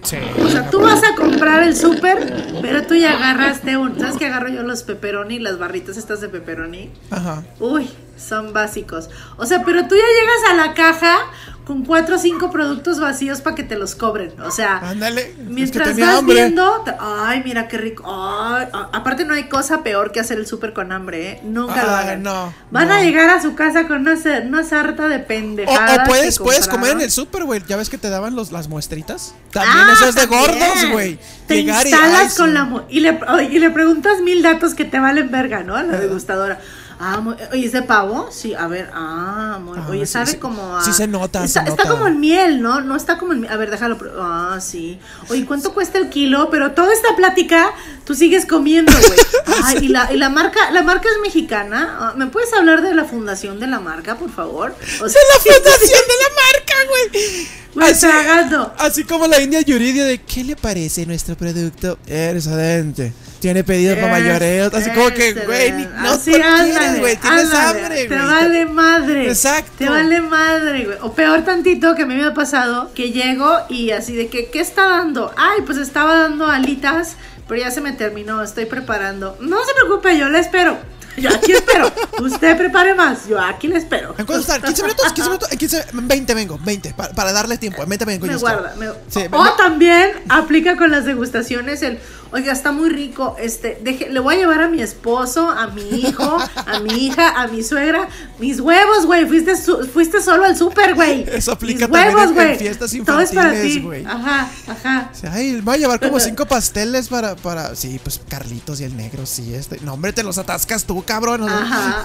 Sí. 0.03 0.17
O 0.45 0.49
sea, 0.49 0.69
tú 0.69 0.81
vas 0.81 1.03
a 1.05 1.14
comprar 1.14 1.62
el 1.62 1.77
súper, 1.77 2.59
pero 2.61 2.83
tú 2.83 2.95
ya 2.97 3.12
agarraste 3.12 3.77
un. 3.77 3.99
¿Sabes 4.01 4.17
qué 4.17 4.27
agarro 4.27 4.49
yo 4.49 4.64
los 4.64 4.83
pepperoni, 4.83 5.38
las 5.38 5.59
barritas 5.59 5.97
estas 5.97 6.21
de 6.21 6.29
pepperoni? 6.29 6.91
Ajá. 7.11 7.45
Uy, 7.61 7.88
son 8.17 8.53
básicos. 8.53 9.11
O 9.37 9.47
sea, 9.47 9.62
pero 9.64 9.87
tú 9.87 9.95
ya 9.95 10.03
llegas 10.03 10.51
a 10.51 10.55
la 10.67 10.75
caja 10.75 11.19
con 11.68 11.85
cuatro 11.85 12.16
o 12.16 12.18
cinco 12.18 12.50
productos 12.50 12.98
vacíos 12.98 13.42
para 13.42 13.54
que 13.54 13.62
te 13.62 13.76
los 13.76 13.94
cobren. 13.94 14.33
O 14.40 14.50
sea, 14.50 14.78
Ándale. 14.78 15.35
mientras 15.48 15.88
es 15.88 15.94
que 15.94 16.00
tenía 16.00 16.07
vas 16.12 16.18
hambre. 16.20 16.35
viendo, 16.37 16.85
ay, 16.98 17.42
mira 17.44 17.68
qué 17.68 17.76
rico. 17.76 18.04
Ay, 18.07 18.68
aparte 18.72 19.26
no 19.26 19.35
hay 19.35 19.44
cosa 19.50 19.83
peor 19.83 20.11
que 20.11 20.18
hacer 20.18 20.38
el 20.38 20.46
súper 20.46 20.72
con 20.72 20.92
hambre, 20.92 21.31
¿eh? 21.33 21.40
Nunca 21.44 21.85
lo 21.85 21.90
hagan. 21.90 22.22
no, 22.22 22.54
Van 22.70 22.88
no. 22.88 22.94
a 22.94 23.02
llegar 23.02 23.28
a 23.28 23.42
su 23.42 23.54
casa 23.54 23.87
con 23.87 23.98
una, 23.98 24.14
una 24.46 24.64
sarta 24.64 25.09
de 25.09 25.18
pendejadas. 25.18 25.98
o 26.00 26.04
puedes, 26.09 26.38
puedes 26.38 26.66
comer 26.68 26.92
en 26.92 27.02
el 27.02 27.11
súper, 27.11 27.44
güey. 27.44 27.62
Ya 27.68 27.76
ves 27.76 27.90
que 27.90 27.98
te 27.98 28.09
daban 28.09 28.35
los, 28.35 28.50
las 28.50 28.68
muestritas. 28.68 29.35
También 29.52 29.76
Ah, 29.88 29.92
eso 29.92 30.09
es 30.09 30.14
de 30.14 30.24
gordos, 30.24 30.90
güey. 30.90 31.18
Te 31.46 31.57
Llegar 31.62 31.87
y, 31.87 31.90
instalas 31.90 32.33
ay, 32.33 32.37
con 32.37 32.46
sí. 32.48 32.52
la 32.54 32.85
y 32.88 33.00
le, 33.00 33.20
y 33.50 33.59
le 33.59 33.70
preguntas 33.70 34.22
mil 34.22 34.42
datos 34.42 34.74
que 34.74 34.87
te 34.87 34.98
valen 34.98 35.31
verga, 35.31 35.62
¿no? 35.64 35.76
A 35.76 35.83
la 35.83 35.98
degustadora. 35.98 36.59
Ah, 37.00 37.20
mu- 37.20 37.34
oye, 37.52 37.64
¿es 37.66 37.72
de 37.72 37.82
pavo? 37.82 38.28
Sí, 38.32 38.54
a 38.54 38.66
ver, 38.66 38.90
ah, 38.92 39.58
muy- 39.62 39.78
Ah, 39.78 39.87
oye, 39.88 40.04
sí, 40.06 40.12
sabe 40.12 40.26
sí. 40.32 40.37
como 40.38 40.76
a... 40.76 40.82
Sí 40.84 40.92
se 40.92 41.06
nota, 41.06 41.44
Está, 41.44 41.62
se 41.64 41.70
está 41.70 41.84
nota. 41.84 41.94
como 41.94 42.08
en 42.08 42.18
miel, 42.20 42.61
¿no? 42.61 42.80
No 42.80 42.96
está 42.96 43.18
como 43.18 43.32
en 43.32 43.40
miel. 43.42 43.52
A 43.52 43.56
ver, 43.56 43.70
déjalo. 43.70 43.98
Ah, 44.20 44.58
sí. 44.61 44.98
Oye, 45.28 45.44
¿cuánto 45.46 45.72
cuesta 45.72 45.98
el 45.98 46.08
kilo? 46.11 46.48
Pero 46.50 46.72
toda 46.72 46.92
esta 46.92 47.14
plática, 47.16 47.70
tú 48.04 48.14
sigues 48.14 48.46
comiendo, 48.46 48.92
güey. 48.92 49.18
Ay, 49.64 49.78
y 49.82 49.88
la, 49.88 50.12
y 50.12 50.16
la 50.16 50.28
marca, 50.28 50.70
la 50.72 50.82
marca 50.82 51.08
es 51.08 51.20
mexicana. 51.22 51.96
Ah, 52.00 52.14
¿Me 52.16 52.26
puedes 52.26 52.52
hablar 52.52 52.82
de 52.82 52.94
la 52.94 53.04
fundación 53.04 53.61
de 53.61 53.66
la 53.68 53.78
marca, 53.80 54.16
por 54.16 54.30
favor? 54.30 54.74
O 55.00 55.08
sea, 55.08 55.20
¡La 55.34 55.40
fundación 55.54 56.00
de 56.08 56.14
la 56.22 56.34
marca, 56.34 56.74
güey! 56.88 57.48
Güey, 57.74 57.94
tragando. 58.00 58.74
así 58.78 59.04
como 59.04 59.26
la 59.28 59.40
India 59.40 59.61
Yuridia 59.61 60.04
de 60.04 60.18
¿qué 60.22 60.42
le 60.42 60.56
parece 60.56 61.06
nuestro 61.06 61.37
producto? 61.37 61.98
Eres 62.06 62.46
adente. 62.48 63.12
Tiene 63.40 63.62
pedido 63.62 63.94
para 63.96 64.09
mayoreo. 64.09 64.70
Así 64.74 64.90
como 64.90 65.11
que, 65.11 65.33
güey, 65.33 65.70
no 65.72 66.11
así, 66.11 66.33
te 66.33 66.42
ándale, 66.42 66.70
quieres, 66.72 66.98
güey. 67.01 67.16
Tienes 67.16 67.44
ándale, 67.44 67.81
hambre, 67.83 68.05
Te 68.09 68.16
vale 68.18 68.66
madre. 68.66 69.29
Exacto. 69.29 69.72
Te 69.79 69.88
vale 69.88 70.20
madre, 70.20 70.85
güey. 70.85 70.98
O 71.03 71.12
peor 71.12 71.44
tantito 71.44 71.94
que 71.94 72.03
a 72.03 72.07
mí 72.07 72.14
me 72.14 72.24
ha 72.24 72.35
pasado 72.35 72.90
que 72.94 73.12
llego 73.12 73.59
y 73.68 73.90
así 73.92 74.14
de 74.16 74.29
que, 74.29 74.51
¿qué 74.51 74.61
está 74.61 74.88
dando? 74.88 75.33
Ay, 75.37 75.62
pues 75.64 75.79
estaba 75.79 76.16
dando 76.18 76.46
alitas, 76.48 77.14
pero 77.46 77.61
ya 77.61 77.70
se 77.70 77.81
me 77.81 77.92
terminó, 77.92 78.42
estoy 78.42 78.66
preparando. 78.66 79.37
No 79.40 79.59
se 79.64 79.72
preocupe, 79.74 80.18
yo 80.18 80.29
le 80.29 80.40
espero. 80.40 80.77
Yo 81.18 81.31
aquí 81.31 81.51
espero. 81.51 81.90
Usted 82.20 82.57
prepare 82.57 82.94
más, 82.94 83.27
yo 83.29 83.40
aquí 83.40 83.66
le 83.66 83.77
espero. 83.79 84.14
¿En 84.18 84.24
cuánto 84.24 84.53
están? 84.53 84.62
¿15 84.62 84.83
minutos? 84.83 85.07
¿15 85.12 85.24
minutos? 85.24 85.51
En 85.51 85.59
15, 85.59 85.85
20 85.92 86.35
vengo, 86.35 86.61
20. 86.64 86.94
Para, 86.94 87.12
para 87.12 87.33
darle 87.33 87.59
tiempo. 87.59 87.83
En 87.83 87.88
20 87.88 88.05
vengo. 88.05 88.27
Me 88.29 88.37
guarda. 88.37 88.72
me- 88.79 88.87
Sí, 89.09 89.27
o 89.33 89.42
me- 89.42 89.51
también 89.57 90.12
aplica 90.29 90.77
con 90.77 90.92
las 90.92 91.07
degustaciones 91.07 91.83
el, 91.83 91.98
oiga, 92.33 92.53
está 92.53 92.73
muy 92.73 92.91
rico, 92.91 93.37
este, 93.41 93.79
deje, 93.83 94.09
le 94.11 94.21
voy 94.21 94.35
a 94.37 94.38
llevar 94.38 94.61
a 94.62 94.69
mi 94.69 94.81
esposo, 94.83 95.49
a 95.51 95.69
mi 95.69 95.83
hijo, 95.83 96.38
a 96.67 96.79
mi 96.81 97.07
hija, 97.07 97.41
a 97.41 97.47
mi 97.49 97.62
suegra, 97.62 98.09
mis 98.38 98.61
huevos, 98.61 99.07
güey, 99.07 99.27
fuiste, 99.27 99.57
su- 99.57 99.87
fuiste 99.93 100.21
solo 100.21 100.45
al 100.45 100.57
súper, 100.57 100.95
güey. 100.95 101.23
Eso 101.33 101.53
aplica 101.53 101.87
Mis 101.87 101.93
también 101.97 102.17
huevos, 102.17 102.37
en- 102.53 102.59
fiestas 102.59 102.91
Todo 103.05 103.21
es 103.21 103.31
para 103.33 103.49
infantiles, 103.51 103.75
ti. 103.77 103.81
güey. 103.83 104.05
Ajá, 104.07 104.49
ajá. 104.67 105.11
Ay, 105.33 105.61
voy 105.61 105.75
a 105.75 105.79
llevar 105.79 106.01
como 106.01 106.21
cinco 106.21 106.47
pasteles 106.47 107.09
para, 107.09 107.37
para. 107.37 107.75
Sí, 107.75 108.01
pues 108.03 108.21
Carlitos 108.29 108.81
y 108.81 108.85
el 108.85 108.97
negro, 108.97 109.27
sí, 109.27 109.55
este. 109.55 109.79
No, 109.81 109.95
hombre, 109.95 110.12
te 110.12 110.23
los 110.23 110.38
atascas 110.38 110.85
tú, 110.85 111.03
cabrón. 111.05 111.41
¿no? 111.43 111.49
Ajá. 111.49 112.03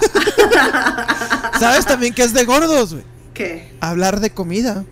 ¿Sabes 1.58 1.86
también 1.86 2.14
que 2.14 2.22
es 2.22 2.32
de 2.32 2.44
gordos, 2.44 2.92
güey? 2.94 3.04
¿Qué? 3.32 3.74
Hablar 3.80 4.20
de 4.20 4.30
comida 4.30 4.84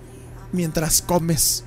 mientras 0.53 1.03
comes. 1.03 1.65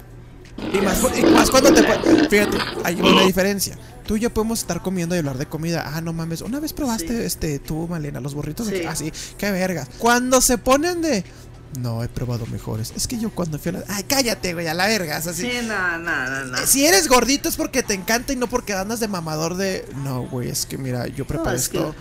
Y 0.58 0.78
más, 0.82 1.00
y 1.18 1.24
más 1.26 1.52
cuando 1.52 1.74
te. 1.74 1.84
Fíjate, 2.30 2.58
hay 2.84 2.96
una 3.02 3.24
diferencia. 3.24 3.78
Tú 4.08 4.16
y 4.16 4.20
yo 4.22 4.30
podemos 4.34 4.60
estar 4.60 4.82
comiendo 4.82 5.16
y 5.16 5.20
hablar 5.20 5.38
de 5.38 5.48
comida. 5.48 5.92
Ah, 5.94 6.00
no 6.02 6.14
mames. 6.14 6.42
Una 6.42 6.60
vez 6.60 6.74
probaste 6.74 7.08
Sí. 7.08 7.24
este, 7.26 7.60
tú, 7.60 7.88
Malena, 7.88 8.20
los 8.22 8.34
burritos. 8.36 8.68
Sí. 8.68 8.74
de- 8.74 8.88
Ah, 8.88 8.94
qué 9.38 9.52
verga. 9.52 9.88
Cuando 9.98 10.42
se 10.42 10.58
ponen 10.58 11.02
de. 11.02 11.24
No, 11.80 12.04
he 12.04 12.08
probado 12.08 12.46
mejores. 12.46 12.94
Es 12.96 13.06
que 13.08 13.18
yo 13.18 13.32
cuando 13.32 13.60
fui 13.60 13.70
a 13.70 13.74
la. 13.74 13.84
Ay, 13.90 14.04
cállate, 14.04 14.54
güey, 14.54 14.68
a 14.68 14.74
la 14.74 14.88
verga. 14.88 15.18
es 15.18 15.28
así. 15.28 15.42
Sí, 15.42 15.58
no, 15.68 15.98
no, 15.98 16.30
no, 16.30 16.46
no. 16.46 16.58
Si 16.66 16.86
eres 16.86 17.08
gordito 17.10 17.50
es 17.50 17.58
porque 17.58 17.84
te 17.84 17.94
encanta 17.96 18.32
y 18.32 18.36
no 18.38 18.48
porque 18.48 18.74
andas 18.74 19.00
de 19.02 19.08
mamador 19.10 19.56
de. 19.58 19.86
No, 20.04 20.22
güey, 20.24 20.50
es 20.50 20.66
que 20.66 20.78
mira, 20.78 21.08
yo 21.08 21.26
preparé 21.28 21.58
es 21.58 21.68
que- 21.68 21.80
esto. 21.80 21.96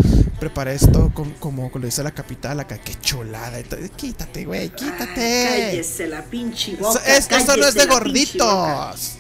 Preparé 0.44 0.74
esto 0.74 1.11
con- 1.14 1.30
como 1.40 1.70
lo 1.72 1.80
dice 1.87 2.02
la 2.02 2.11
capital 2.11 2.61
acá. 2.61 2.76
Qué 2.76 2.94
chulada. 3.00 3.62
Quítate, 3.96 4.44
güey, 4.44 4.68
quítate. 4.68 5.46
Cállese 5.48 6.07
la 6.07 6.22
pinche 6.22 6.76
boca. 6.76 7.00
Esto 7.07 7.57
no 7.57 7.66
es 7.66 7.72
de 7.72 7.87
gorditos. 7.87 9.16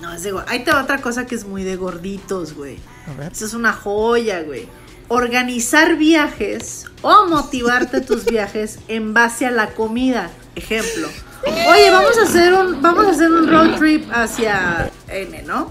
No, 0.00 0.12
es 0.12 0.22
de 0.24 0.32
gorditos. 0.32 0.52
Ahí 0.52 0.64
te 0.64 0.72
va 0.72 0.82
otra 0.82 1.00
cosa 1.00 1.26
que 1.26 1.36
es 1.36 1.44
muy 1.44 1.62
de 1.62 1.76
gorditos, 1.76 2.54
güey. 2.54 2.80
A 3.06 3.12
ver. 3.16 3.30
Eso 3.30 3.46
es 3.46 3.54
una 3.54 3.72
joya, 3.72 4.42
güey. 4.42 4.66
Organizar 5.06 5.96
viajes 5.96 6.86
o 7.02 7.26
motivarte 7.26 8.00
tus 8.00 8.24
viajes 8.30 8.80
en 8.88 9.14
base 9.14 9.46
a 9.46 9.52
la 9.52 9.68
comida. 9.74 10.28
Ejemplo. 10.56 11.08
Oye, 11.46 11.88
vamos 11.92 12.18
a 12.18 12.22
hacer 12.24 12.52
un, 12.52 12.82
vamos 12.82 13.06
a 13.06 13.10
hacer 13.10 13.30
un 13.30 13.48
road 13.48 13.76
trip 13.78 14.10
hacia 14.12 14.90
N, 15.06 15.42
¿no? 15.44 15.70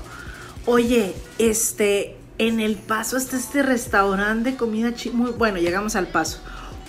Oye, 0.65 1.13
este, 1.39 2.16
en 2.37 2.59
el 2.59 2.75
paso 2.75 3.17
está 3.17 3.37
este 3.37 3.63
restaurante 3.63 4.51
de 4.51 4.57
comida 4.57 4.93
muy 5.13 5.31
bueno, 5.31 5.57
llegamos 5.57 5.95
al 5.95 6.07
paso. 6.07 6.39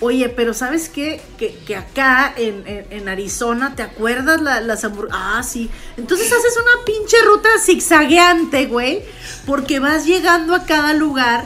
Oye, 0.01 0.29
pero 0.29 0.53
¿sabes 0.53 0.87
qué? 0.87 1.19
Que, 1.37 1.53
que 1.67 1.75
acá 1.75 2.33
en, 2.37 2.63
en- 2.65 2.85
en 2.89 3.09
Arizona, 3.09 3.75
¿te 3.75 3.83
acuerdas 3.83 4.39
la- 4.41 4.61
las 4.61 4.85
hamburguesas? 4.85 5.19
Ah, 5.21 5.43
sí. 5.43 5.69
Entonces 5.97 6.27
haces 6.27 6.53
una 6.55 6.85
pinche 6.85 7.17
ruta 7.25 7.49
zigzagueante, 7.61 8.67
güey. 8.67 9.01
Porque 9.45 9.79
vas 9.79 10.05
llegando 10.05 10.55
a 10.55 10.63
cada 10.65 10.93
lugar 10.93 11.45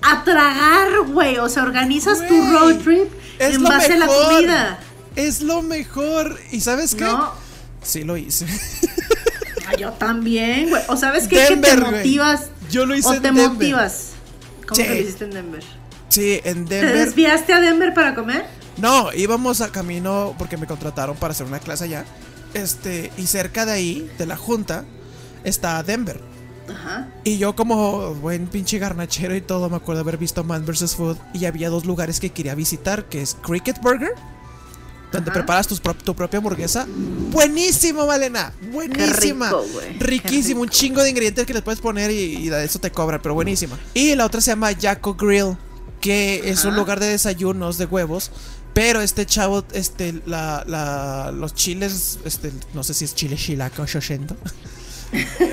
a 0.00 0.24
tragar, 0.24 1.02
güey. 1.06 1.38
O 1.38 1.48
sea, 1.48 1.62
organizas 1.62 2.26
tu 2.26 2.34
road 2.52 2.78
trip 2.78 3.08
en 3.38 3.62
base 3.62 3.92
a 3.92 3.96
la 3.98 4.06
comida. 4.06 4.80
Es 5.14 5.40
lo 5.42 5.62
mejor. 5.62 6.40
¿Y 6.50 6.60
sabes 6.60 6.96
qué? 6.96 7.04
¿No? 7.04 7.32
Sí 7.82 8.02
lo 8.02 8.16
hice. 8.16 8.46
Ah, 9.68 9.76
yo 9.76 9.92
también, 9.92 10.70
güey. 10.70 10.82
O 10.88 10.96
sabes 10.96 11.28
qué? 11.28 11.36
que 11.36 11.56
te 11.56 11.76
güey. 11.76 12.02
Yo 12.72 12.86
lo 12.86 12.96
hice 12.96 13.08
o 13.08 13.14
en 13.14 13.22
te 13.22 13.28
Denver. 13.28 13.50
motivas. 13.50 14.08
¿Cómo 14.66 14.80
Sí. 14.82 14.88
lo 14.88 14.94
hiciste 14.94 15.24
en 15.26 15.30
Denver? 15.30 15.62
Sí, 16.08 16.40
en 16.44 16.64
¿Te 16.66 16.76
Denver. 16.76 16.96
desviaste 17.06 17.52
a 17.52 17.60
Denver 17.60 17.94
para 17.94 18.14
comer? 18.14 18.46
No, 18.78 19.12
íbamos 19.12 19.60
a 19.60 19.70
camino 19.70 20.34
porque 20.38 20.56
me 20.56 20.66
contrataron 20.66 21.16
para 21.16 21.32
hacer 21.32 21.46
una 21.46 21.58
clase 21.60 21.84
allá. 21.84 22.04
Este, 22.54 23.12
y 23.16 23.26
cerca 23.26 23.66
de 23.66 23.72
ahí, 23.72 24.10
de 24.18 24.26
la 24.26 24.36
junta, 24.36 24.84
está 25.44 25.82
Denver. 25.82 26.20
Ajá. 26.70 27.08
Y 27.24 27.38
yo 27.38 27.54
como 27.54 28.14
buen 28.14 28.46
pinche 28.46 28.78
garnachero 28.78 29.34
y 29.36 29.40
todo, 29.42 29.68
me 29.68 29.76
acuerdo 29.76 30.00
haber 30.02 30.16
visto 30.16 30.42
Man 30.44 30.64
vs. 30.64 30.94
Food 30.96 31.16
y 31.34 31.44
había 31.44 31.68
dos 31.70 31.84
lugares 31.84 32.20
que 32.20 32.30
quería 32.30 32.54
visitar, 32.54 33.04
que 33.06 33.20
es 33.20 33.34
Cricket 33.42 33.80
Burger, 33.82 34.14
donde 35.12 35.30
Ajá. 35.30 35.40
preparas 35.40 35.68
prop- 35.82 36.02
tu 36.02 36.14
propia 36.16 36.38
hamburguesa. 36.38 36.86
Buenísimo, 37.30 38.06
Malena. 38.06 38.52
Buenísima. 38.72 39.46
rico, 39.50 39.64
Riquísimo, 40.00 40.60
un 40.62 40.68
chingo 40.68 41.02
de 41.02 41.10
ingredientes 41.10 41.46
que 41.46 41.52
les 41.54 41.62
puedes 41.62 41.80
poner 41.80 42.10
y, 42.10 42.14
y 42.36 42.48
de 42.48 42.64
eso 42.64 42.78
te 42.78 42.90
cobran, 42.90 43.20
pero 43.22 43.34
buenísima. 43.34 43.78
Y 43.94 44.14
la 44.14 44.26
otra 44.26 44.40
se 44.40 44.50
llama 44.50 44.70
Jaco 44.80 45.14
Grill, 45.14 45.56
que 46.00 46.42
es 46.50 46.64
un 46.64 46.74
lugar 46.74 46.98
de 46.98 47.06
desayunos 47.06 47.78
de 47.78 47.84
huevos 47.86 48.30
Pero 48.74 49.00
este 49.02 49.26
chavo, 49.26 49.64
este, 49.72 50.20
la, 50.26 50.64
la, 50.66 51.30
los 51.30 51.54
chiles, 51.54 52.18
este, 52.24 52.50
no 52.74 52.82
sé 52.82 52.94
si 52.94 53.04
es 53.04 53.14
chile 53.14 53.36
chilaca 53.36 53.82
o 53.82 53.86
shoshento. 53.86 54.34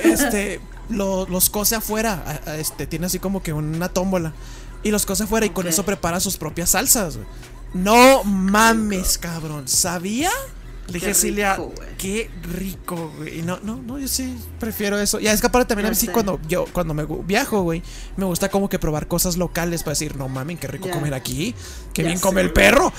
Este, 0.03 0.62
lo- 0.89 1.28
los 1.28 1.49
cose 1.49 1.76
afuera. 1.76 2.24
a- 2.45 2.51
a- 2.51 2.57
Este, 2.57 2.88
tiene 2.88 3.07
así 3.07 3.20
como 3.20 3.43
que 3.43 3.51
una 3.53 3.89
tómbola. 3.89 4.34
Y 4.84 4.91
los 4.91 5.05
cose 5.05 5.24
afuera 5.24 5.45
y 5.45 5.49
con 5.49 5.68
eso 5.68 5.84
prepara 5.84 6.20
sus 6.22 6.38
propias 6.38 6.70
salsas. 6.70 7.18
No 7.74 8.24
mames, 8.24 9.17
cabrón. 9.17 9.67
¿Sabía? 9.67 10.32
Le 10.91 10.99
dije 10.99 11.43
a 11.45 11.55
güey. 11.57 11.72
qué 11.97 12.32
rico, 12.41 13.13
güey. 13.17 13.39
Y 13.39 13.41
no, 13.43 13.59
no, 13.61 13.76
no, 13.76 13.99
yo 13.99 14.07
sí 14.07 14.36
prefiero 14.59 14.97
eso. 14.99 15.20
Ya 15.20 15.34
es 15.34 15.41
que 15.41 15.47
aparte 15.47 15.70
también 15.70 15.88
a 15.88 15.89
mí 15.89 15.95
sí 15.95 16.07
cuando 16.07 16.39
yo, 16.47 16.65
cuando 16.74 16.93
me 16.93 17.05
viajo, 17.26 17.61
güey, 17.61 17.84
me 18.17 18.26
gusta 18.26 18.49
como 18.49 18.70
que 18.70 18.80
probar 18.80 19.07
cosas 19.07 19.38
locales 19.38 19.84
para 19.84 19.91
decir, 19.91 20.15
no 20.15 20.28
mames, 20.30 20.59
qué 20.59 20.67
rico 20.67 20.89
comer 20.89 21.13
aquí. 21.13 21.53
Qué 21.93 22.03
bien 22.03 22.20
come 22.20 22.41
el 22.41 22.51
perro. 22.51 22.91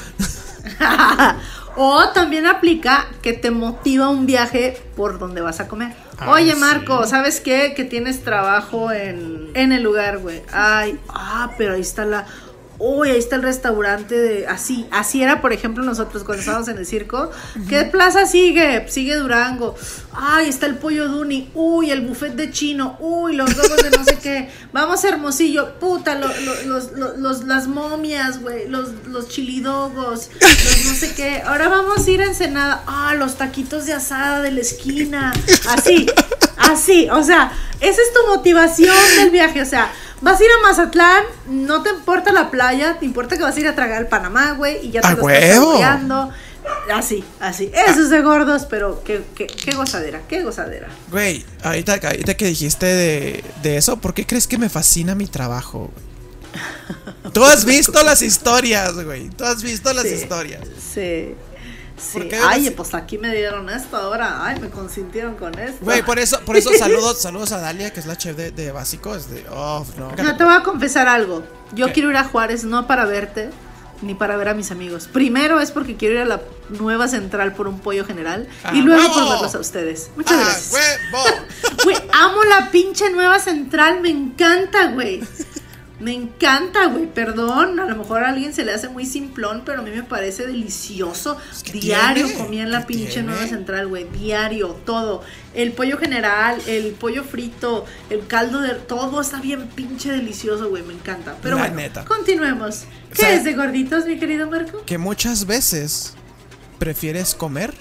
o 1.76 2.08
también 2.10 2.46
aplica 2.46 3.06
que 3.22 3.32
te 3.32 3.50
motiva 3.50 4.08
un 4.08 4.26
viaje 4.26 4.80
por 4.96 5.18
donde 5.18 5.40
vas 5.40 5.58
a 5.60 5.66
comer. 5.66 5.94
Ah, 6.18 6.30
Oye, 6.30 6.52
sí. 6.52 6.60
Marco, 6.60 7.06
¿sabes 7.06 7.40
qué? 7.40 7.72
Que 7.74 7.84
tienes 7.84 8.22
trabajo 8.22 8.92
en, 8.92 9.50
en 9.54 9.72
el 9.72 9.82
lugar, 9.82 10.18
güey. 10.18 10.42
Ay, 10.52 10.98
ah, 11.08 11.50
pero 11.58 11.74
ahí 11.74 11.80
está 11.80 12.04
la. 12.04 12.26
Uy, 12.82 13.10
ahí 13.10 13.18
está 13.18 13.36
el 13.36 13.42
restaurante 13.42 14.18
de. 14.18 14.46
Así, 14.46 14.86
así 14.90 15.22
era, 15.22 15.42
por 15.42 15.52
ejemplo, 15.52 15.84
nosotros 15.84 16.24
cuando 16.24 16.40
estábamos 16.40 16.66
en 16.68 16.78
el 16.78 16.86
circo. 16.86 17.30
¿Qué 17.68 17.84
plaza 17.84 18.26
sigue? 18.26 18.88
Sigue 18.88 19.16
Durango. 19.16 19.74
Ay, 20.12 20.48
está 20.48 20.66
el 20.66 20.76
pollo 20.76 21.08
Duni. 21.08 21.50
Uy, 21.54 21.90
el 21.90 22.00
buffet 22.06 22.34
de 22.34 22.50
chino. 22.50 22.96
Uy, 23.00 23.34
los 23.36 23.54
dogos 23.56 23.76
de 23.82 23.90
no 23.90 24.04
sé 24.04 24.18
qué. 24.18 24.50
Vamos 24.72 25.04
a 25.04 25.08
Hermosillo. 25.08 25.78
Puta, 25.78 26.16
lo- 26.16 26.26
lo- 26.96 27.16
los, 27.16 27.44
las 27.44 27.68
momias, 27.68 28.40
güey. 28.40 28.68
Los, 28.68 28.88
los 29.06 29.28
chilidogos. 29.28 30.28
Los 30.40 30.84
no 30.86 30.94
sé 30.94 31.14
qué. 31.14 31.42
Ahora 31.46 31.68
vamos 31.68 32.06
a 32.06 32.10
ir 32.10 32.20
a 32.22 32.24
Ensenada. 32.26 32.82
Ah, 32.86 33.14
los 33.14 33.36
taquitos 33.36 33.86
de 33.86 33.92
asada 33.92 34.40
de 34.42 34.50
la 34.50 34.60
esquina. 34.60 35.32
Así, 35.68 36.06
así. 36.58 37.08
O 37.10 37.22
sea, 37.22 37.52
esa 37.80 38.02
es 38.02 38.12
tu 38.12 38.26
motivación 38.34 38.96
del 39.16 39.30
viaje. 39.30 39.62
O 39.62 39.66
sea, 39.66 39.92
vas 40.20 40.40
a 40.40 40.44
ir 40.44 40.50
a 40.50 40.66
Mazatlán, 40.68 41.22
no 41.48 41.82
te 41.82 41.90
importa 41.90 42.32
la 42.32 42.50
playa, 42.50 42.98
te 42.98 43.06
importa 43.06 43.36
que 43.36 43.42
vas 43.44 43.56
a 43.56 43.60
ir 43.60 43.68
a 43.68 43.74
tragar 43.76 43.98
al 43.98 44.08
Panamá, 44.08 44.52
güey, 44.52 44.84
y 44.86 44.90
ya 44.90 45.00
te 45.02 45.06
¡A 45.06 45.14
lo 45.14 45.22
huevo! 45.22 45.78
Así, 46.92 47.24
así. 47.40 47.70
Eso 47.72 48.00
es 48.00 48.10
de 48.10 48.20
gordos, 48.22 48.66
pero 48.68 49.02
qué, 49.04 49.22
qué, 49.34 49.46
qué 49.46 49.72
gozadera, 49.72 50.22
qué 50.28 50.42
gozadera. 50.42 50.88
Güey, 51.10 51.44
ahorita, 51.62 51.94
ahorita 52.02 52.34
que 52.36 52.46
dijiste 52.46 52.86
de, 52.86 53.44
de 53.62 53.76
eso, 53.76 53.98
¿por 53.98 54.12
qué 54.14 54.26
crees 54.26 54.46
que 54.46 54.58
me 54.58 54.68
fascina 54.68 55.14
mi 55.14 55.26
trabajo? 55.26 55.90
Tú 57.32 57.44
has 57.44 57.64
visto 57.64 58.02
las 58.02 58.22
historias, 58.22 58.94
güey. 59.04 59.28
Tú 59.30 59.44
has 59.44 59.62
visto 59.62 59.92
las 59.92 60.04
Sí. 60.04 60.14
historias. 60.14 60.62
Sí. 60.92 61.34
¿Por 62.14 62.22
Sí. 62.22 62.30
Ay, 62.42 62.62
eres- 62.66 62.76
pues 62.76 62.94
aquí 62.94 63.18
me 63.18 63.32
dieron 63.34 63.68
esto 63.68 63.96
ahora. 63.96 64.44
Ay, 64.44 64.58
me 64.58 64.70
consintieron 64.70 65.34
con 65.36 65.56
esto. 65.58 65.84
Güey, 65.84 66.02
por 66.02 66.18
eso, 66.18 66.40
por 66.46 66.56
eso 66.56 66.70
saludos, 66.78 67.20
saludos 67.20 67.52
a 67.52 67.60
Dalia, 67.60 67.92
que 67.92 68.00
es 68.00 68.06
la 68.06 68.16
chef 68.16 68.36
de, 68.36 68.50
de 68.50 68.72
básico. 68.72 69.14
Es 69.14 69.30
de, 69.30 69.44
oh, 69.50 69.84
no. 69.98 70.10
No, 70.16 70.36
te 70.36 70.42
voy 70.44 70.54
a 70.54 70.62
confesar 70.62 71.06
algo. 71.08 71.44
Yo 71.72 71.86
¿Qué? 71.88 71.92
quiero 71.92 72.10
ir 72.10 72.16
a 72.16 72.24
Juárez 72.24 72.64
no 72.64 72.86
para 72.86 73.04
verte 73.04 73.50
ni 74.02 74.14
para 74.14 74.36
ver 74.36 74.48
a 74.48 74.54
mis 74.54 74.70
amigos. 74.70 75.08
Primero 75.12 75.60
es 75.60 75.70
porque 75.72 75.96
quiero 75.96 76.14
ir 76.16 76.20
a 76.22 76.24
la 76.24 76.40
nueva 76.70 77.08
central 77.08 77.52
por 77.54 77.68
un 77.68 77.80
pollo 77.80 78.04
general 78.04 78.48
Ah, 78.64 78.72
y 78.74 78.80
luego 78.82 79.12
por 79.12 79.28
verlos 79.28 79.54
a 79.54 79.58
ustedes. 79.60 80.10
Muchas 80.16 80.38
¡Ah, 80.38 80.44
gracias. 80.44 80.98
Güey, 81.84 81.96
amo 82.12 82.44
la 82.44 82.70
pinche 82.70 83.10
nueva 83.10 83.38
central, 83.38 84.00
me 84.00 84.10
encanta, 84.10 84.88
güey. 84.92 85.22
Me 86.00 86.14
encanta, 86.14 86.86
güey, 86.86 87.06
perdón. 87.06 87.78
A 87.78 87.84
lo 87.84 87.94
mejor 87.94 88.24
a 88.24 88.30
alguien 88.30 88.54
se 88.54 88.64
le 88.64 88.72
hace 88.72 88.88
muy 88.88 89.04
simplón, 89.04 89.62
pero 89.66 89.80
a 89.80 89.82
mí 89.82 89.90
me 89.90 90.02
parece 90.02 90.46
delicioso. 90.46 91.36
¿qué 91.62 91.72
Diario 91.72 92.24
tiene? 92.26 92.40
comía 92.42 92.62
en 92.62 92.70
la 92.70 92.80
¿Qué 92.80 92.86
pinche 92.94 93.12
tiene? 93.12 93.28
nueva 93.32 93.46
central, 93.46 93.86
güey. 93.88 94.04
Diario, 94.08 94.68
todo. 94.86 95.22
El 95.52 95.72
pollo 95.72 95.98
general, 95.98 96.58
el 96.66 96.92
pollo 96.92 97.22
frito, 97.22 97.84
el 98.08 98.26
caldo 98.26 98.60
de. 98.62 98.70
Todo 98.76 99.20
está 99.20 99.40
bien 99.42 99.66
pinche 99.68 100.10
delicioso, 100.10 100.70
güey. 100.70 100.82
Me 100.82 100.94
encanta. 100.94 101.36
Pero 101.42 101.56
La 101.56 101.62
bueno, 101.64 101.76
neta. 101.76 102.04
continuemos. 102.06 102.84
¿Qué 103.14 103.34
es 103.34 103.44
de 103.44 103.52
gorditos, 103.52 104.06
mi 104.06 104.18
querido 104.18 104.48
Marco? 104.48 104.82
Que 104.86 104.96
muchas 104.96 105.44
veces 105.46 106.14
prefieres 106.78 107.34
comer 107.34 107.74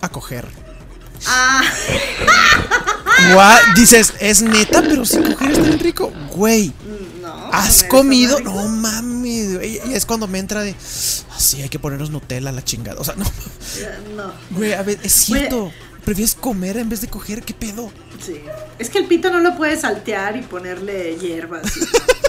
a 0.00 0.08
coger. 0.08 0.46
Ah, 1.28 1.62
Dices, 3.74 4.14
es 4.20 4.42
neta, 4.42 4.82
pero 4.82 5.04
si 5.04 5.18
coger 5.18 5.50
es 5.52 5.62
tan 5.62 5.78
rico. 5.78 6.12
Güey, 6.34 6.72
no. 7.22 7.50
¿has 7.52 7.84
comido? 7.84 8.40
No 8.40 8.68
mames, 8.68 9.54
güey. 9.56 9.80
Y 9.88 9.94
es 9.94 10.04
cuando 10.06 10.26
me 10.26 10.38
entra 10.38 10.62
de, 10.62 10.74
así 11.34 11.62
hay 11.62 11.68
que 11.68 11.78
ponernos 11.78 12.10
Nutella 12.10 12.50
a 12.50 12.52
la 12.52 12.64
chingada. 12.64 13.00
O 13.00 13.04
sea, 13.04 13.14
no. 13.16 13.24
No. 14.16 14.32
Güey, 14.50 14.72
a 14.74 14.82
ver, 14.82 14.98
es 15.02 15.12
cierto. 15.12 15.72
Prefieres 16.04 16.34
comer 16.36 16.76
en 16.76 16.88
vez 16.88 17.00
de 17.00 17.08
coger, 17.08 17.42
¿qué 17.42 17.52
pedo? 17.52 17.90
Sí. 18.24 18.40
Es 18.78 18.90
que 18.90 18.98
el 18.98 19.06
pito 19.06 19.28
no 19.30 19.40
lo 19.40 19.56
puedes 19.56 19.80
saltear 19.80 20.36
y 20.36 20.42
ponerle 20.42 21.16
hierbas. 21.20 21.64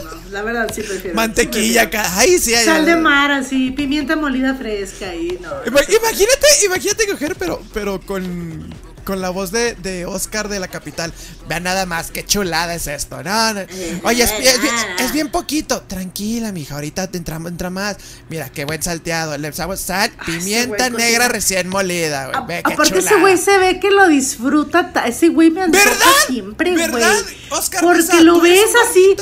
no, 0.03 0.09
la 0.31 0.41
verdad 0.41 0.67
sí 0.73 0.81
prefiero. 0.81 1.15
Mantequilla 1.15 1.81
sí 1.83 1.87
prefiero. 1.87 2.07
acá. 2.07 2.17
Ay, 2.19 2.39
sí, 2.39 2.55
ay, 2.55 2.65
Sal 2.65 2.87
de 2.87 2.95
mar 2.95 3.29
así, 3.31 3.69
pimienta 3.69 4.15
molida 4.15 4.55
fresca 4.55 5.13
y 5.13 5.37
no. 5.39 5.49
Ima- 5.63 5.85
Imagínate, 5.95 6.47
imagínate 6.65 7.07
coger, 7.07 7.35
pero, 7.35 7.61
pero 7.71 8.01
con, 8.01 8.73
con 9.07 9.21
la 9.21 9.29
voz 9.29 9.51
de, 9.53 9.73
de 9.75 10.05
Oscar 10.05 10.49
de 10.49 10.59
la 10.59 10.67
capital. 10.67 11.13
Vean 11.47 11.63
nada 11.63 11.85
más, 11.85 12.11
qué 12.11 12.25
chulada 12.25 12.75
es 12.75 12.87
esto. 12.87 13.23
No, 13.23 13.53
no. 13.53 13.61
Oye, 14.03 14.21
es, 14.23 14.31
es 14.31 14.61
bien, 14.61 14.75
es 14.99 15.13
bien 15.13 15.29
poquito. 15.31 15.81
Tranquila, 15.87 16.51
mija, 16.51 16.75
ahorita 16.75 17.07
te 17.07 17.17
entra, 17.17 17.37
entra 17.37 17.69
más. 17.69 17.95
Mira, 18.27 18.49
qué 18.49 18.65
buen 18.65 18.83
salteado. 18.83 19.37
Le 19.37 19.47
echamos 19.47 19.79
sal, 19.79 20.11
ese 20.11 20.25
pimienta 20.39 20.89
negra 20.89 20.97
cocina. 20.99 21.27
recién 21.29 21.69
molida, 21.69 22.25
güey. 22.27 22.47
Ve, 22.47 22.61
aparte 22.65 22.99
ese 22.99 23.15
güey 23.15 23.37
se 23.37 23.57
ve 23.57 23.79
que 23.79 23.91
lo 23.91 24.09
disfruta, 24.09 24.91
ta- 24.91 25.07
ese 25.07 25.29
güey 25.29 25.51
me 25.51 25.61
antoja 25.61 25.85
¿Verdad? 25.85 26.05
siempre, 26.27 26.71
güey. 26.73 26.91
¿Verdad? 26.91 27.15
Oscar 27.49 27.81
Porque 27.81 28.01
Mesa, 28.01 28.21
lo 28.23 28.41
ves 28.41 28.71
así. 28.89 29.15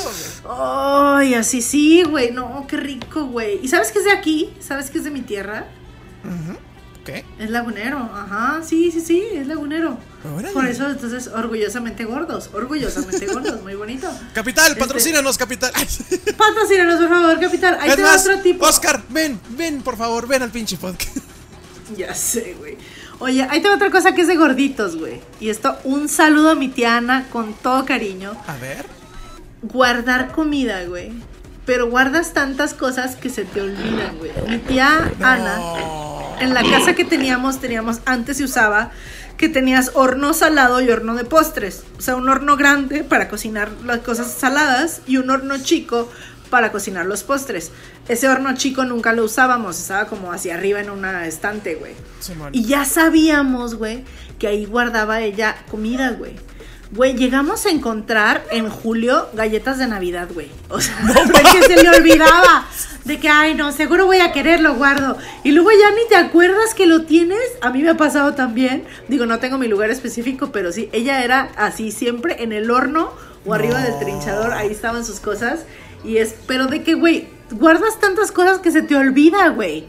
Ay, 0.50 1.36
así 1.36 1.62
sí, 1.62 2.02
güey. 2.10 2.32
No, 2.32 2.66
qué 2.68 2.78
rico, 2.78 3.26
güey. 3.28 3.60
¿Y 3.62 3.68
sabes 3.68 3.92
que 3.92 4.00
es 4.00 4.06
de 4.06 4.12
aquí? 4.14 4.52
¿Sabes 4.68 4.90
que 4.90 4.98
es 4.98 5.04
de 5.04 5.12
mi 5.12 5.22
tierra? 5.22 5.68
¿Qué? 7.06 7.24
Es 7.40 7.52
lagunero, 7.52 8.00
ajá, 8.00 8.62
sí, 8.68 8.92
sí, 8.92 9.00
sí, 9.00 9.24
es 9.34 9.46
lagunero. 9.46 9.98
Órale. 10.36 10.52
Por 10.54 10.66
eso, 10.66 10.90
entonces, 10.90 11.28
orgullosamente 11.28 12.04
gordos, 12.04 12.50
orgullosamente 12.52 13.28
gordos, 13.34 13.62
muy 13.62 13.76
bonito. 13.76 14.10
Capital, 14.34 14.70
Este- 14.72 14.80
patrocínanos, 14.80 15.38
Capital. 15.38 15.72
Ay. 15.76 15.88
Patrocínanos, 16.36 17.00
por 17.00 17.10
favor, 17.10 17.40
capital. 17.40 17.78
Ahí 17.80 17.90
Es 17.92 17.96
te 17.96 18.02
va 18.02 18.12
más, 18.12 18.26
otro 18.26 18.40
tipo. 18.42 18.66
Oscar, 18.66 19.04
ven, 19.10 19.40
ven, 19.52 19.82
por 19.84 19.96
favor, 19.98 20.28
ven 20.28 20.42
al 20.42 20.50
pinche 20.52 20.78
podcast. 20.78 21.18
Ya 21.96 22.16
sé, 22.16 22.56
güey. 22.58 22.78
Oye, 23.20 23.44
ahí 23.48 23.62
te 23.62 23.68
va 23.70 23.76
otra 23.76 23.92
cosa 23.92 24.16
que 24.16 24.22
es 24.22 24.28
de 24.28 24.36
gorditos, 24.36 24.98
güey. 24.98 25.22
Y 25.40 25.50
esto, 25.50 25.78
un 25.84 26.10
saludo 26.10 26.50
a 26.50 26.56
mi 26.56 26.68
tía 26.68 26.98
Ana 26.98 27.28
con 27.32 27.54
todo 27.54 27.86
cariño. 27.86 28.36
A 28.48 28.58
ver. 28.58 28.88
Guardar 29.62 30.32
comida, 30.32 30.84
güey. 30.86 31.12
Pero 31.68 31.88
guardas 31.90 32.34
tantas 32.34 32.74
cosas 32.74 33.16
que 33.16 33.30
se 33.30 33.46
te 33.46 33.62
olvidan, 33.62 34.18
güey. 34.18 34.32
Mi 34.50 34.58
tía 34.58 35.12
Ana, 35.22 35.60
en 36.40 36.54
la 36.54 36.64
casa 36.64 36.96
que 36.96 37.06
teníamos, 37.06 37.60
teníamos, 37.60 38.00
antes 38.06 38.38
se 38.38 38.44
usaba 38.44 38.92
que 39.38 39.50
tenías 39.50 39.92
horno 39.94 40.34
salado 40.34 40.82
y 40.82 40.90
horno 40.90 41.16
de 41.16 41.26
postres. 41.26 41.84
O 41.98 42.02
sea, 42.02 42.16
un 42.16 42.30
horno 42.30 42.58
grande 42.58 43.04
para 43.04 43.28
cocinar 43.28 43.70
las 43.84 44.00
cosas 44.00 44.32
saladas 44.32 45.02
y 45.08 45.18
un 45.18 45.30
horno 45.30 45.58
chico 45.58 46.10
para 46.50 46.72
cocinar 46.72 47.06
los 47.06 47.24
postres. 47.24 47.72
Ese 48.08 48.30
horno 48.30 48.54
chico 48.56 48.86
nunca 48.86 49.14
lo 49.14 49.24
usábamos, 49.26 49.80
estaba 49.80 50.06
como 50.06 50.32
hacia 50.32 50.56
arriba 50.56 50.80
en 50.80 50.90
una 50.90 51.28
estante, 51.28 51.76
güey. 51.76 51.94
Simón. 52.20 52.50
Y 52.54 52.66
ya 52.66 52.86
sabíamos, 52.86 53.76
güey, 53.76 54.04
que 54.40 54.48
ahí 54.48 54.66
guardaba 54.66 55.22
ella 55.22 55.58
comida, 55.70 56.12
güey. 56.12 56.36
Güey, 56.96 57.14
llegamos 57.14 57.66
a 57.66 57.72
encontrar 57.72 58.46
en 58.52 58.70
julio 58.70 59.28
galletas 59.34 59.78
de 59.78 59.86
Navidad, 59.86 60.30
güey. 60.34 60.50
O 60.70 60.80
sea, 60.80 60.96
porque 61.26 61.62
se 61.68 61.84
le 61.84 61.90
olvidaba. 61.90 62.66
De 63.04 63.20
que, 63.20 63.28
ay, 63.28 63.54
no, 63.54 63.74
seguro 63.74 64.06
voy 64.06 64.20
a 64.20 64.32
querer, 64.32 64.62
lo 64.62 64.76
guardo. 64.76 65.18
Y 65.44 65.52
luego 65.52 65.72
ya 65.72 65.92
ni 65.92 66.08
te 66.08 66.16
acuerdas 66.16 66.74
que 66.74 66.86
lo 66.86 67.04
tienes. 67.04 67.42
A 67.62 67.70
mí 67.70 67.84
me 67.84 67.90
ha 67.90 67.98
pasado 67.98 68.34
también. 68.34 68.86
Digo, 69.10 69.26
no 69.26 69.40
tengo 69.40 69.58
mi 69.58 69.68
lugar 69.68 69.90
específico, 69.90 70.52
pero 70.54 70.72
sí, 70.72 70.90
ella 70.94 71.22
era 71.22 71.52
así 71.58 71.92
siempre 71.92 72.42
en 72.42 72.54
el 72.54 72.72
horno 72.72 73.12
o 73.46 73.54
arriba 73.54 73.82
del 73.82 74.00
trinchador. 74.00 74.54
Ahí 74.54 74.72
estaban 74.72 75.04
sus 75.04 75.20
cosas. 75.20 75.66
Y 76.06 76.18
es, 76.18 76.34
pero 76.48 76.68
de 76.68 76.82
que, 76.82 76.94
güey, 76.94 77.28
guardas 77.52 78.00
tantas 78.00 78.32
cosas 78.32 78.60
que 78.60 78.72
se 78.72 78.82
te 78.82 78.96
olvida, 78.96 79.50
güey. 79.50 79.86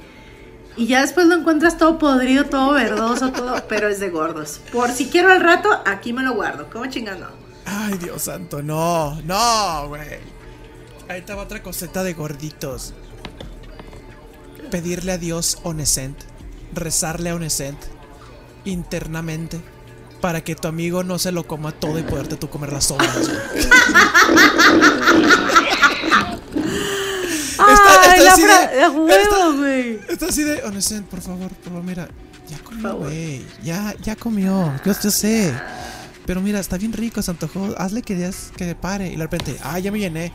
Y 0.77 0.87
ya 0.87 1.01
después 1.01 1.27
lo 1.27 1.37
encuentras 1.37 1.79
todo 1.79 1.99
podrido, 1.99 2.45
todo 2.45 2.73
verdoso, 2.73 3.33
todo, 3.33 3.67
pero 3.67 3.89
es 3.89 3.99
de 3.99 4.11
gordos. 4.11 4.61
Por 4.73 4.91
si 4.91 5.07
quiero 5.07 5.31
al 5.31 5.41
rato, 5.41 5.71
aquí 5.87 6.13
me 6.13 6.23
lo 6.23 6.35
guardo. 6.35 6.69
¿Cómo 6.71 6.87
chingando? 6.87 7.29
Ay, 7.65 7.97
Dios 7.99 8.23
santo, 8.23 8.63
no, 8.63 9.21
no, 9.23 9.89
güey. 9.89 10.21
Ahí 11.09 11.21
estaba 11.21 11.43
otra 11.43 11.63
coseta 11.63 12.05
de 12.05 12.13
gorditos. 12.13 12.93
Pedirle 14.71 15.13
a 15.13 15.19
Dios 15.19 15.59
Onescent, 15.63 16.19
rezarle 16.75 17.31
a 17.31 17.37
Onescent 17.37 17.79
internamente 18.65 19.61
para 20.21 20.43
que 20.43 20.57
tu 20.57 20.69
amigo 20.69 21.05
no 21.05 21.19
se 21.19 21.33
lo 21.33 21.47
coma 21.47 21.73
todo 21.73 21.99
y 21.99 22.03
poderte 22.03 22.37
tú 22.37 22.51
comer 22.51 22.73
las 22.73 22.87
sobras. 22.87 23.17
Está, 27.59 27.73
está 28.15 28.23
la 28.23 28.33
así 28.33 28.43
de- 28.43 28.49
fra- 28.49 28.65
está- 28.65 28.91
huevo, 28.91 29.53
güey. 29.59 30.01
Está 30.09 30.27
así 30.27 30.43
de, 30.45 30.63
Honestamente, 30.65 31.11
por 31.11 31.21
favor, 31.21 31.49
por 31.49 31.65
favor, 31.65 31.83
mira, 31.83 32.09
ya 32.49 32.59
comió, 32.59 32.97
güey. 32.97 33.45
Ya, 33.63 33.95
ya 34.03 34.17
comió. 34.17 34.73
Yo, 34.85 34.93
yo 35.03 35.11
sé. 35.11 35.53
Pero 36.27 36.41
mira, 36.41 36.59
está 36.59 36.77
bien 36.77 36.93
rico, 36.93 37.23
se 37.23 37.31
antojó. 37.31 37.75
Hazle 37.79 38.03
que 38.03 38.15
digas 38.17 38.51
que 38.57 38.75
pare. 38.75 39.09
Y 39.09 39.17
de 39.17 39.23
repente, 39.23 39.57
ah, 39.63 39.79
ya 39.79 39.93
me 39.93 39.99
llené. 40.01 40.33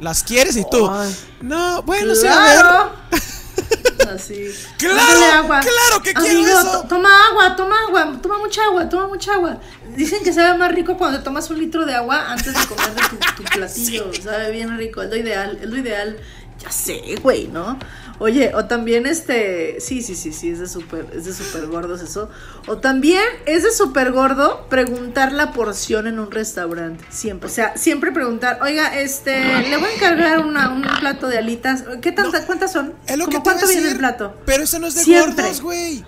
¿Las 0.00 0.22
quieres? 0.22 0.56
Y 0.56 0.64
tú, 0.70 0.88
Ay. 0.88 1.14
no, 1.40 1.82
bueno, 1.82 2.14
sí, 2.14 2.26
a 2.26 2.40
ver. 2.40 2.60
Claro. 2.60 2.92
Así. 4.14 4.44
Claro, 4.78 5.46
claro 5.48 6.02
que 6.02 6.12
quiero 6.12 6.40
Amigo, 6.40 6.58
eso. 6.60 6.82
to- 6.82 6.88
toma 6.88 7.08
agua, 7.30 7.56
toma 7.56 7.76
agua, 7.88 8.18
toma 8.20 8.38
mucha 8.38 8.62
agua, 8.64 8.88
toma 8.88 9.06
mucha 9.08 9.34
agua. 9.34 9.58
Dicen 9.96 10.22
que 10.22 10.32
sabe 10.32 10.56
más 10.58 10.72
rico 10.72 10.96
cuando 10.98 11.18
te 11.18 11.24
tomas 11.24 11.48
un 11.50 11.58
litro 11.58 11.86
de 11.86 11.94
agua 11.94 12.30
antes 12.32 12.52
de 12.52 12.66
comer 12.66 12.94
de 12.94 13.02
tu, 13.08 13.16
tu 13.36 13.42
platillo. 13.44 14.10
Sabe 14.22 14.50
bien 14.50 14.76
rico, 14.76 15.02
es 15.02 15.10
lo 15.10 15.16
ideal, 15.16 15.58
es 15.62 15.68
lo 15.68 15.76
ideal. 15.78 16.18
Ya 16.62 16.70
sé, 16.70 17.16
güey, 17.22 17.48
¿no? 17.48 17.78
Oye, 18.18 18.52
o 18.54 18.66
también 18.66 19.06
este, 19.06 19.80
sí, 19.80 20.00
sí, 20.00 20.14
sí, 20.14 20.32
sí, 20.32 20.50
es 20.50 20.60
de 20.60 20.68
súper, 20.68 21.06
es 21.12 21.24
de 21.24 21.34
súper 21.34 21.66
gordos 21.66 22.02
eso. 22.02 22.30
O 22.68 22.78
también 22.78 23.24
es 23.46 23.64
de 23.64 23.72
súper 23.72 24.12
gordo 24.12 24.68
preguntar 24.68 25.32
la 25.32 25.52
porción 25.52 26.06
en 26.06 26.20
un 26.20 26.30
restaurante, 26.30 27.04
siempre. 27.10 27.50
O 27.50 27.52
sea, 27.52 27.76
siempre 27.76 28.12
preguntar, 28.12 28.60
oiga, 28.62 29.00
este, 29.00 29.62
le 29.68 29.76
voy 29.76 29.88
a 29.88 29.94
encargar 29.94 30.38
una, 30.38 30.72
un 30.72 30.82
plato 31.00 31.26
de 31.26 31.38
alitas. 31.38 31.82
¿Qué 32.00 32.12
tanta, 32.12 32.46
cuántas 32.46 32.70
son? 32.70 32.94
Es 33.06 33.18
lo 33.18 33.26
que 33.26 33.38
¿Cómo 33.38 33.42
te 33.42 33.50
iba 33.50 33.56
a 33.56 33.58
cuánto 33.58 33.66
viene 33.66 33.90
el 33.90 33.98
plato? 33.98 34.36
Pero 34.46 34.62
eso 34.62 34.78
no 34.78 34.86
es 34.86 34.94
de 34.94 35.02
Siempre. 35.02 35.42
gordos, 35.42 35.60
güey. 35.60 36.04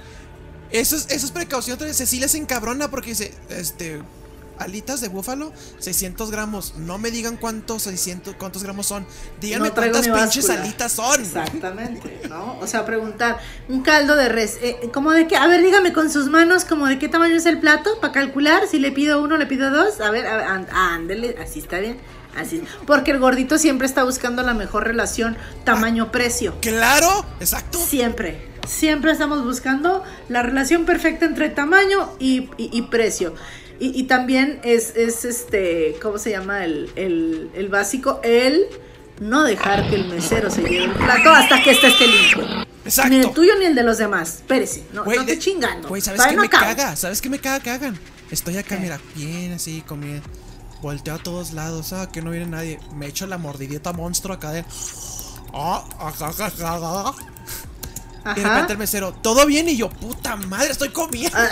Eso 0.70 0.94
es, 0.94 1.06
eso 1.10 1.26
es 1.26 1.32
precaución. 1.32 1.78
Cecilia 1.94 2.28
se 2.28 2.38
encabrona 2.38 2.90
porque 2.90 3.10
dice, 3.10 3.34
este, 3.48 4.02
alitas 4.58 5.00
de 5.00 5.08
búfalo, 5.08 5.52
600 5.78 6.30
gramos. 6.30 6.74
No 6.76 6.98
me 6.98 7.10
digan 7.10 7.36
cuántos 7.36 7.82
600, 7.82 8.34
cuántos 8.36 8.62
gramos 8.62 8.86
son. 8.86 9.06
Díganme 9.40 9.68
No 9.68 9.74
cuántas 9.74 10.08
pinches 10.08 10.48
alitas 10.50 10.92
son. 10.92 11.20
Exactamente, 11.20 12.20
¿no? 12.28 12.58
O 12.60 12.66
sea, 12.66 12.84
preguntar, 12.84 13.38
un 13.68 13.82
caldo 13.82 14.16
de 14.16 14.28
res, 14.28 14.58
eh, 14.62 14.90
¿cómo 14.92 15.12
de 15.12 15.26
qué? 15.26 15.36
A 15.36 15.46
ver, 15.46 15.62
dígame 15.62 15.92
con 15.92 16.10
sus 16.10 16.28
manos, 16.28 16.64
como 16.64 16.86
de 16.86 16.98
qué 16.98 17.08
tamaño 17.08 17.36
es 17.36 17.46
el 17.46 17.58
plato, 17.60 17.98
para 18.00 18.12
calcular, 18.12 18.66
si 18.68 18.78
le 18.78 18.92
pido 18.92 19.22
uno, 19.22 19.36
le 19.36 19.46
pido 19.46 19.70
dos, 19.70 20.00
a 20.00 20.10
ver, 20.10 20.26
a 20.26 20.64
ándele, 20.94 21.36
así 21.42 21.58
está 21.58 21.78
bien, 21.78 21.98
así. 22.36 22.62
Porque 22.86 23.10
el 23.10 23.18
gordito 23.18 23.58
siempre 23.58 23.86
está 23.86 24.04
buscando 24.04 24.42
la 24.42 24.54
mejor 24.54 24.84
relación 24.84 25.36
tamaño-precio. 25.64 26.54
Claro, 26.60 27.24
exacto. 27.40 27.78
Siempre, 27.78 28.46
siempre 28.66 29.12
estamos 29.12 29.44
buscando 29.44 30.02
la 30.28 30.42
relación 30.42 30.84
perfecta 30.84 31.26
entre 31.26 31.50
tamaño 31.50 32.12
y, 32.18 32.48
y- 32.56 32.70
y 32.72 32.82
precio. 32.82 33.34
Y, 33.80 33.98
y 33.98 34.04
también 34.04 34.60
es, 34.62 34.94
es 34.96 35.24
este, 35.24 35.96
¿cómo 36.00 36.18
se 36.18 36.30
llama? 36.30 36.64
El, 36.64 36.90
el, 36.96 37.50
el 37.54 37.68
básico, 37.68 38.20
el 38.22 38.66
no 39.20 39.44
dejar 39.44 39.88
que 39.88 39.96
el 39.96 40.08
mesero 40.08 40.50
se 40.50 40.62
lleve 40.62 40.84
el 40.84 40.92
plato 40.92 41.30
hasta 41.30 41.62
que 41.62 41.70
este 41.70 41.88
esté 41.88 42.06
limpio. 42.06 42.64
Exacto. 42.84 43.10
Ni 43.10 43.20
el 43.20 43.32
tuyo 43.32 43.52
ni 43.58 43.64
el 43.64 43.74
de 43.74 43.82
los 43.82 43.98
demás. 43.98 44.36
Espérese, 44.36 44.84
no, 44.92 45.04
no 45.04 45.24
te 45.24 45.38
chingando. 45.38 45.88
Güey, 45.88 46.02
¿sabes 46.02 46.22
qué 46.26 46.34
no 46.34 46.42
me 46.42 46.48
caga? 46.48 46.96
¿Sabes 46.96 47.20
qué 47.20 47.28
me 47.28 47.38
caga 47.38 47.60
que 47.60 47.70
hagan? 47.70 47.98
Estoy 48.30 48.56
acá, 48.58 48.76
¿Qué? 48.76 48.82
mira, 48.82 49.00
bien 49.14 49.52
así, 49.52 49.82
comiendo. 49.86 50.26
Volteo 50.82 51.14
a 51.14 51.18
todos 51.18 51.52
lados, 51.52 51.94
ah, 51.94 52.10
que 52.12 52.20
no 52.20 52.30
viene 52.30 52.46
nadie. 52.46 52.78
Me 52.94 53.06
echo 53.06 53.26
la 53.26 53.38
mordidita 53.38 53.92
monstruo 53.92 54.34
acá 54.34 54.52
de. 54.52 54.64
Ah, 55.54 55.84
ajá, 55.98 56.28
ajá, 56.28 57.14
ajá. 58.24 58.38
Y 58.38 58.42
de 58.42 58.48
repente 58.48 58.72
el 58.72 58.78
mesero, 58.78 59.12
¿todo 59.12 59.46
bien? 59.46 59.68
Y 59.68 59.76
yo, 59.76 59.90
puta 59.90 60.36
madre, 60.36 60.70
estoy 60.72 60.88
comiendo. 60.90 61.36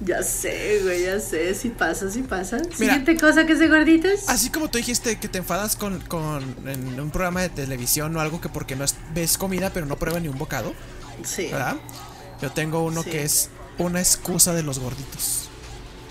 Ya 0.00 0.22
sé, 0.22 0.80
güey, 0.82 1.04
ya 1.04 1.20
sé. 1.20 1.54
Si 1.54 1.68
pasa, 1.70 2.10
si 2.10 2.22
pasa. 2.22 2.58
Mira. 2.58 2.76
Siguiente 2.76 3.16
cosa 3.18 3.44
que 3.44 3.52
es 3.54 3.58
de 3.58 3.68
gorditas. 3.68 4.28
Así 4.28 4.50
como 4.50 4.68
tú 4.70 4.78
dijiste 4.78 5.18
que 5.18 5.28
te 5.28 5.38
enfadas 5.38 5.76
con, 5.76 6.00
con 6.00 6.42
en 6.66 6.98
un 7.00 7.10
programa 7.10 7.42
de 7.42 7.48
televisión 7.48 8.16
o 8.16 8.20
algo 8.20 8.40
que 8.40 8.48
porque 8.48 8.76
no 8.76 8.84
es- 8.84 8.94
ves 9.14 9.36
comida 9.36 9.70
pero 9.70 9.86
no 9.86 9.96
pruebas 9.96 10.22
ni 10.22 10.28
un 10.28 10.38
bocado, 10.38 10.74
Sí. 11.24 11.48
¿verdad? 11.50 11.76
Yo 12.40 12.50
tengo 12.52 12.84
uno 12.84 13.02
Sí. 13.02 13.10
que 13.10 13.22
es 13.24 13.50
una 13.78 14.00
excusa 14.00 14.52
de 14.54 14.62
los 14.62 14.78
gorditos. 14.78 15.48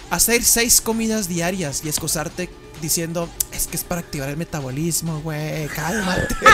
Hacer 0.09 0.43
seis 0.43 0.81
comidas 0.81 1.27
diarias 1.27 1.81
y 1.83 1.89
excusarte 1.89 2.49
diciendo, 2.85 3.29
es 3.51 3.67
que 3.67 3.75
es 3.77 3.83
para 3.83 4.01
activar 4.01 4.29
el 4.29 4.37
metabolismo, 4.37 5.19
güey, 5.21 5.67
cálmate. 5.67 6.27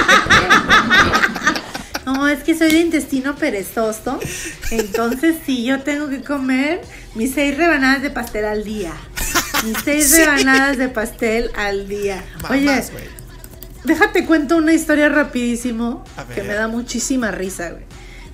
No, 2.05 2.27
es 2.27 2.43
que 2.43 2.57
soy 2.57 2.71
de 2.71 2.79
intestino 2.79 3.35
perezoso. 3.35 4.19
Entonces, 4.71 5.35
sí, 5.45 5.63
yo 5.63 5.81
tengo 5.83 6.09
que 6.09 6.23
comer 6.23 6.81
mis 7.13 7.33
seis 7.35 7.55
rebanadas 7.55 8.01
de 8.01 8.09
pastel 8.09 8.45
al 8.45 8.63
día. 8.63 8.91
Mis 9.63 9.77
seis 9.85 10.09
Sí. 10.09 10.17
rebanadas 10.17 10.77
de 10.77 10.89
pastel 10.89 11.51
al 11.55 11.87
día. 11.87 12.23
Oye, 12.49 12.83
déjate 13.83 14.25
cuento 14.25 14.57
una 14.57 14.73
historia 14.73 15.09
rapidísimo 15.09 16.03
que 16.33 16.41
me 16.41 16.55
da 16.55 16.67
muchísima 16.67 17.29
risa, 17.29 17.69
güey. 17.69 17.83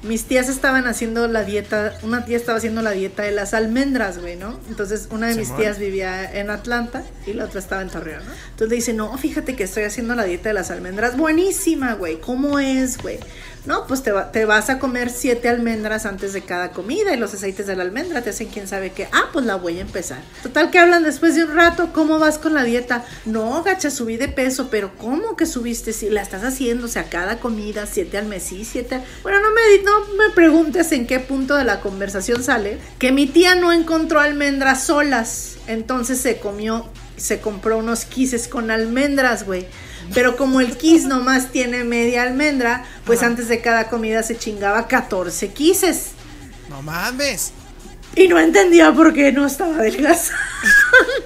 Mis 0.04 0.26
tías 0.26 0.48
estaban 0.48 0.86
haciendo 0.86 1.28
la 1.28 1.44
dieta, 1.44 1.98
una 2.04 2.24
tía 2.24 2.38
estaba 2.38 2.58
haciendo 2.60 2.82
la 2.82 2.92
dieta 2.92 3.24
de 3.24 3.32
las 3.32 3.54
almendras, 3.54 4.20
güey, 4.20 4.36
¿no? 4.36 4.60
Entonces 4.70 5.08
una 5.12 5.28
de 5.28 5.36
mis 5.36 5.56
tías 5.56 5.80
vivía 5.80 6.40
en 6.40 6.50
Atlanta 6.50 7.04
y 7.26 7.34
la 7.34 7.46
otra 7.46 7.60
estaba 7.60 7.82
en 7.82 7.90
Torreón, 7.90 8.24
¿no? 8.26 8.32
Entonces 8.52 8.70
le 8.70 8.76
dice, 8.76 8.94
no, 8.94 9.18
fíjate 9.18 9.56
que 9.56 9.64
estoy 9.64 9.84
haciendo 9.84 10.14
la 10.16 10.24
dieta 10.24 10.50
de 10.50 10.54
las 10.54 10.70
almendras, 10.70 11.18
buenísima, 11.18 11.96
güey, 11.96 12.22
¿cómo 12.22 12.60
es, 12.60 12.98
güey? 13.00 13.20
No, 13.68 13.86
pues 13.86 14.02
te, 14.02 14.12
va- 14.12 14.32
te 14.32 14.46
vas 14.46 14.70
a 14.70 14.80
comer 14.80 15.10
siete 15.10 15.50
almendras 15.50 16.06
antes 16.06 16.32
de 16.34 16.42
cada 16.42 16.72
comida 16.72 17.14
y 17.14 17.18
los 17.18 17.34
aceites 17.34 17.68
de 17.68 17.76
la 17.76 17.84
almendra 17.84 18.22
te 18.22 18.30
hacen 18.30 18.48
quién 18.48 18.68
sabe 18.68 18.92
qué. 18.94 19.10
Ah, 19.12 19.26
pues 19.34 19.46
la 19.46 19.56
voy 19.58 19.78
a 19.78 19.82
empezar. 19.82 20.20
Total 20.42 20.72
que 20.72 20.80
hablan 20.80 21.04
después 21.04 21.36
de 21.36 21.44
un 21.44 21.54
rato, 21.54 21.92
¿cómo 21.94 22.18
vas 22.18 22.38
con 22.38 22.54
la 22.54 22.64
dieta? 22.64 23.04
No, 23.26 23.62
gacha, 23.64 23.92
subí 23.92 24.16
de 24.18 24.30
peso, 24.30 24.70
pero 24.72 24.96
¿cómo 24.98 25.36
que 25.36 25.46
subiste? 25.46 25.92
Si 25.92 26.10
la 26.10 26.22
estás 26.22 26.44
haciendo, 26.46 26.86
o 26.86 26.90
sea, 26.90 27.10
cada 27.10 27.40
comida, 27.40 27.86
siete 27.86 28.18
al 28.18 28.26
mes, 28.26 28.44
sí, 28.44 28.64
siete. 28.64 29.02
Bueno, 29.22 29.40
no 29.42 29.50
me, 29.52 29.84
no 29.84 30.00
me 30.18 30.34
preguntes 30.34 30.92
en 30.94 31.06
qué 31.06 31.20
punto 31.20 31.56
de 31.56 31.66
la 31.66 31.82
conversación 31.82 32.42
sale 32.44 32.78
que 33.00 33.12
mi 33.12 33.28
tía 33.28 33.56
no 33.56 33.74
encontró 33.74 34.22
almendras 34.22 34.86
solas. 34.86 35.58
Entonces 35.68 36.20
se 36.22 36.38
comió, 36.40 36.88
se 37.18 37.42
compró 37.42 37.78
unos 37.80 38.06
quises 38.06 38.48
con 38.48 38.72
almendras, 38.72 39.46
güey. 39.46 39.68
Pero 40.14 40.38
como 40.38 40.62
el 40.62 40.78
kiss 40.78 41.06
nomás 41.06 41.52
tiene 41.52 41.84
media 41.84 42.24
almendra, 42.24 42.86
pues 43.06 43.20
Ajá. 43.20 43.28
antes 43.28 43.48
de 43.48 43.62
cada 43.62 43.90
comida 43.90 44.24
se 44.24 44.38
chingaba 44.38 44.88
14 44.88 45.50
quises. 45.50 46.12
No 46.70 46.82
mames. 46.82 47.52
Y 48.16 48.28
no 48.28 48.40
entendía 48.40 48.92
por 48.94 49.14
qué 49.14 49.32
no 49.32 49.46
estaba 49.46 49.78
delgasa. 49.78 50.34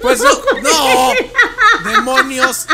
Pues 0.02 0.20
no, 0.20 0.30
no. 0.62 1.90
Demonios. 1.90 2.66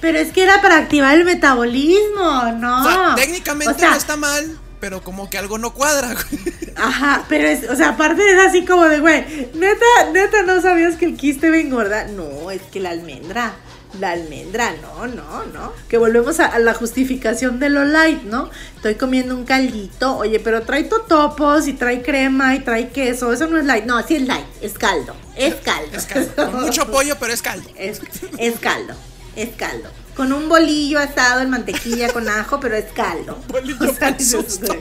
Pero 0.00 0.18
es 0.18 0.32
que 0.32 0.42
era 0.42 0.60
para 0.60 0.78
activar 0.78 1.16
el 1.16 1.24
metabolismo, 1.24 2.52
¿no? 2.58 2.80
O 2.80 2.84
sea, 2.84 3.14
técnicamente 3.14 3.72
O 3.72 3.78
sea, 3.78 3.90
no 3.90 3.96
está 3.96 4.16
mal, 4.16 4.58
pero 4.80 5.02
como 5.02 5.28
que 5.28 5.38
algo 5.38 5.58
no 5.58 5.74
cuadra, 5.74 6.14
güey. 6.14 6.42
Ajá, 6.76 7.24
pero 7.28 7.46
es, 7.48 7.68
o 7.68 7.76
sea, 7.76 7.90
aparte 7.90 8.22
es 8.30 8.38
así 8.38 8.64
como 8.64 8.84
de, 8.84 9.00
güey, 9.00 9.50
neta, 9.54 9.84
neta, 10.12 10.42
no 10.42 10.60
sabías 10.62 10.96
que 10.96 11.04
el 11.04 11.16
kiss 11.16 11.40
te 11.40 11.50
va 11.50 11.56
a 11.56 11.60
engordar. 11.60 12.10
No, 12.10 12.50
es 12.50 12.62
que 12.72 12.80
la 12.80 12.90
almendra, 12.90 13.54
la 13.98 14.10
almendra, 14.12 14.72
no, 14.80 15.06
no, 15.06 15.44
no. 15.46 15.72
Que 15.88 15.98
volvemos 15.98 16.38
a, 16.40 16.46
a 16.46 16.58
la 16.58 16.74
justificación 16.74 17.58
de 17.58 17.70
lo 17.70 17.84
light, 17.84 18.22
¿no? 18.22 18.50
Estoy 18.76 18.94
comiendo 18.94 19.34
un 19.34 19.44
caldito, 19.44 20.16
oye, 20.16 20.40
pero 20.40 20.62
trae 20.62 20.84
totopos 20.84 21.66
y 21.66 21.72
trae 21.72 22.02
crema 22.02 22.54
y 22.54 22.60
trae 22.60 22.90
queso, 22.90 23.32
eso 23.32 23.46
no 23.46 23.58
es 23.58 23.64
light. 23.64 23.84
No, 23.84 24.00
sí 24.06 24.16
es 24.16 24.22
light, 24.22 24.46
es 24.60 24.74
caldo, 24.74 25.14
es 25.36 25.54
caldo. 25.56 25.96
Es 25.96 26.06
caldo. 26.06 26.34
Con 26.52 26.60
mucho 26.66 26.90
pollo, 26.90 27.16
pero 27.18 27.32
es 27.32 27.42
caldo. 27.42 27.68
Es, 27.76 28.00
es 28.38 28.58
caldo, 28.60 28.94
es 29.36 29.50
caldo. 29.56 29.88
Con 30.16 30.32
un 30.32 30.48
bolillo 30.48 30.98
asado 30.98 31.40
en 31.40 31.50
mantequilla 31.50 32.12
con 32.12 32.28
ajo, 32.28 32.60
pero 32.60 32.76
es 32.76 32.86
caldo. 32.92 33.38
Bolillo 33.48 33.78
con 33.78 34.16
dices, 34.16 34.30
susto. 34.30 34.66
güey, 34.66 34.80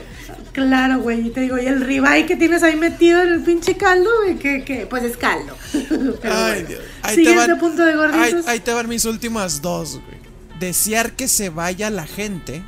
Claro, 0.54 1.00
güey, 1.00 1.28
y 1.28 1.30
te 1.30 1.42
digo, 1.42 1.58
y 1.60 1.66
el 1.68 1.82
ribeye 1.82 2.26
que 2.26 2.36
tienes 2.36 2.64
ahí 2.64 2.76
metido 2.76 3.22
en 3.22 3.30
el 3.30 3.42
pinche 3.44 3.78
caldo, 3.78 4.10
güey, 4.24 4.38
que, 4.38 4.64
que, 4.64 4.86
pues 4.88 5.04
es 5.04 5.16
caldo. 5.16 5.56
Pero 5.72 6.34
Ay, 6.36 6.52
bueno. 6.64 6.68
Dios. 6.68 6.82
Ahí 7.04 7.16
te 7.16 7.22
Siguiente 7.24 7.52
van, 7.52 7.60
punto 7.60 7.86
de 7.86 7.96
gorditos. 7.96 8.48
ahí 8.48 8.60
te 8.60 8.74
van 8.74 8.90
mis 8.90 9.06
últimas 9.06 9.62
dos, 9.62 9.94
güey. 9.94 10.20
Desear 10.60 11.14
que 11.14 11.28
se 11.28 11.50
vaya 11.50 11.90
la 11.90 12.06
gente 12.06 12.64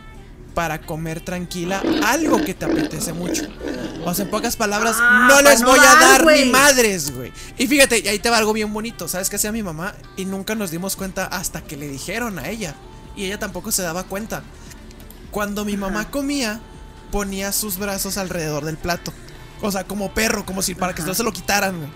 para 0.53 0.81
comer 0.81 1.21
tranquila 1.21 1.81
algo 2.05 2.41
que 2.43 2.53
te 2.53 2.65
apetece 2.65 3.13
mucho. 3.13 3.43
O 4.05 4.13
sea, 4.13 4.25
en 4.25 4.31
pocas 4.31 4.55
palabras, 4.55 4.95
Ah, 4.99 5.27
no 5.29 5.41
les 5.41 5.61
no 5.61 5.67
voy 5.69 5.79
a 5.79 5.95
dar, 5.95 6.23
güey. 6.23 6.45
ni 6.45 6.51
madres, 6.51 7.13
güey. 7.15 7.31
Y 7.57 7.67
fíjate, 7.67 8.07
ahí 8.09 8.19
te 8.19 8.29
va 8.29 8.37
algo 8.37 8.53
bien 8.53 8.71
bonito. 8.71 9.07
¿Sabes 9.07 9.29
qué 9.29 9.35
hacía 9.37 9.51
mi 9.51 9.63
mamá? 9.63 9.93
Y 10.17 10.25
nunca 10.25 10.55
nos 10.55 10.71
dimos 10.71 10.95
cuenta 10.95 11.25
hasta 11.25 11.61
que 11.61 11.77
le 11.77 11.87
dijeron 11.87 12.37
a 12.39 12.47
ella. 12.49 12.75
Y 13.15 13.25
ella 13.25 13.39
tampoco 13.39 13.71
se 13.71 13.81
daba 13.81 14.03
cuenta. 14.03 14.43
Cuando 15.31 15.63
mi 15.65 15.77
mamá 15.77 16.09
comía, 16.11 16.59
ponía 17.11 17.51
sus 17.51 17.77
brazos 17.77 18.17
alrededor 18.17 18.65
del 18.65 18.77
plato. 18.77 19.13
O 19.61 19.71
sea, 19.71 19.83
como 19.83 20.13
perro, 20.13 20.45
como 20.45 20.61
si 20.61 20.73
para 20.73 20.95
que 20.95 21.03
no 21.03 21.13
se 21.13 21.23
lo 21.23 21.31
quitaran, 21.31 21.77
güey. 21.77 21.89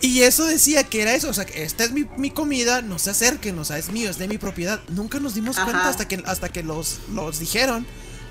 Y 0.00 0.22
eso 0.22 0.44
decía 0.46 0.84
que 0.84 1.02
era 1.02 1.14
eso, 1.14 1.28
o 1.28 1.34
sea, 1.34 1.46
que 1.46 1.62
esta 1.64 1.82
es 1.84 1.90
mi, 1.90 2.06
mi 2.16 2.30
comida, 2.30 2.82
no 2.82 2.98
se 2.98 3.10
acerquen, 3.10 3.58
o 3.58 3.64
sea, 3.64 3.78
es 3.78 3.90
mío, 3.90 4.08
es 4.10 4.18
de 4.18 4.28
mi 4.28 4.38
propiedad. 4.38 4.80
Nunca 4.88 5.18
nos 5.20 5.34
dimos 5.34 5.56
cuenta 5.56 5.88
hasta 5.88 6.06
que, 6.06 6.22
hasta 6.26 6.48
que 6.48 6.62
los, 6.62 7.00
los 7.12 7.38
dijeron. 7.38 7.86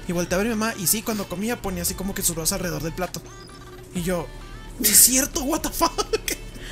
Y 0.07 0.13
volteé 0.13 0.36
a 0.36 0.38
ver 0.38 0.47
a 0.47 0.49
mi 0.51 0.55
mamá, 0.55 0.73
y 0.78 0.88
sí, 0.88 1.01
cuando 1.01 1.28
comía 1.28 1.61
ponía 1.61 1.82
así 1.82 1.95
como 1.95 2.13
que 2.13 2.21
sus 2.21 2.36
brazos 2.36 2.53
alrededor 2.53 2.84
del 2.84 2.93
plato. 2.93 3.21
Y 3.95 4.03
yo, 4.03 4.28
"Sí 4.82 4.91
es 4.91 4.97
cierto, 4.99 5.43
what 5.43 5.61
the 5.61 5.69
fuck. 5.69 5.91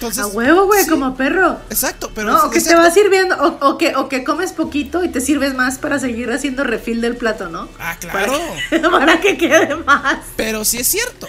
Entonces, 0.07 0.23
A 0.23 0.27
huevo, 0.27 0.65
güey, 0.65 0.83
sí. 0.83 0.89
como 0.89 1.15
perro. 1.15 1.57
Exacto, 1.69 2.11
pero 2.13 2.31
No, 2.31 2.37
es- 2.37 2.43
o 2.45 2.49
que 2.49 2.57
es 2.57 2.63
te 2.63 2.69
cierto. 2.71 2.87
va 2.87 2.91
sirviendo, 2.93 3.35
o, 3.37 3.69
o 3.69 3.77
que, 3.77 3.95
o 3.95 4.09
que 4.09 4.23
comes 4.23 4.51
poquito 4.53 5.03
y 5.03 5.09
te 5.09 5.21
sirves 5.21 5.53
más 5.55 5.77
para 5.77 5.99
seguir 5.99 6.31
haciendo 6.31 6.63
refil 6.63 7.01
del 7.01 7.15
plato, 7.17 7.49
¿no? 7.49 7.67
Ah, 7.79 7.95
claro. 7.99 8.33
Para, 8.69 8.89
para 8.91 9.21
que 9.21 9.37
quede 9.37 9.75
más. 9.75 10.19
Pero 10.35 10.63
sí 10.65 10.77
es 10.77 10.87
cierto. 10.87 11.27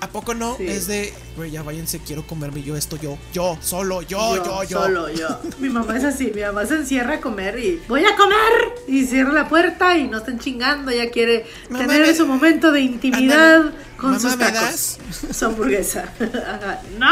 ¿A 0.00 0.08
poco 0.08 0.34
no? 0.34 0.56
Sí. 0.58 0.66
Es 0.66 0.86
de, 0.86 1.14
güey, 1.34 1.50
ya 1.50 1.62
váyanse, 1.62 1.98
quiero 1.98 2.26
comerme 2.26 2.62
yo 2.62 2.76
esto, 2.76 2.96
yo, 2.96 3.16
yo, 3.32 3.56
solo, 3.62 4.02
yo, 4.02 4.36
yo, 4.44 4.62
yo. 4.64 4.82
Solo 4.82 5.08
yo. 5.08 5.40
Mi 5.60 5.70
mamá 5.70 5.96
es 5.96 6.04
así, 6.04 6.30
mi 6.34 6.42
mamá 6.42 6.66
se 6.66 6.74
encierra 6.74 7.14
a 7.14 7.20
comer 7.22 7.58
y 7.58 7.80
voy 7.88 8.04
a 8.04 8.14
comer 8.14 8.74
y 8.86 9.06
cierra 9.06 9.32
la 9.32 9.48
puerta 9.48 9.96
y 9.96 10.06
no 10.08 10.18
están 10.18 10.38
chingando, 10.38 10.90
ella 10.90 11.10
quiere 11.10 11.46
Mamá, 11.70 11.86
tener 11.86 12.06
me- 12.08 12.14
su 12.14 12.26
momento 12.26 12.70
de 12.70 12.80
intimidad 12.82 13.72
con 13.96 14.10
Mamá, 14.10 14.20
sus 14.20 14.36
¿me 14.36 14.44
tacos. 14.44 14.60
das? 14.60 14.98
Su 15.38 15.46
hamburguesa. 15.46 16.04
No, 16.98 17.06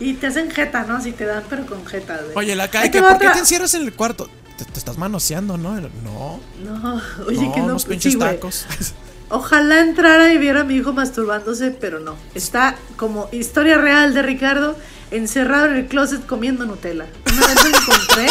y 0.00 0.14
te 0.14 0.26
hacen 0.26 0.50
jeta, 0.50 0.84
¿no? 0.84 1.00
Si 1.00 1.12
te 1.12 1.24
dan, 1.24 1.44
pero 1.48 1.66
con 1.66 1.84
jeta. 1.86 2.18
güey. 2.22 2.36
Oye, 2.36 2.56
la 2.56 2.68
que, 2.68 3.00
va 3.00 3.10
¿por 3.10 3.18
qué 3.18 3.28
te 3.30 3.38
encierras 3.38 3.74
en 3.74 3.82
el 3.82 3.92
cuarto? 3.92 4.28
Te, 4.56 4.64
te 4.64 4.78
estás 4.78 4.98
manoseando, 4.98 5.56
¿no? 5.56 5.80
No. 5.80 6.40
No, 6.64 7.02
oye, 7.26 7.42
no, 7.46 7.52
que 7.52 7.60
no. 7.60 7.66
unos 7.66 7.82
sí, 7.82 7.88
pinches 7.88 8.18
tacos. 8.18 8.66
Ojalá 9.30 9.80
entrara 9.80 10.32
y 10.32 10.38
viera 10.38 10.60
a 10.60 10.64
mi 10.64 10.74
hijo 10.74 10.92
masturbándose, 10.92 11.70
pero 11.70 11.98
no. 11.98 12.14
Está 12.34 12.76
como 12.96 13.28
historia 13.32 13.78
real 13.78 14.14
de 14.14 14.22
Ricardo, 14.22 14.76
encerrado 15.16 15.66
en 15.66 15.76
el 15.76 15.86
closet 15.86 16.26
comiendo 16.26 16.64
Nutella. 16.64 17.06
Una 17.32 17.46
vez 17.46 17.62
lo 17.62 17.68
encontré, 17.76 18.26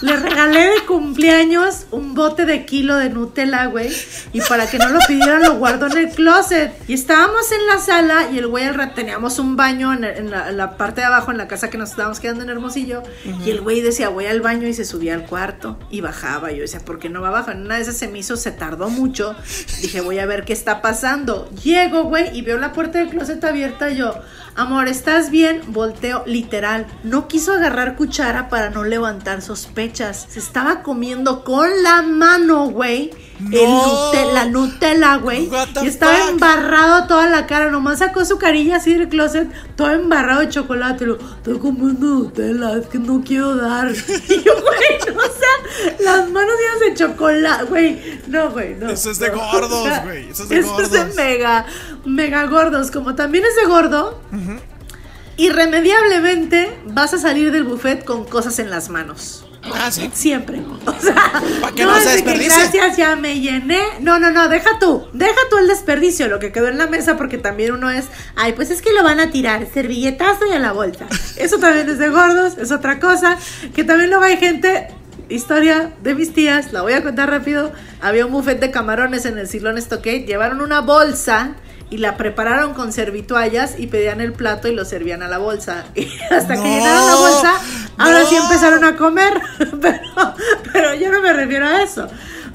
le 0.00 0.16
regalé 0.16 0.60
de 0.70 0.86
cumpleaños 0.86 1.86
un 1.90 2.14
bote 2.14 2.46
de 2.46 2.64
kilo 2.64 2.96
de 2.96 3.10
Nutella, 3.10 3.66
güey. 3.66 3.90
Y 4.32 4.40
para 4.42 4.70
que 4.70 4.78
no 4.78 4.88
lo 4.88 5.00
pidieran, 5.06 5.42
lo 5.42 5.54
guardó 5.56 5.86
en 5.86 5.98
el 5.98 6.10
closet. 6.10 6.72
Y 6.86 6.94
estábamos 6.94 7.50
en 7.52 7.66
la 7.66 7.78
sala 7.78 8.30
y 8.30 8.38
el 8.38 8.46
güey 8.46 8.64
al 8.64 8.74
rato 8.74 8.94
teníamos 8.94 9.38
un 9.38 9.56
baño 9.56 9.92
en, 9.92 10.04
en 10.04 10.30
la, 10.30 10.48
en 10.50 10.56
la 10.56 10.76
parte 10.76 11.00
de 11.00 11.06
abajo, 11.06 11.30
en 11.30 11.38
la 11.38 11.48
casa 11.48 11.68
que 11.68 11.78
nos 11.78 11.90
estábamos 11.90 12.20
quedando 12.20 12.44
en 12.44 12.50
Hermosillo. 12.50 13.02
Y 13.44 13.50
el 13.50 13.60
güey 13.60 13.80
decía, 13.80 14.08
voy 14.08 14.26
al 14.26 14.40
baño 14.40 14.68
y 14.68 14.74
se 14.74 14.84
subía 14.84 15.14
al 15.14 15.26
cuarto 15.26 15.78
y 15.90 16.00
bajaba. 16.00 16.52
Yo 16.52 16.62
decía, 16.62 16.80
¿por 16.80 16.98
qué 16.98 17.08
no 17.08 17.20
va 17.20 17.28
abajo? 17.28 17.50
En 17.50 17.62
una 17.62 17.76
de 17.76 17.82
esas 17.82 17.96
se 17.96 18.08
me 18.08 18.18
hizo, 18.18 18.36
se 18.36 18.52
tardó 18.52 18.88
mucho. 18.88 19.34
Dije, 19.82 20.00
voy 20.00 20.18
a 20.20 20.26
ver 20.26 20.44
qué 20.44 20.52
está 20.52 20.80
pasando. 20.80 21.50
Llego, 21.62 22.04
güey, 22.04 22.36
y 22.36 22.42
veo 22.42 22.58
la 22.58 22.72
puerta 22.72 22.98
del 22.98 23.08
closet 23.08 23.42
abierta. 23.44 23.90
Yo, 23.90 24.14
amor, 24.58 24.88
¿estás 24.88 25.30
bien? 25.30 25.62
Volteo, 25.68 26.24
literal. 26.26 26.86
No 27.04 27.28
quiso 27.28 27.52
agarrar 27.52 27.96
cuchara 27.96 28.48
para 28.48 28.70
no 28.70 28.84
levantar 28.84 29.40
sospechas. 29.40 30.26
Se 30.28 30.40
estaba 30.40 30.82
comiendo 30.82 31.44
con 31.44 31.68
la 31.82 32.02
mano, 32.02 32.68
güey. 32.68 33.10
El 33.38 33.64
No. 33.68 34.12
Nute- 34.12 34.32
la 34.32 34.44
Nutella, 34.46 35.16
güey. 35.16 35.48
Y 35.82 35.86
estaba 35.86 36.14
fuck? 36.16 36.30
embarrado 36.30 37.06
toda 37.06 37.28
la 37.28 37.46
cara. 37.46 37.70
Nomás 37.70 38.00
sacó 38.00 38.24
su 38.24 38.36
carilla 38.38 38.76
así 38.76 38.94
del 38.94 39.08
closet, 39.08 39.48
todo 39.76 39.90
embarrado 39.92 40.40
de 40.40 40.48
chocolate. 40.48 41.06
Lo, 41.06 41.18
estoy 41.18 41.58
comiendo 41.58 42.06
Nutella, 42.06 42.76
es 42.78 42.86
que 42.86 42.98
no 42.98 43.22
quiero 43.24 43.56
dar. 43.56 43.88
Y 44.28 44.42
yo, 44.42 44.52
güey, 44.60 45.16
o 45.16 45.20
sea, 45.20 45.94
las 46.04 46.28
manos 46.30 46.52
llenas 46.58 46.80
de 46.80 46.94
chocolate, 47.04 47.64
güey. 47.64 48.20
No, 48.26 48.50
güey, 48.50 48.74
no. 48.74 48.90
Eso 48.90 49.10
es 49.10 49.18
de 49.18 49.30
no. 49.30 49.38
gordos, 49.52 49.88
güey, 50.04 50.30
eso 50.30 50.42
es 50.42 50.48
de 50.48 50.58
eso 50.58 50.80
es 50.80 50.90
de 50.90 51.04
mega, 51.14 51.64
mega 52.04 52.44
gordos. 52.46 52.90
Como 52.90 53.14
también 53.14 53.44
es 53.44 53.56
de 53.56 53.66
gordo, 53.66 54.20
irremediablemente 55.36 56.76
vas 56.86 57.14
a 57.14 57.18
salir 57.18 57.52
del 57.52 57.64
buffet 57.64 58.04
con 58.04 58.24
cosas 58.24 58.58
en 58.58 58.70
las 58.70 58.88
manos. 58.88 59.44
Ah, 59.62 59.90
sí. 59.90 60.10
Siempre. 60.12 60.62
O 60.86 61.00
sea, 61.00 61.42
Pa' 61.60 61.72
que 61.72 61.84
no 61.84 61.98
se 62.00 62.24
que 62.24 62.38
gracias, 62.38 62.96
ya 62.96 63.14
me 63.14 63.40
llené. 63.40 63.80
No, 64.00 64.18
no, 64.18 64.30
no, 64.30 64.48
deja 64.48 64.78
tú. 64.78 65.06
Deja 65.12 65.36
tú 65.50 65.58
el 65.58 65.68
desperdicio, 65.68 66.28
lo 66.28 66.38
que 66.38 66.50
quedó 66.50 66.68
en 66.68 66.78
la 66.78 66.86
mesa, 66.86 67.16
porque 67.16 67.38
también 67.38 67.72
uno 67.72 67.90
es, 67.90 68.06
ay, 68.36 68.54
pues 68.54 68.70
es 68.70 68.80
que 68.80 68.92
lo 68.92 69.04
van 69.04 69.20
a 69.20 69.30
tirar, 69.30 69.66
servilletazo 69.72 70.46
y 70.50 70.54
a 70.54 70.58
la 70.58 70.72
bolsa. 70.72 71.06
Eso 71.36 71.58
también 71.58 71.88
es 71.88 71.98
de 71.98 72.08
gordos, 72.08 72.56
es 72.58 72.72
otra 72.72 72.98
cosa. 72.98 73.36
Que 73.74 73.84
también 73.84 74.10
luego 74.10 74.24
hay 74.24 74.38
gente. 74.38 74.88
Historia 75.28 75.92
de 76.02 76.14
mis 76.14 76.32
tías, 76.32 76.72
la 76.72 76.80
voy 76.80 76.94
a 76.94 77.02
contar 77.02 77.28
rápido. 77.28 77.70
Había 78.00 78.24
un 78.24 78.32
buffet 78.32 78.58
de 78.60 78.70
camarones 78.70 79.26
en 79.26 79.36
el 79.38 79.46
Silón 79.46 79.76
Stockade. 79.76 80.24
Llevaron 80.24 80.62
una 80.62 80.80
bolsa 80.80 81.54
y 81.90 81.98
la 81.98 82.16
prepararon 82.16 82.74
con 82.74 82.92
servituallas 82.92 83.78
y 83.78 83.86
pedían 83.86 84.20
el 84.20 84.32
plato 84.32 84.68
y 84.68 84.74
lo 84.74 84.84
servían 84.84 85.22
a 85.22 85.28
la 85.28 85.38
bolsa. 85.38 85.84
Y 85.94 86.08
hasta 86.30 86.54
que 86.54 86.60
No, 86.60 86.64
llenaron 86.64 87.06
la 87.06 87.14
bolsa, 87.16 87.52
ahora 87.96 88.24
sí 88.26 88.36
empezaron 88.36 88.84
a 88.84 88.96
comer. 88.96 89.40
Pero, 89.80 90.34
pero 90.72 90.94
yo 90.94 91.10
no 91.10 91.20
me 91.20 91.32
refiero 91.32 91.66
a 91.66 91.82
eso. 91.82 92.08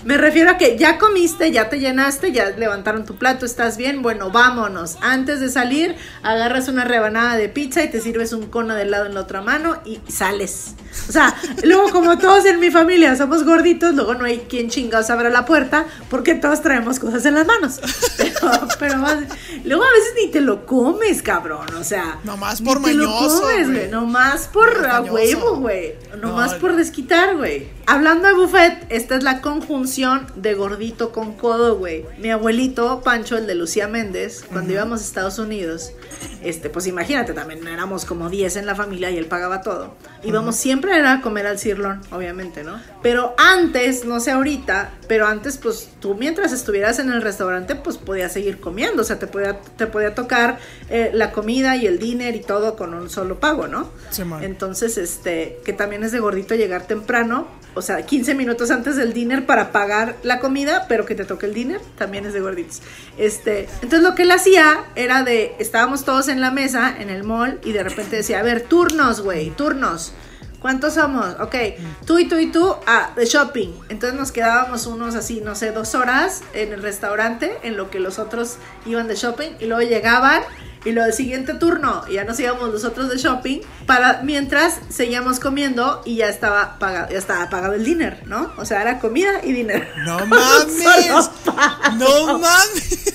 Me 0.06 0.18
refiero 0.18 0.52
a 0.52 0.58
que 0.58 0.78
ya 0.78 0.98
comiste, 0.98 1.52
ya 1.52 1.70
te 1.70 1.80
llenaste, 1.80 2.32
ya 2.32 2.50
levantaron 2.50 3.06
tu 3.06 3.16
plato, 3.16 3.46
estás 3.46 3.78
bien, 3.78 4.02
bueno, 4.02 4.32
vámonos. 4.32 4.98
Antes 5.02 5.40
de 5.40 5.50
salir, 5.50 5.96
agarras 6.24 6.68
una 6.68 6.84
rebanada 6.84 7.38
de 7.38 7.48
pizza 7.50 7.82
y 7.84 7.90
te 7.90 8.02
sirves 8.02 8.34
un 8.34 8.48
cono 8.48 8.76
de 8.76 8.82
helado 8.84 9.06
en 9.06 9.14
la 9.14 9.22
otra 9.22 9.42
mano 9.42 9.78
y 9.86 10.00
sales. 10.12 10.76
O 11.08 11.12
sea, 11.12 11.34
luego 11.64 11.90
como 11.92 12.18
todos 12.18 12.46
en 12.46 12.60
mi 12.60 12.70
familia 12.70 13.16
somos 13.16 13.44
gorditos, 13.46 13.96
luego 13.96 14.14
no 14.16 14.26
hay 14.26 14.40
quien 14.50 14.70
chingados 14.70 15.10
abra 15.10 15.30
la 15.30 15.46
puerta 15.46 15.86
porque 16.10 16.36
todos 16.36 16.62
traemos 16.62 17.00
cosas 17.00 17.26
en 17.26 17.36
las 17.36 17.48
manos. 17.48 17.80
Pero, 18.18 18.68
pero 18.80 18.98
más- 18.98 19.18
luego 19.64 19.84
a 19.84 19.92
veces 19.92 20.14
ni 20.22 20.32
te 20.32 20.42
lo 20.42 20.66
comes, 20.66 21.22
cabrón, 21.22 21.68
o 21.80 21.84
sea. 21.84 22.20
Nomás 22.24 22.60
ni 22.62 22.68
por 22.68 22.82
te 22.84 22.94
lo 22.94 23.06
mañoso, 23.10 23.42
comes, 23.42 23.72
güey. 23.72 23.90
Nomás 23.90 24.48
por 24.50 24.74
Por 24.74 24.86
a 24.86 24.94
mañoso. 25.02 25.14
huevo, 25.14 25.56
güey. 25.58 25.94
Nomás 26.22 26.54
No, 26.54 26.60
por 26.60 26.76
desquitar, 26.76 27.38
güey. 27.38 27.68
Hablando 27.86 28.30
de 28.30 28.34
buffet, 28.34 28.86
esta 28.88 29.16
es 29.16 29.24
la 29.24 29.42
conjunción 29.42 30.26
de 30.36 30.54
gordito 30.54 31.12
con 31.12 31.34
codo, 31.34 31.78
güey. 31.78 32.06
Mi 32.18 32.32
abuelito, 32.32 33.02
Pancho, 33.02 33.38
el 33.38 33.46
de 33.46 33.56
Lucía 33.56 33.90
Méndez, 33.90 34.46
cuando 34.50 34.72
íbamos 34.72 35.02
a 35.02 35.04
Estados 35.04 35.38
Unidos, 35.38 35.92
este, 36.42 36.70
pues 36.70 36.88
imagínate, 36.88 37.34
también 37.34 37.68
éramos 37.68 38.06
como 38.06 38.30
10 38.30 38.56
en 38.56 38.66
la 38.66 38.76
familia 38.76 39.12
y 39.12 39.18
él 39.18 39.26
pagaba 39.26 39.62
todo. 39.62 39.96
Íbamos 40.24 40.56
siempre 40.56 40.98
era 40.98 41.14
a 41.16 41.22
comer 41.22 41.46
al 41.46 41.60
cirlón, 41.60 42.02
obviamente, 42.12 42.64
¿no? 42.64 42.80
Pero 43.02 43.36
antes, 43.38 44.06
no 44.06 44.22
sé 44.22 44.32
ahorita, 44.32 44.94
pero 45.10 45.28
antes, 45.28 45.58
pues 45.58 45.90
tú 46.00 46.16
mientras 46.16 46.54
estuvieras 46.54 47.00
en 47.00 47.12
el 47.12 47.22
restaurante, 47.22 47.76
pues 47.76 47.98
podías 47.98 48.32
seguir 48.32 48.62
comiendo. 48.62 49.02
O 49.02 49.06
sea, 49.06 49.20
te 49.20 49.28
podía, 49.28 49.60
te 49.60 49.88
podía 49.88 50.16
tocar 50.16 50.58
eh, 50.90 51.12
la 51.14 51.32
comida 51.32 51.76
y 51.76 51.86
el 51.86 52.00
dinner 52.00 52.34
y 52.36 52.42
todo 52.42 52.78
con 52.78 52.94
un 52.94 53.10
solo 53.10 53.42
pago, 53.42 53.68
¿no? 53.68 53.90
Sí. 54.10 54.24
Entonces, 54.42 54.98
este, 54.98 55.60
que 55.66 55.74
también 55.74 56.04
es 56.04 56.14
de 56.14 56.20
gordito 56.20 56.56
llegar 56.56 56.88
temprano, 56.88 57.48
o 57.76 57.82
sea, 57.82 58.06
15 58.06 58.36
minutos 58.36 58.72
antes 58.72 58.96
del 58.96 59.14
dinner 59.14 59.46
para 59.46 59.72
pagar 59.72 60.16
la 60.24 60.40
comida, 60.40 60.86
pero 60.88 61.06
que 61.06 61.16
te 61.16 61.26
toque 61.26 61.46
el 61.46 61.54
dinner, 61.54 61.82
también 61.98 62.26
es 62.26 62.34
de 62.34 62.42
gorditos. 62.42 62.82
Este, 63.18 63.68
entonces 63.82 64.02
lo 64.02 64.16
que 64.16 64.24
él 64.24 64.32
hacía 64.32 64.86
era 64.96 65.24
de, 65.24 65.56
estábamos 65.60 66.06
todos 66.06 66.28
en 66.28 66.42
la 66.42 66.52
mesa, 66.52 66.96
en 66.98 67.10
el 67.10 67.24
mall, 67.24 67.60
y 67.64 67.72
de 67.72 67.84
repente 67.84 68.18
decía, 68.18 68.40
a 68.40 68.44
ver, 68.44 68.62
turnos, 68.62 69.22
güey, 69.22 69.50
turnos. 69.52 70.14
¿Cuántos 70.64 70.94
somos? 70.94 71.36
Ok, 71.42 71.56
tú 72.06 72.20
y 72.20 72.30
tú 72.30 72.38
y 72.38 72.50
tú, 72.50 72.74
ah, 72.88 73.12
de 73.18 73.26
shopping. 73.26 73.74
Entonces 73.90 74.18
nos 74.18 74.32
quedábamos 74.32 74.88
unos 74.88 75.14
así, 75.14 75.42
no 75.42 75.56
sé, 75.56 75.74
dos 75.74 75.94
horas 75.94 76.42
en 76.54 76.72
el 76.72 76.82
restaurante, 76.82 77.58
en 77.64 77.76
lo 77.76 77.90
que 77.90 78.00
los 78.00 78.18
otros 78.18 78.56
iban 78.86 79.10
de 79.10 79.16
shopping, 79.16 79.50
y 79.60 79.66
luego 79.66 79.82
llegaban, 79.82 80.42
y 80.86 80.92
lo 80.92 81.04
del 81.04 81.14
siguiente 81.14 81.54
turno, 81.54 82.06
ya 82.08 82.24
nos 82.26 82.40
íbamos 82.40 82.70
los 82.72 82.84
otros 82.84 83.10
de 83.10 83.18
shopping, 83.18 83.60
para 83.86 84.22
mientras 84.24 84.80
seguíamos 84.90 85.40
comiendo 85.40 86.02
y 86.06 86.18
ya 86.18 86.28
estaba 86.30 86.78
pagado, 86.80 87.10
ya 87.12 87.18
estaba 87.18 87.50
pagado 87.50 87.74
el 87.74 87.84
dinner, 87.86 88.24
¿no? 88.28 88.52
O 88.58 88.66
sea, 88.66 88.82
era 88.82 89.00
comida 89.00 89.42
y 89.44 89.54
dinner. 89.54 89.88
No 90.06 90.26
mames. 90.26 91.30
No 91.98 92.38
mames. 92.40 93.14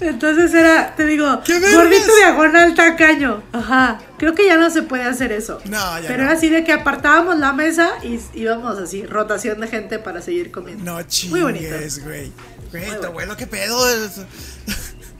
Entonces 0.00 0.54
era, 0.54 0.94
te 0.96 1.04
digo, 1.04 1.26
gordito 1.26 2.16
diagonal 2.16 2.74
tacaño. 2.74 3.42
Ajá. 3.52 4.00
Creo 4.16 4.34
que 4.34 4.46
ya 4.46 4.56
no 4.56 4.70
se 4.70 4.82
puede 4.82 5.02
hacer 5.04 5.30
eso. 5.30 5.58
No, 5.66 6.00
ya 6.00 6.08
Pero 6.08 6.22
no. 6.22 6.30
era 6.30 6.32
así 6.38 6.48
de 6.48 6.64
que 6.64 6.72
apartábamos 6.72 7.38
la 7.38 7.52
mesa 7.52 7.90
y 8.02 8.18
íbamos 8.32 8.78
así, 8.78 9.04
rotación 9.04 9.60
de 9.60 9.68
gente 9.68 9.98
para 9.98 10.22
seguir 10.22 10.50
comiendo. 10.50 10.84
No 10.84 10.94
Muy 11.28 11.42
bonito. 11.42 11.66
chingues, 11.68 12.02
güey. 12.02 12.32
Güey, 12.70 12.98
tu 13.00 13.06
abuelo, 13.08 13.36
qué 13.36 13.46
pedo. 13.46 13.78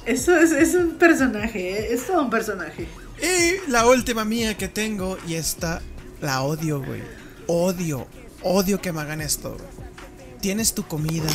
Es- 0.07 0.21
Eso 0.23 0.37
es, 0.37 0.53
es 0.53 0.75
un 0.75 0.93
personaje, 0.93 1.73
¿eh? 1.73 1.95
es 1.95 2.07
todo 2.07 2.23
un 2.23 2.31
personaje. 2.31 2.87
Y 3.23 3.71
la 3.71 3.87
última 3.87 4.25
mía 4.25 4.57
que 4.57 4.69
tengo, 4.69 5.19
y 5.29 5.35
esta 5.35 5.83
la 6.21 6.43
odio, 6.43 6.83
güey. 6.83 7.03
Odio, 7.47 8.07
odio 8.43 8.81
que 8.81 8.93
me 8.93 9.01
hagan 9.01 9.21
esto. 9.21 9.57
Tienes 10.41 10.73
tu 10.73 10.85
comida 10.87 11.29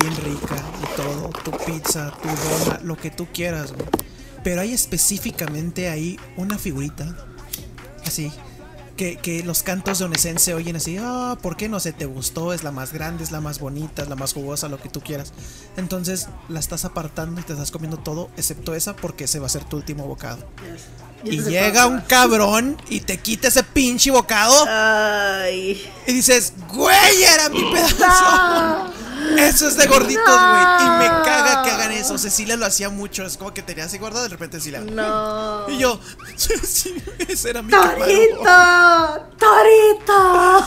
bien 0.00 0.14
rica 0.16 0.56
y 0.82 0.96
todo, 0.96 1.30
tu 1.44 1.50
pizza, 1.64 2.12
tu 2.22 2.28
dona, 2.28 2.80
lo 2.84 2.96
que 2.96 3.10
tú 3.10 3.26
quieras, 3.32 3.72
güey. 3.72 3.86
Pero 4.44 4.60
hay 4.60 4.72
específicamente 4.74 5.88
ahí 5.88 6.18
una 6.36 6.58
figurita, 6.58 7.16
así, 8.06 8.30
que, 9.00 9.16
que 9.16 9.42
los 9.42 9.62
cantos 9.62 9.98
de 9.98 10.04
Onesen 10.04 10.38
se 10.38 10.52
oyen 10.52 10.76
así, 10.76 10.98
ah, 11.00 11.38
¿por 11.40 11.56
qué 11.56 11.70
no 11.70 11.80
se 11.80 11.94
te 11.94 12.04
gustó? 12.04 12.52
Es 12.52 12.64
la 12.64 12.70
más 12.70 12.92
grande, 12.92 13.24
es 13.24 13.30
la 13.30 13.40
más 13.40 13.58
bonita, 13.58 14.02
es 14.02 14.10
la 14.10 14.14
más 14.14 14.34
jugosa, 14.34 14.68
lo 14.68 14.78
que 14.78 14.90
tú 14.90 15.00
quieras. 15.00 15.32
Entonces 15.78 16.28
la 16.50 16.60
estás 16.60 16.84
apartando 16.84 17.40
y 17.40 17.44
te 17.44 17.54
estás 17.54 17.70
comiendo 17.70 17.96
todo, 17.96 18.28
excepto 18.36 18.74
esa, 18.74 18.94
porque 18.94 19.24
ese 19.24 19.38
va 19.38 19.46
a 19.46 19.48
ser 19.48 19.64
tu 19.64 19.78
último 19.78 20.06
bocado. 20.06 20.46
Y 21.24 21.40
llega 21.40 21.86
un 21.86 22.02
cabrón 22.02 22.76
y 22.90 23.00
te 23.00 23.16
quita 23.16 23.48
ese 23.48 23.62
pinche 23.62 24.10
bocado 24.10 24.66
Ay. 24.68 25.82
y 26.06 26.12
dices, 26.12 26.52
güey, 26.68 27.22
era 27.22 27.48
mi 27.48 27.62
pedazo. 27.72 28.92
Eso 29.38 29.68
es 29.68 29.76
de 29.76 29.86
gorditos, 29.86 30.24
güey. 30.24 30.62
Y 30.62 30.90
me 30.98 31.06
caga 31.24 31.62
que 31.62 31.70
hagan 31.70 31.92
eso. 31.92 32.18
Cecilia 32.18 32.56
lo 32.56 32.66
hacía 32.66 32.88
mucho. 32.90 33.24
Es 33.24 33.36
como 33.36 33.54
que 33.54 33.62
tenía 33.62 33.84
así 33.84 33.98
guardado, 33.98 34.24
de 34.24 34.30
repente 34.30 34.58
Cecilia. 34.58 34.80
No. 34.80 35.68
Y 35.68 35.78
yo, 35.78 36.00
ese 37.28 37.50
era 37.50 37.62
mi 37.62 37.70
camarón. 37.70 37.98
¡Torito! 38.08 39.28
¡Torito! 39.38 40.64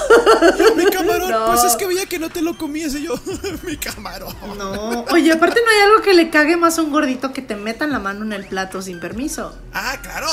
Mi 0.75 0.85
camarón, 0.85 1.31
No. 1.31 1.45
pues 1.47 1.63
es 1.63 1.75
que 1.75 1.87
veía 1.87 2.05
que 2.05 2.19
no 2.19 2.29
te 2.29 2.41
lo 2.41 2.57
comías 2.57 2.93
y 2.95 3.03
yo, 3.03 3.13
mi 3.63 3.77
camarón. 3.77 4.35
No. 4.57 5.05
Oye, 5.11 5.31
aparte 5.31 5.59
no 5.63 5.71
hay 5.71 5.79
algo 5.91 6.01
que 6.01 6.13
le 6.13 6.29
cague 6.29 6.57
más 6.57 6.77
a 6.77 6.81
un 6.81 6.91
gordito 6.91 7.33
que 7.33 7.41
te 7.41 7.55
metan 7.55 7.91
la 7.91 7.99
mano 7.99 8.23
en 8.25 8.33
el 8.33 8.45
plato 8.47 8.81
sin 8.81 8.99
permiso. 8.99 9.55
Ah, 9.73 9.97
claro. 10.01 10.27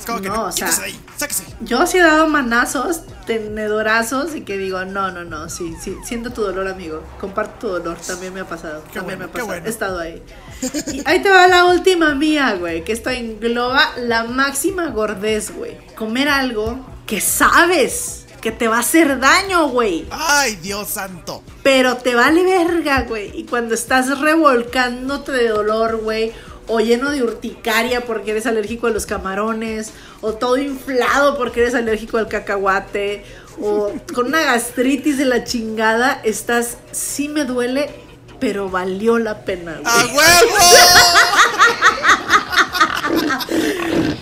Es 0.00 0.06
como 0.06 0.20
que 0.20 0.28
No, 0.28 0.34
no, 0.36 0.44
o 0.46 0.52
sea- 0.52 0.68
ahí, 0.82 0.98
sáquese. 1.16 1.44
Yo 1.60 1.86
sí 1.86 1.98
he 1.98 2.02
dado 2.02 2.26
manazos, 2.26 3.02
tenedorazos 3.26 4.34
y 4.34 4.40
que 4.42 4.56
digo, 4.56 4.84
no, 4.84 5.10
no, 5.10 5.24
no, 5.24 5.48
sí, 5.48 5.76
sí, 5.80 5.96
siento 6.04 6.30
tu 6.32 6.42
dolor, 6.42 6.66
amigo. 6.68 7.02
Comparto 7.20 7.58
tu 7.58 7.68
dolor, 7.68 7.98
también 8.06 8.32
me 8.34 8.40
ha 8.40 8.48
pasado. 8.48 8.82
Qué 8.92 8.98
también 8.98 9.18
bueno, 9.18 9.18
me 9.18 9.24
ha 9.24 9.32
pasado. 9.32 9.46
bueno. 9.46 9.66
He 9.66 9.70
estado 9.70 9.98
ahí. 10.00 10.22
Y 10.92 11.02
ahí 11.06 11.22
te 11.22 11.30
va 11.30 11.46
la 11.48 11.66
última 11.66 12.14
mía, 12.14 12.54
güey, 12.58 12.82
que 12.84 12.92
esto 12.92 13.10
engloba 13.10 13.92
la 13.98 14.24
máxima 14.24 14.88
gordez, 14.88 15.54
güey. 15.54 15.76
Comer 15.94 16.28
algo 16.28 16.78
que 17.06 17.20
sabes 17.20 18.26
que 18.40 18.50
te 18.52 18.68
va 18.68 18.76
a 18.78 18.80
hacer 18.80 19.20
daño, 19.20 19.68
güey. 19.68 20.06
Ay, 20.10 20.56
Dios 20.56 20.88
santo. 20.88 21.42
Pero 21.62 21.96
te 21.98 22.14
vale 22.14 22.42
verga, 22.42 23.02
güey. 23.02 23.30
Y 23.38 23.44
cuando 23.44 23.74
estás 23.74 24.18
revolcándote 24.18 25.32
de 25.32 25.48
dolor, 25.48 25.98
güey. 25.98 26.32
O 26.70 26.80
lleno 26.80 27.10
de 27.10 27.22
urticaria 27.22 28.06
porque 28.06 28.30
eres 28.30 28.46
alérgico 28.46 28.86
a 28.86 28.90
los 28.90 29.04
camarones. 29.06 29.92
O 30.20 30.34
todo 30.34 30.56
inflado 30.56 31.36
porque 31.36 31.60
eres 31.60 31.74
alérgico 31.74 32.18
al 32.18 32.28
cacahuate. 32.28 33.24
O 33.60 33.92
con 34.14 34.26
una 34.26 34.40
gastritis 34.40 35.18
de 35.18 35.24
la 35.24 35.42
chingada. 35.44 36.20
Estás, 36.24 36.76
sí 36.92 37.28
me 37.28 37.44
duele, 37.44 37.90
pero 38.38 38.70
valió 38.70 39.18
la 39.18 39.44
pena, 39.44 39.80
güey. 39.82 39.84
¡A 39.84 40.06
huevo! 40.06 40.56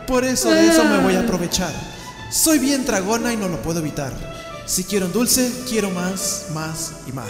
Por 0.07 0.23
eso 0.23 0.49
de 0.49 0.67
eso 0.67 0.83
me 0.85 0.97
voy 0.99 1.15
a 1.15 1.19
aprovechar. 1.21 1.71
Soy 2.31 2.59
bien 2.59 2.85
tragona 2.85 3.33
y 3.33 3.37
no 3.37 3.47
lo 3.47 3.61
puedo 3.61 3.79
evitar. 3.79 4.11
Si 4.65 4.83
quiero 4.83 5.05
un 5.05 5.13
dulce, 5.13 5.49
quiero 5.69 5.89
más, 5.91 6.47
más 6.53 6.91
y 7.07 7.11
más. 7.13 7.29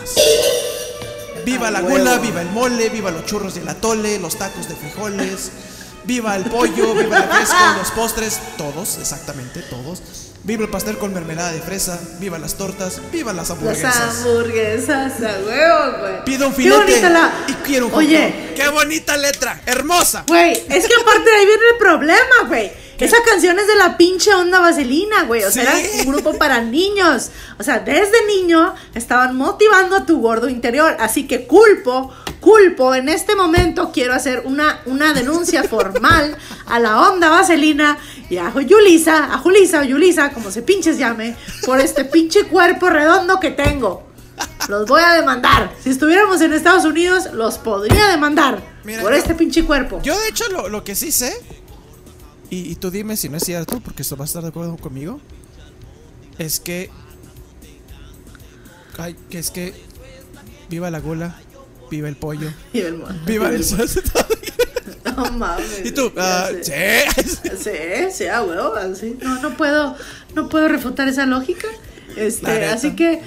Viva 1.46 1.68
A 1.68 1.72
la 1.72 1.82
gula, 1.82 2.18
viva 2.18 2.42
el 2.42 2.50
mole, 2.50 2.90
viva 2.90 3.12
los 3.12 3.26
churros 3.26 3.56
y 3.56 3.60
el 3.60 3.70
atole, 3.70 4.20
los 4.20 4.38
tacos 4.38 4.68
de 4.68 4.76
frijoles. 4.76 5.52
Viva 6.04 6.36
el 6.36 6.46
pollo, 6.46 6.94
viva 6.96 7.18
el 7.18 7.24
refresco, 7.24 7.56
los 7.78 7.92
postres, 7.92 8.40
todos, 8.58 8.98
exactamente 8.98 9.62
todos. 9.70 10.02
Viva 10.44 10.64
el 10.64 10.70
pastel 10.70 10.98
con 10.98 11.14
mermelada 11.14 11.52
de 11.52 11.60
fresa, 11.62 12.00
viva 12.20 12.40
las 12.40 12.56
tortas, 12.56 13.02
viva 13.12 13.34
las 13.34 13.50
Las 13.50 13.58
hamburguesas. 13.58 13.96
hamburguesas 13.98 15.14
a 15.22 15.40
huevo, 15.46 16.00
güey. 16.00 16.24
Pido 16.26 16.48
un 16.48 16.54
Qué 16.54 16.62
filete 16.64 16.80
bonita 16.82 17.10
la- 17.10 17.32
y 17.48 17.54
quiero 17.66 17.88
un 17.88 17.94
Oye. 17.94 18.54
¡Qué 18.56 18.68
bonita 18.70 19.18
letra! 19.18 19.62
¡Hermosa! 19.66 20.24
Güey, 20.28 20.54
es 20.54 20.88
que 20.88 20.94
aparte 21.02 21.30
de 21.30 21.36
ahí 21.36 21.46
viene 21.46 21.64
el 21.74 21.78
problema, 21.78 22.36
güey. 22.48 22.72
Esa 23.00 23.18
canción 23.24 23.60
es 23.60 23.68
de 23.68 23.76
la 23.76 23.96
pinche 23.98 24.34
onda 24.34 24.60
vaselina, 24.60 25.24
güey. 25.24 25.44
O 25.44 25.52
sea, 25.52 25.72
Sí. 25.76 25.88
era 25.94 26.04
un 26.04 26.14
grupo 26.14 26.38
para 26.38 26.62
niños. 26.62 27.30
O 27.60 27.64
sea, 27.64 27.80
desde 27.80 28.26
niño 28.26 28.74
estaban 28.96 29.36
motivando 29.36 29.96
a 29.96 30.06
tu 30.06 30.20
gordo 30.20 30.50
interior. 30.50 30.96
Así 31.00 31.28
que 31.28 31.46
culpo, 31.46 32.12
culpo. 32.40 32.96
En 32.96 33.08
este 33.10 33.36
momento 33.36 33.92
quiero 33.92 34.14
hacer 34.14 34.42
una, 34.46 34.82
una 34.86 35.14
denuncia 35.14 35.64
formal 35.64 36.36
a 36.66 36.80
la 36.80 37.10
onda 37.10 37.30
vaselina 37.30 37.98
y 38.30 38.38
a 38.38 38.52
Yulisa, 38.60 39.34
a 39.34 39.38
Julisa 39.38 39.82
o 39.82 39.84
Yulisa, 39.84 40.32
como 40.32 40.50
se 40.52 40.62
pinches 40.64 40.98
llame, 40.98 41.36
por 41.66 41.80
este 41.80 42.04
pinche 42.06 42.46
cuerpo 42.46 42.90
redondo 42.90 43.40
que 43.40 43.52
tengo. 43.52 44.08
Los 44.70 44.86
voy 44.88 45.02
a 45.02 45.14
demandar. 45.14 45.72
Si 45.84 45.90
estuviéramos 45.90 46.42
en 46.42 46.54
Estados 46.54 46.84
Unidos, 46.86 47.30
los 47.34 47.58
podría 47.58 48.08
demandar 48.10 48.62
Mira, 48.84 49.02
por 49.02 49.12
yo- 49.12 49.18
este 49.18 49.34
pinche 49.34 49.64
cuerpo. 49.64 50.00
Yo, 50.04 50.18
de 50.20 50.28
hecho, 50.28 50.44
lo, 50.52 50.68
lo 50.70 50.84
que 50.84 50.94
sí 50.94 51.12
sé, 51.12 51.36
y, 52.50 52.72
y 52.72 52.76
tú 52.76 52.92
dime 52.92 53.18
si 53.18 53.30
no 53.30 53.38
es 53.38 53.44
cierto, 53.44 53.80
porque 53.80 54.02
esto 54.02 54.16
va 54.18 54.26
a 54.26 54.28
estar 54.28 54.42
de 54.44 54.50
acuerdo 54.50 54.78
conmigo, 54.78 55.20
es 56.38 56.60
que. 56.60 56.90
Ay, 58.98 59.16
que 59.30 59.40
es 59.40 59.52
que. 59.52 59.74
Viva 60.70 60.90
la 60.92 61.00
gula, 61.00 61.40
viva 61.90 62.10
el 62.10 62.16
pollo, 62.18 62.52
Y 62.74 62.80
el 62.80 62.98
mo- 62.98 63.08
viva 63.26 63.50
el. 63.50 63.64
No 65.18 65.32
mames. 65.32 65.86
¿Y 65.86 65.92
tú? 65.92 66.12
Ah, 66.18 66.50
sí. 66.62 66.72
Sí, 67.58 67.72
sí, 68.12 68.26
a 68.28 68.44
huevo, 68.44 68.76
así. 68.76 69.18
No, 69.22 69.42
no 69.42 69.56
puedo, 69.58 69.96
no 70.36 70.48
puedo 70.50 70.68
refutar 70.68 71.08
esa 71.08 71.26
lógica. 71.26 71.68
Este, 72.16 72.66
así 72.66 72.96
que, 72.96 73.22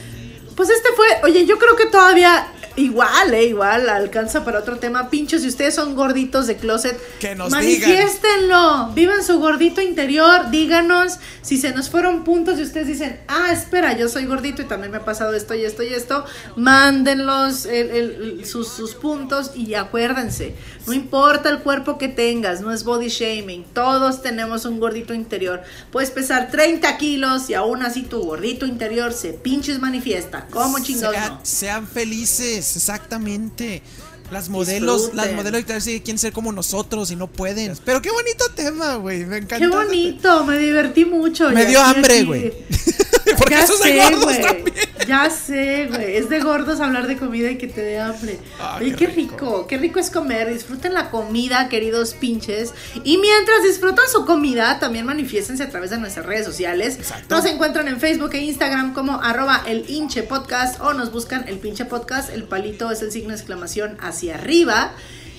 pues 0.56 0.68
este 0.68 0.88
fue, 0.96 1.06
oye, 1.24 1.46
yo 1.46 1.58
creo 1.58 1.76
que 1.76 1.86
todavía 1.86 2.46
igual, 2.80 3.34
eh, 3.34 3.44
igual 3.46 3.88
alcanza 3.88 4.44
para 4.44 4.58
otro 4.58 4.78
tema. 4.78 5.10
Pinchos, 5.10 5.42
si 5.42 5.48
ustedes 5.48 5.74
son 5.74 5.94
gorditos 5.94 6.46
de 6.46 6.56
closet, 6.56 6.98
Que 7.18 7.34
nos 7.34 7.50
manifiéstenlo, 7.50 8.90
vivan 8.94 9.24
su 9.24 9.38
gordito 9.38 9.80
interior, 9.80 10.50
díganos 10.50 11.18
si 11.42 11.56
se 11.56 11.72
nos 11.72 11.88
fueron 11.90 12.24
puntos 12.24 12.58
y 12.58 12.62
ustedes 12.62 12.86
dicen, 12.86 13.20
ah, 13.28 13.50
espera, 13.52 13.96
yo 13.96 14.08
soy 14.08 14.26
gordito 14.26 14.62
y 14.62 14.66
también 14.66 14.90
me 14.92 14.98
ha 14.98 15.04
pasado 15.04 15.34
esto 15.34 15.54
y 15.54 15.64
esto 15.64 15.82
y 15.82 15.88
esto, 15.94 16.24
mándenlos 16.56 17.66
el- 17.66 17.90
el- 17.90 18.46
sus, 18.46 18.68
sus 18.68 18.94
puntos 18.94 19.52
y 19.54 19.74
acuérdense, 19.74 20.54
no 20.86 20.92
importa 20.92 21.48
el 21.50 21.58
cuerpo 21.60 21.98
que 21.98 22.08
tengas, 22.08 22.60
no 22.60 22.72
es 22.72 22.84
body 22.84 23.08
shaming, 23.08 23.64
todos 23.74 24.22
tenemos 24.22 24.64
un 24.64 24.80
gordito 24.80 25.12
interior, 25.14 25.62
puedes 25.90 26.10
pesar 26.10 26.50
30 26.50 26.96
kilos 26.98 27.50
y 27.50 27.54
aún 27.54 27.82
así 27.82 28.02
tu 28.02 28.22
gordito 28.22 28.66
interior 28.66 29.12
se 29.12 29.32
pinches 29.32 29.78
manifiesta, 29.80 30.46
¿cómo 30.50 30.78
chingados 30.78 31.16
Sean, 31.16 31.28
no? 31.34 31.40
sean 31.42 31.86
felices, 31.88 32.69
exactamente. 32.76 33.82
Las 34.30 34.48
modelos, 34.48 35.10
Disfruten. 35.10 35.16
las 35.16 35.34
modelos 35.34 35.82
sí 35.82 36.00
quieren 36.00 36.18
ser 36.18 36.32
como 36.32 36.52
nosotros 36.52 37.10
y 37.10 37.16
no 37.16 37.26
pueden. 37.26 37.76
Pero 37.84 38.00
qué 38.00 38.12
bonito 38.12 38.44
tema, 38.54 38.94
güey. 38.94 39.24
Me 39.26 39.38
encanta. 39.38 39.58
Qué 39.58 39.66
bonito, 39.66 40.44
me 40.44 40.56
divertí 40.58 41.04
mucho. 41.04 41.50
Me 41.50 41.66
dio 41.66 41.80
hambre, 41.80 42.24
güey. 42.24 42.52
Porque 43.40 43.54
ya 43.54 43.64
eso 43.64 43.74
es 43.74 43.80
de 43.80 43.88
sé, 43.90 43.96
gordos 44.04 44.24
güey. 44.24 44.42
también. 44.42 44.76
Ya 45.08 45.28
sé, 45.30 45.86
güey. 45.90 46.16
Es 46.16 46.28
de 46.28 46.38
gordos 46.40 46.78
hablar 46.80 47.06
de 47.08 47.16
comida 47.16 47.50
y 47.50 47.58
que 47.58 47.66
te 47.66 47.80
dé 47.80 47.98
hambre. 47.98 48.38
Ah, 48.60 48.76
Oye, 48.80 48.90
qué 48.92 49.06
qué 49.06 49.06
rico. 49.08 49.66
qué 49.66 49.76
rico 49.78 49.98
es 49.98 50.10
comer. 50.10 50.52
Disfruten 50.52 50.94
la 50.94 51.10
comida, 51.10 51.68
queridos 51.68 52.14
pinches. 52.14 52.72
Y 53.02 53.18
mientras 53.18 53.62
disfrutan 53.64 54.04
su 54.12 54.24
comida, 54.26 54.78
también 54.78 55.06
manifiéstense 55.06 55.62
a 55.64 55.68
través 55.70 55.90
de 55.90 55.98
nuestras 55.98 56.26
redes 56.26 56.44
sociales. 56.46 56.96
Exacto. 56.96 57.34
Nos 57.34 57.44
encuentran 57.46 57.88
en 57.88 57.98
Facebook 57.98 58.30
e 58.34 58.40
Instagram 58.42 58.92
como 58.94 59.20
arroba 59.20 59.62
el 59.66 59.84
hinche 59.88 60.22
podcast 60.22 60.80
o 60.80 60.92
nos 60.92 61.10
buscan 61.10 61.48
el 61.48 61.58
pinche 61.58 61.86
podcast. 61.86 62.30
El 62.30 62.44
palito 62.44 62.90
es 62.92 63.02
el 63.02 63.10
signo 63.10 63.30
de 63.30 63.36
exclamación 63.36 63.96
hacia 64.00 64.34
arriba. 64.36 64.92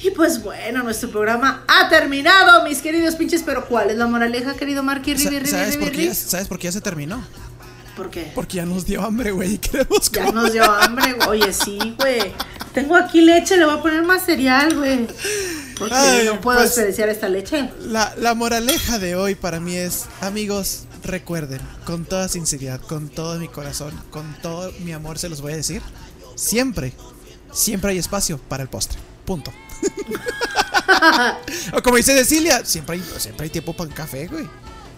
Y 0.04 0.10
pues 0.10 0.42
bueno, 0.42 0.82
nuestro 0.82 1.12
programa 1.12 1.64
ha 1.68 1.88
terminado, 1.88 2.64
mis 2.64 2.80
queridos 2.80 3.16
pinches. 3.16 3.44
Pero 3.44 3.68
¿cuál 3.68 3.92
es 3.92 3.98
la 3.98 4.08
moraleja, 4.08 4.56
querido 4.56 4.82
Marky 4.84 5.16
¿Sabes 5.16 5.76
Ribi, 5.76 5.78
por, 5.78 5.92
qué 5.92 5.98
Ribi? 5.98 6.08
ya, 6.08 6.14
¿Sabes 6.16 6.48
por 6.48 6.58
qué 6.58 6.64
ya 6.66 6.72
se 6.72 6.82
terminó? 6.82 7.24
¿Por 7.96 8.10
qué? 8.10 8.32
Porque 8.34 8.58
ya 8.58 8.66
nos 8.66 8.86
dio 8.86 9.02
hambre, 9.04 9.32
güey, 9.32 9.60
Ya 10.12 10.32
nos 10.32 10.54
dio 10.54 10.64
hambre, 10.64 11.14
güey. 11.14 11.42
Oye, 11.42 11.54
sí, 11.54 11.78
güey. 11.98 12.34
Tengo 12.74 12.96
aquí 12.96 13.22
leche, 13.22 13.58
le 13.58 13.66
voy 13.66 13.78
a 13.78 13.82
poner 13.82 14.04
más 14.04 14.24
cereal, 14.26 14.76
güey. 14.78 15.08
Porque 15.78 15.94
Ay, 15.96 16.26
no 16.26 16.40
puedo 16.40 16.60
pues- 16.60 16.70
desperdiciar 16.76 17.10
esta 17.10 17.28
leche. 17.28 17.70
La, 17.82 18.14
la 18.18 18.34
moraleja 18.34 18.98
de 19.00 19.16
hoy 19.16 19.36
para 19.36 19.60
mí 19.60 19.76
es, 19.76 20.06
amigos, 20.22 20.86
recuerden, 21.04 21.60
con 21.86 22.06
toda 22.06 22.28
sinceridad, 22.30 22.80
con 22.82 23.10
todo 23.10 23.38
mi 23.40 23.48
corazón, 23.48 23.92
con 24.10 24.36
todo 24.42 24.72
mi 24.80 24.94
amor 24.94 25.18
se 25.18 25.28
los 25.28 25.42
voy 25.42 25.54
a 25.54 25.58
decir, 25.58 25.82
siempre, 26.36 26.94
siempre 27.52 27.92
hay 27.92 27.98
espacio 27.98 28.38
para 28.38 28.64
el 28.64 28.70
postre. 28.70 29.00
Punto. 29.26 29.52
o 31.74 31.82
como 31.82 31.98
dice 31.98 32.16
Cecilia, 32.16 32.64
siempre 32.64 32.96
hay, 32.98 33.04
siempre 33.18 33.46
hay 33.46 33.50
tiempo 33.50 33.74
para 33.76 33.90
un 33.90 33.96
café, 33.96 34.28
güey. 34.28 34.48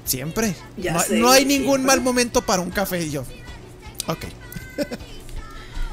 Siempre. 0.06 0.56
Ya 0.78 0.94
no, 0.94 1.00
sé, 1.00 1.20
no 1.20 1.30
hay 1.30 1.46
ningún 1.46 1.78
siempre. 1.78 1.88
mal 1.96 2.02
momento 2.02 2.42
para 2.42 2.62
un 2.62 2.72
café 2.72 3.04
y 3.04 3.12
yo. 3.12 3.24
Ok. 4.08 4.26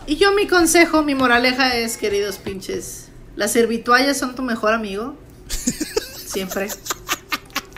Y 0.06 0.16
yo 0.16 0.32
mi 0.32 0.48
consejo, 0.48 1.02
mi 1.02 1.14
moraleja 1.14 1.76
es, 1.76 1.96
queridos 1.96 2.38
pinches, 2.38 3.10
las 3.36 3.52
servituallas 3.52 4.18
son 4.18 4.34
tu 4.34 4.42
mejor 4.42 4.72
amigo. 4.74 5.16
Siempre. 6.26 6.68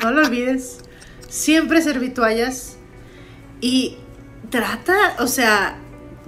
No 0.02 0.10
lo 0.10 0.22
olvides. 0.22 0.78
Siempre 1.28 1.82
servituallas. 1.82 2.76
Y 3.60 3.98
trata, 4.50 5.16
o 5.18 5.26
sea, 5.26 5.78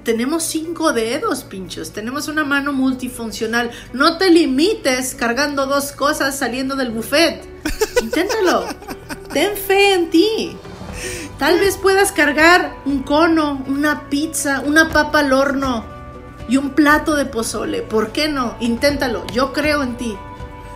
tenemos 0.04 0.42
cinco 0.44 0.92
dedos, 0.92 1.42
pinchos. 1.44 1.92
Tenemos 1.92 2.28
una 2.28 2.44
mano 2.44 2.72
multifuncional. 2.72 3.70
No 3.92 4.18
te 4.18 4.30
limites 4.30 5.14
cargando 5.14 5.66
dos 5.66 5.92
cosas 5.92 6.38
saliendo 6.38 6.76
del 6.76 6.90
buffet. 6.90 7.42
Inténtalo. 8.02 8.68
Ten 9.34 9.56
fe 9.56 9.94
en 9.94 10.10
ti. 10.10 10.56
Tal 11.40 11.58
vez 11.58 11.76
puedas 11.76 12.12
cargar 12.12 12.76
un 12.86 13.02
cono, 13.02 13.64
una 13.66 14.08
pizza, 14.08 14.60
una 14.60 14.90
papa 14.90 15.18
al 15.18 15.32
horno 15.32 15.84
y 16.48 16.56
un 16.56 16.70
plato 16.70 17.16
de 17.16 17.26
pozole. 17.26 17.82
¿Por 17.82 18.12
qué 18.12 18.28
no? 18.28 18.54
Inténtalo. 18.60 19.26
Yo 19.32 19.52
creo 19.52 19.82
en 19.82 19.96
ti. 19.96 20.16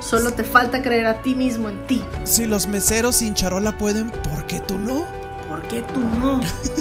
Solo 0.01 0.33
te 0.33 0.43
falta 0.43 0.83
creer 0.83 1.07
a 1.07 1.23
ti 1.23 1.37
mismo 1.37 1.69
en 1.69 1.87
ti. 1.87 2.03
Si 2.25 2.47
los 2.47 2.67
meseros 2.67 3.15
sin 3.17 3.35
charola 3.35 3.79
pueden, 3.79 4.11
¿por 4.11 4.45
qué 4.47 4.59
tú 4.59 4.77
no? 4.77 5.07
¿Por 5.49 5.63
qué 5.69 5.83
tú 5.95 6.01
no? 6.01 6.41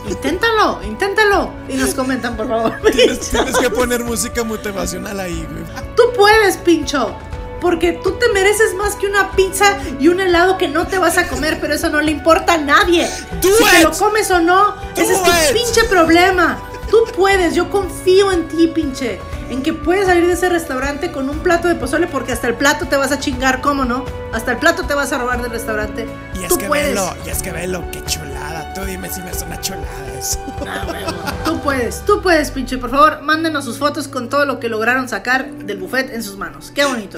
Inténtalo, 0.10 0.82
inténtalo. 0.84 1.52
Y 1.70 1.76
nos 1.76 1.94
comentan, 1.94 2.36
por 2.36 2.48
favor. 2.48 2.74
Tienes, 2.92 3.20
tienes 3.30 3.56
que 3.56 3.70
poner 3.70 4.04
música 4.04 4.44
motivacional 4.44 5.20
ahí, 5.20 5.46
güey. 5.52 5.64
Tú 5.96 6.04
puedes, 6.16 6.58
pincho. 6.58 7.16
Porque 7.60 7.94
tú 7.94 8.12
te 8.14 8.30
mereces 8.30 8.76
más 8.76 8.96
que 8.96 9.08
una 9.08 9.32
pizza 9.32 9.78
y 10.00 10.08
un 10.10 10.20
helado 10.20 10.58
que 10.58 10.68
no 10.68 10.88
te 10.88 10.98
vas 10.98 11.18
a 11.18 11.28
comer, 11.28 11.60
pero 11.60 11.74
eso 11.74 11.90
no 11.90 12.02
le 12.02 12.12
importa 12.12 12.54
a 12.54 12.58
nadie. 12.58 13.10
Do 13.42 13.50
si 13.58 13.64
te 13.64 13.84
lo 13.84 13.92
comes 13.92 14.30
o 14.32 14.40
no, 14.40 14.76
Do 14.96 15.02
ese 15.02 15.14
es 15.14 15.24
tu 15.24 15.32
pinche 15.54 15.84
problema. 15.86 16.60
Tú 16.90 17.00
puedes, 17.16 17.54
yo 17.54 17.70
confío 17.70 18.32
en 18.32 18.48
ti, 18.48 18.68
pinche. 18.68 19.20
En 19.50 19.62
que 19.64 19.74
puedes 19.74 20.08
salir 20.08 20.28
de 20.28 20.34
ese 20.34 20.50
restaurante 20.50 21.12
con 21.12 21.30
un 21.30 21.40
plato 21.40 21.68
de 21.68 21.76
pozole 21.76 22.08
porque 22.08 22.32
hasta 22.34 22.48
el 22.48 22.56
plato 22.56 22.88
te 22.88 22.98
vas 22.98 23.12
a 23.12 23.20
chingar, 23.20 23.62
¿cómo 23.62 23.86
no? 23.86 24.06
Hasta 24.34 24.52
el 24.52 24.58
plato 24.58 24.84
te 24.84 24.94
vas 24.94 25.12
a 25.14 25.18
robar 25.18 25.42
del 25.42 25.52
restaurante. 25.52 26.08
Y 26.36 26.44
es 26.44 26.50
tú 26.50 26.58
que 26.58 26.68
puedes. 26.68 26.90
velo, 26.90 27.14
y 27.26 27.30
es 27.30 27.42
que 27.42 27.52
velo, 27.52 27.84
qué 27.92 28.04
chulada. 28.06 28.37
Tú 28.78 28.86
dime 28.86 29.10
si 29.10 29.22
me 29.24 29.32
es 29.32 29.42
una 29.42 29.60
chulada 29.60 29.88
eso. 30.20 30.38
Ah, 30.68 30.86
huevo. 30.92 31.12
Tú 31.46 31.60
puedes, 31.62 32.06
tú 32.06 32.22
puedes, 32.22 32.52
pinche. 32.52 32.78
Por 32.78 32.92
favor, 32.92 33.24
mándenos 33.24 33.66
sus 33.66 33.80
fotos 33.80 34.08
con 34.08 34.30
todo 34.30 34.46
lo 34.46 34.60
que 34.60 34.70
lograron 34.70 35.10
sacar 35.10 35.50
del 35.52 35.78
buffet 35.80 36.12
en 36.14 36.22
sus 36.22 36.38
manos. 36.38 36.72
Qué 36.76 36.86
bonito. 36.86 37.18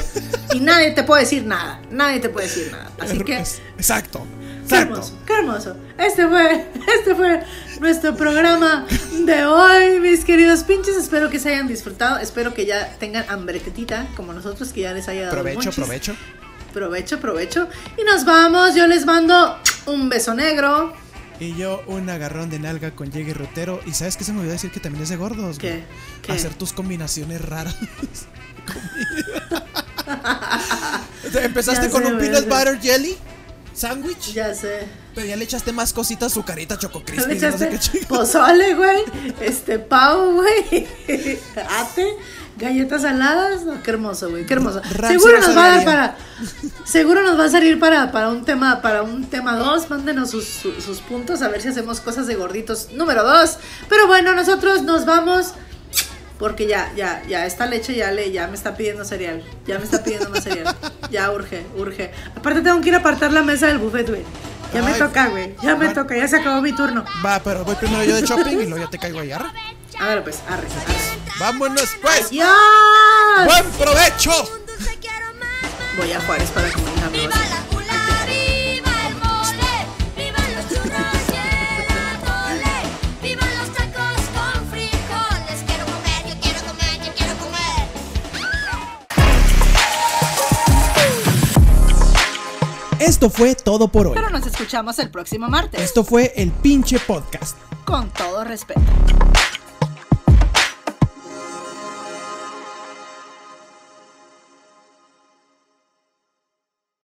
Y 0.54 0.62
nadie 0.62 0.92
te 0.92 1.04
puede 1.04 1.24
decir 1.24 1.46
nada. 1.46 1.82
Nadie 1.92 2.22
te 2.22 2.30
puede 2.30 2.48
decir 2.48 2.72
nada. 2.72 2.90
Así 3.00 3.20
que, 3.26 3.40
Es- 3.40 3.62
Exacto. 3.76 4.26
qué 4.70 4.76
hermoso, 4.78 5.20
qué 5.28 5.34
hermoso. 5.34 5.76
Este 5.98 6.28
fue, 6.30 6.66
este 6.98 7.14
fue 7.14 7.44
nuestro 7.82 8.16
programa 8.16 8.86
de 9.26 9.46
hoy, 9.46 10.00
mis 10.00 10.24
queridos 10.24 10.64
pinches. 10.64 10.96
Espero 10.96 11.30
que 11.30 11.40
se 11.40 11.50
hayan 11.50 11.68
disfrutado. 11.68 12.20
Espero 12.20 12.54
que 12.54 12.66
ya 12.66 12.96
tengan 13.00 13.26
hambretita 13.28 14.08
como 14.16 14.32
nosotros, 14.32 14.72
que 14.72 14.80
ya 14.82 14.94
les 14.94 15.10
haya 15.10 15.24
dado 15.24 15.34
Provecho, 15.34 15.72
provecho. 15.72 16.16
Provecho, 16.72 17.20
provecho. 17.20 17.68
Y 17.98 18.04
nos 18.06 18.24
vamos. 18.24 18.76
Yo 18.76 18.88
les 18.88 19.06
mando 19.06 19.58
un 19.88 20.08
beso 20.08 20.34
negro. 20.34 20.94
Y 21.40 21.56
yo 21.56 21.82
un 21.88 22.10
agarrón 22.10 22.50
de 22.50 22.60
nalga 22.60 22.92
con 22.92 23.12
llegue 23.12 23.34
rotero. 23.34 23.80
Y 23.86 23.94
sabes 23.94 24.18
qué 24.18 24.24
se 24.24 24.34
me 24.34 24.40
olvidó 24.40 24.54
decir 24.54 24.72
que 24.72 24.80
también 24.80 25.04
es 25.04 25.10
de 25.10 25.16
gordos, 25.16 25.60
güey? 25.60 25.84
¿Qué? 26.22 26.32
Hacer 26.32 26.54
tus 26.54 26.74
combinaciones 26.74 27.42
raras. 27.42 27.76
Empezaste 31.34 31.90
con 31.90 32.06
un 32.06 32.18
güey, 32.18 32.30
peanut 32.30 32.48
butter 32.50 32.80
jelly 32.80 33.16
sándwich, 33.74 34.34
Ya 34.34 34.54
sé. 34.54 34.88
pero 35.16 35.26
ya 35.26 35.36
le 35.38 35.46
echaste 35.46 35.72
más 35.72 35.94
cositas, 35.94 36.32
azucarita, 36.34 36.78
choco 36.78 37.00
Le 37.00 37.06
crispy, 37.06 37.36
no 37.36 37.40
sé 37.58 37.70
echaste 37.70 38.00
qué 38.00 38.06
pozole, 38.08 38.74
güey. 38.76 39.04
Este 39.40 39.80
pavo, 39.80 40.34
güey. 40.34 40.88
Ate. 41.56 42.08
Galletas 42.60 43.02
saladas. 43.04 43.64
No, 43.66 43.82
qué 43.82 43.92
hermoso, 43.92 44.30
güey. 44.30 44.46
Qué 44.46 44.54
hermoso. 44.54 44.82
Seguro 45.08 45.40
no 45.40 45.48
nos 45.48 45.58
va 45.58 45.66
a 45.66 45.70
dar 45.76 45.86
para. 45.86 46.18
Seguro 46.86 47.22
nos 47.24 47.40
va 47.40 47.46
a 47.46 47.50
salir 47.50 47.80
para, 47.80 48.12
para 48.12 48.30
un 48.30 48.44
tema, 48.46 48.82
para 48.82 49.02
un 49.04 49.26
tema 49.26 49.56
2. 49.56 49.90
Mándenos 49.90 50.30
sus, 50.32 50.46
su- 50.46 50.80
sus 50.82 51.00
puntos 51.02 51.42
a 51.42 51.48
ver 51.48 51.62
si 51.62 51.70
hacemos 51.70 52.02
cosas 52.02 52.28
de 52.28 52.36
gorditos 52.36 52.90
número 52.94 53.24
2. 53.24 53.58
Pero 53.88 54.08
bueno, 54.08 54.34
nosotros 54.36 54.84
nos 54.84 55.06
vamos. 55.06 55.54
Porque 56.38 56.68
ya, 56.68 56.90
ya, 56.96 57.22
ya, 57.28 57.46
esta 57.46 57.66
leche 57.66 57.94
ya 57.96 58.12
le, 58.12 58.32
ya 58.32 58.48
me 58.48 58.56
está 58.56 58.78
pidiendo 58.78 59.04
cereal. 59.04 59.44
Ya 59.68 59.78
me 59.78 59.84
está 59.84 60.02
pidiendo 60.04 60.30
más 60.30 60.44
cereal. 60.44 60.74
Ya 61.12 61.30
urge, 61.32 61.66
urge. 61.76 62.12
Aparte 62.36 62.62
tengo 62.62 62.80
que 62.80 62.88
ir 62.90 62.96
a 62.96 63.00
apartar 63.00 63.34
la 63.34 63.44
mesa 63.44 63.68
del 63.68 63.78
buffet, 63.78 64.08
güey. 64.08 64.24
Ya 64.74 64.82
me 64.84 64.94
toca, 64.94 65.28
güey. 65.30 65.56
Ya 65.64 65.76
me 65.76 65.90
toca, 65.90 66.16
ya 66.16 66.28
se 66.28 66.38
acabó 66.38 66.62
mi 66.62 66.72
turno. 66.74 67.04
Va, 67.26 67.42
pero 67.44 67.66
voy 67.66 67.76
primero 67.76 68.04
yo 68.06 68.16
de 68.16 68.22
shopping 68.22 68.52
y 68.58 68.66
luego 68.68 68.78
ya 68.78 68.90
te 68.90 68.98
caigo 69.00 69.20
ahí. 69.20 69.32
Ver, 70.08 70.24
pues, 70.24 70.42
arre, 70.48 70.68
arre. 70.68 70.96
Vámonos 71.40 71.90
pues. 72.02 72.28
¡Adiós! 72.28 72.48
¡Buen 73.46 73.66
provecho! 73.72 74.32
Voy 75.98 76.12
a 76.14 76.22
Juárez 76.22 76.50
para 76.52 76.70
que 76.70 76.78
me 76.82 76.92
digan 76.92 77.12
Viva 77.12 77.34
amigos. 77.36 77.50
la 77.50 77.62
culada, 77.76 78.26
viva 78.26 79.08
el 79.08 79.16
mole, 79.16 79.88
viva 80.16 80.40
los 80.56 80.68
churros 80.70 81.24
y 81.28 81.36
el 81.36 81.88
atole, 82.16 82.78
viva 83.22 83.46
los 83.58 83.70
tacos 83.74 84.22
con 84.34 84.70
frijoles. 84.70 85.64
Quiero 85.68 85.86
comer, 85.86 86.22
yo 86.28 86.36
quiero 86.42 86.60
comer, 86.62 87.02
yo 87.06 87.12
quiero 87.16 87.36
comer. 87.38 87.88
Esto 93.00 93.30
fue 93.30 93.56
todo 93.56 93.88
por 93.90 94.08
hoy. 94.08 94.14
Pero 94.16 94.30
nos 94.30 94.46
escuchamos 94.46 95.00
el 95.00 95.10
próximo 95.10 95.48
martes. 95.50 95.82
Esto 95.82 96.04
fue 96.06 96.32
el 96.38 96.52
pinche 96.52 97.00
podcast. 97.00 97.58
Con 97.86 98.10
todo 98.12 98.44
respeto. 98.46 98.82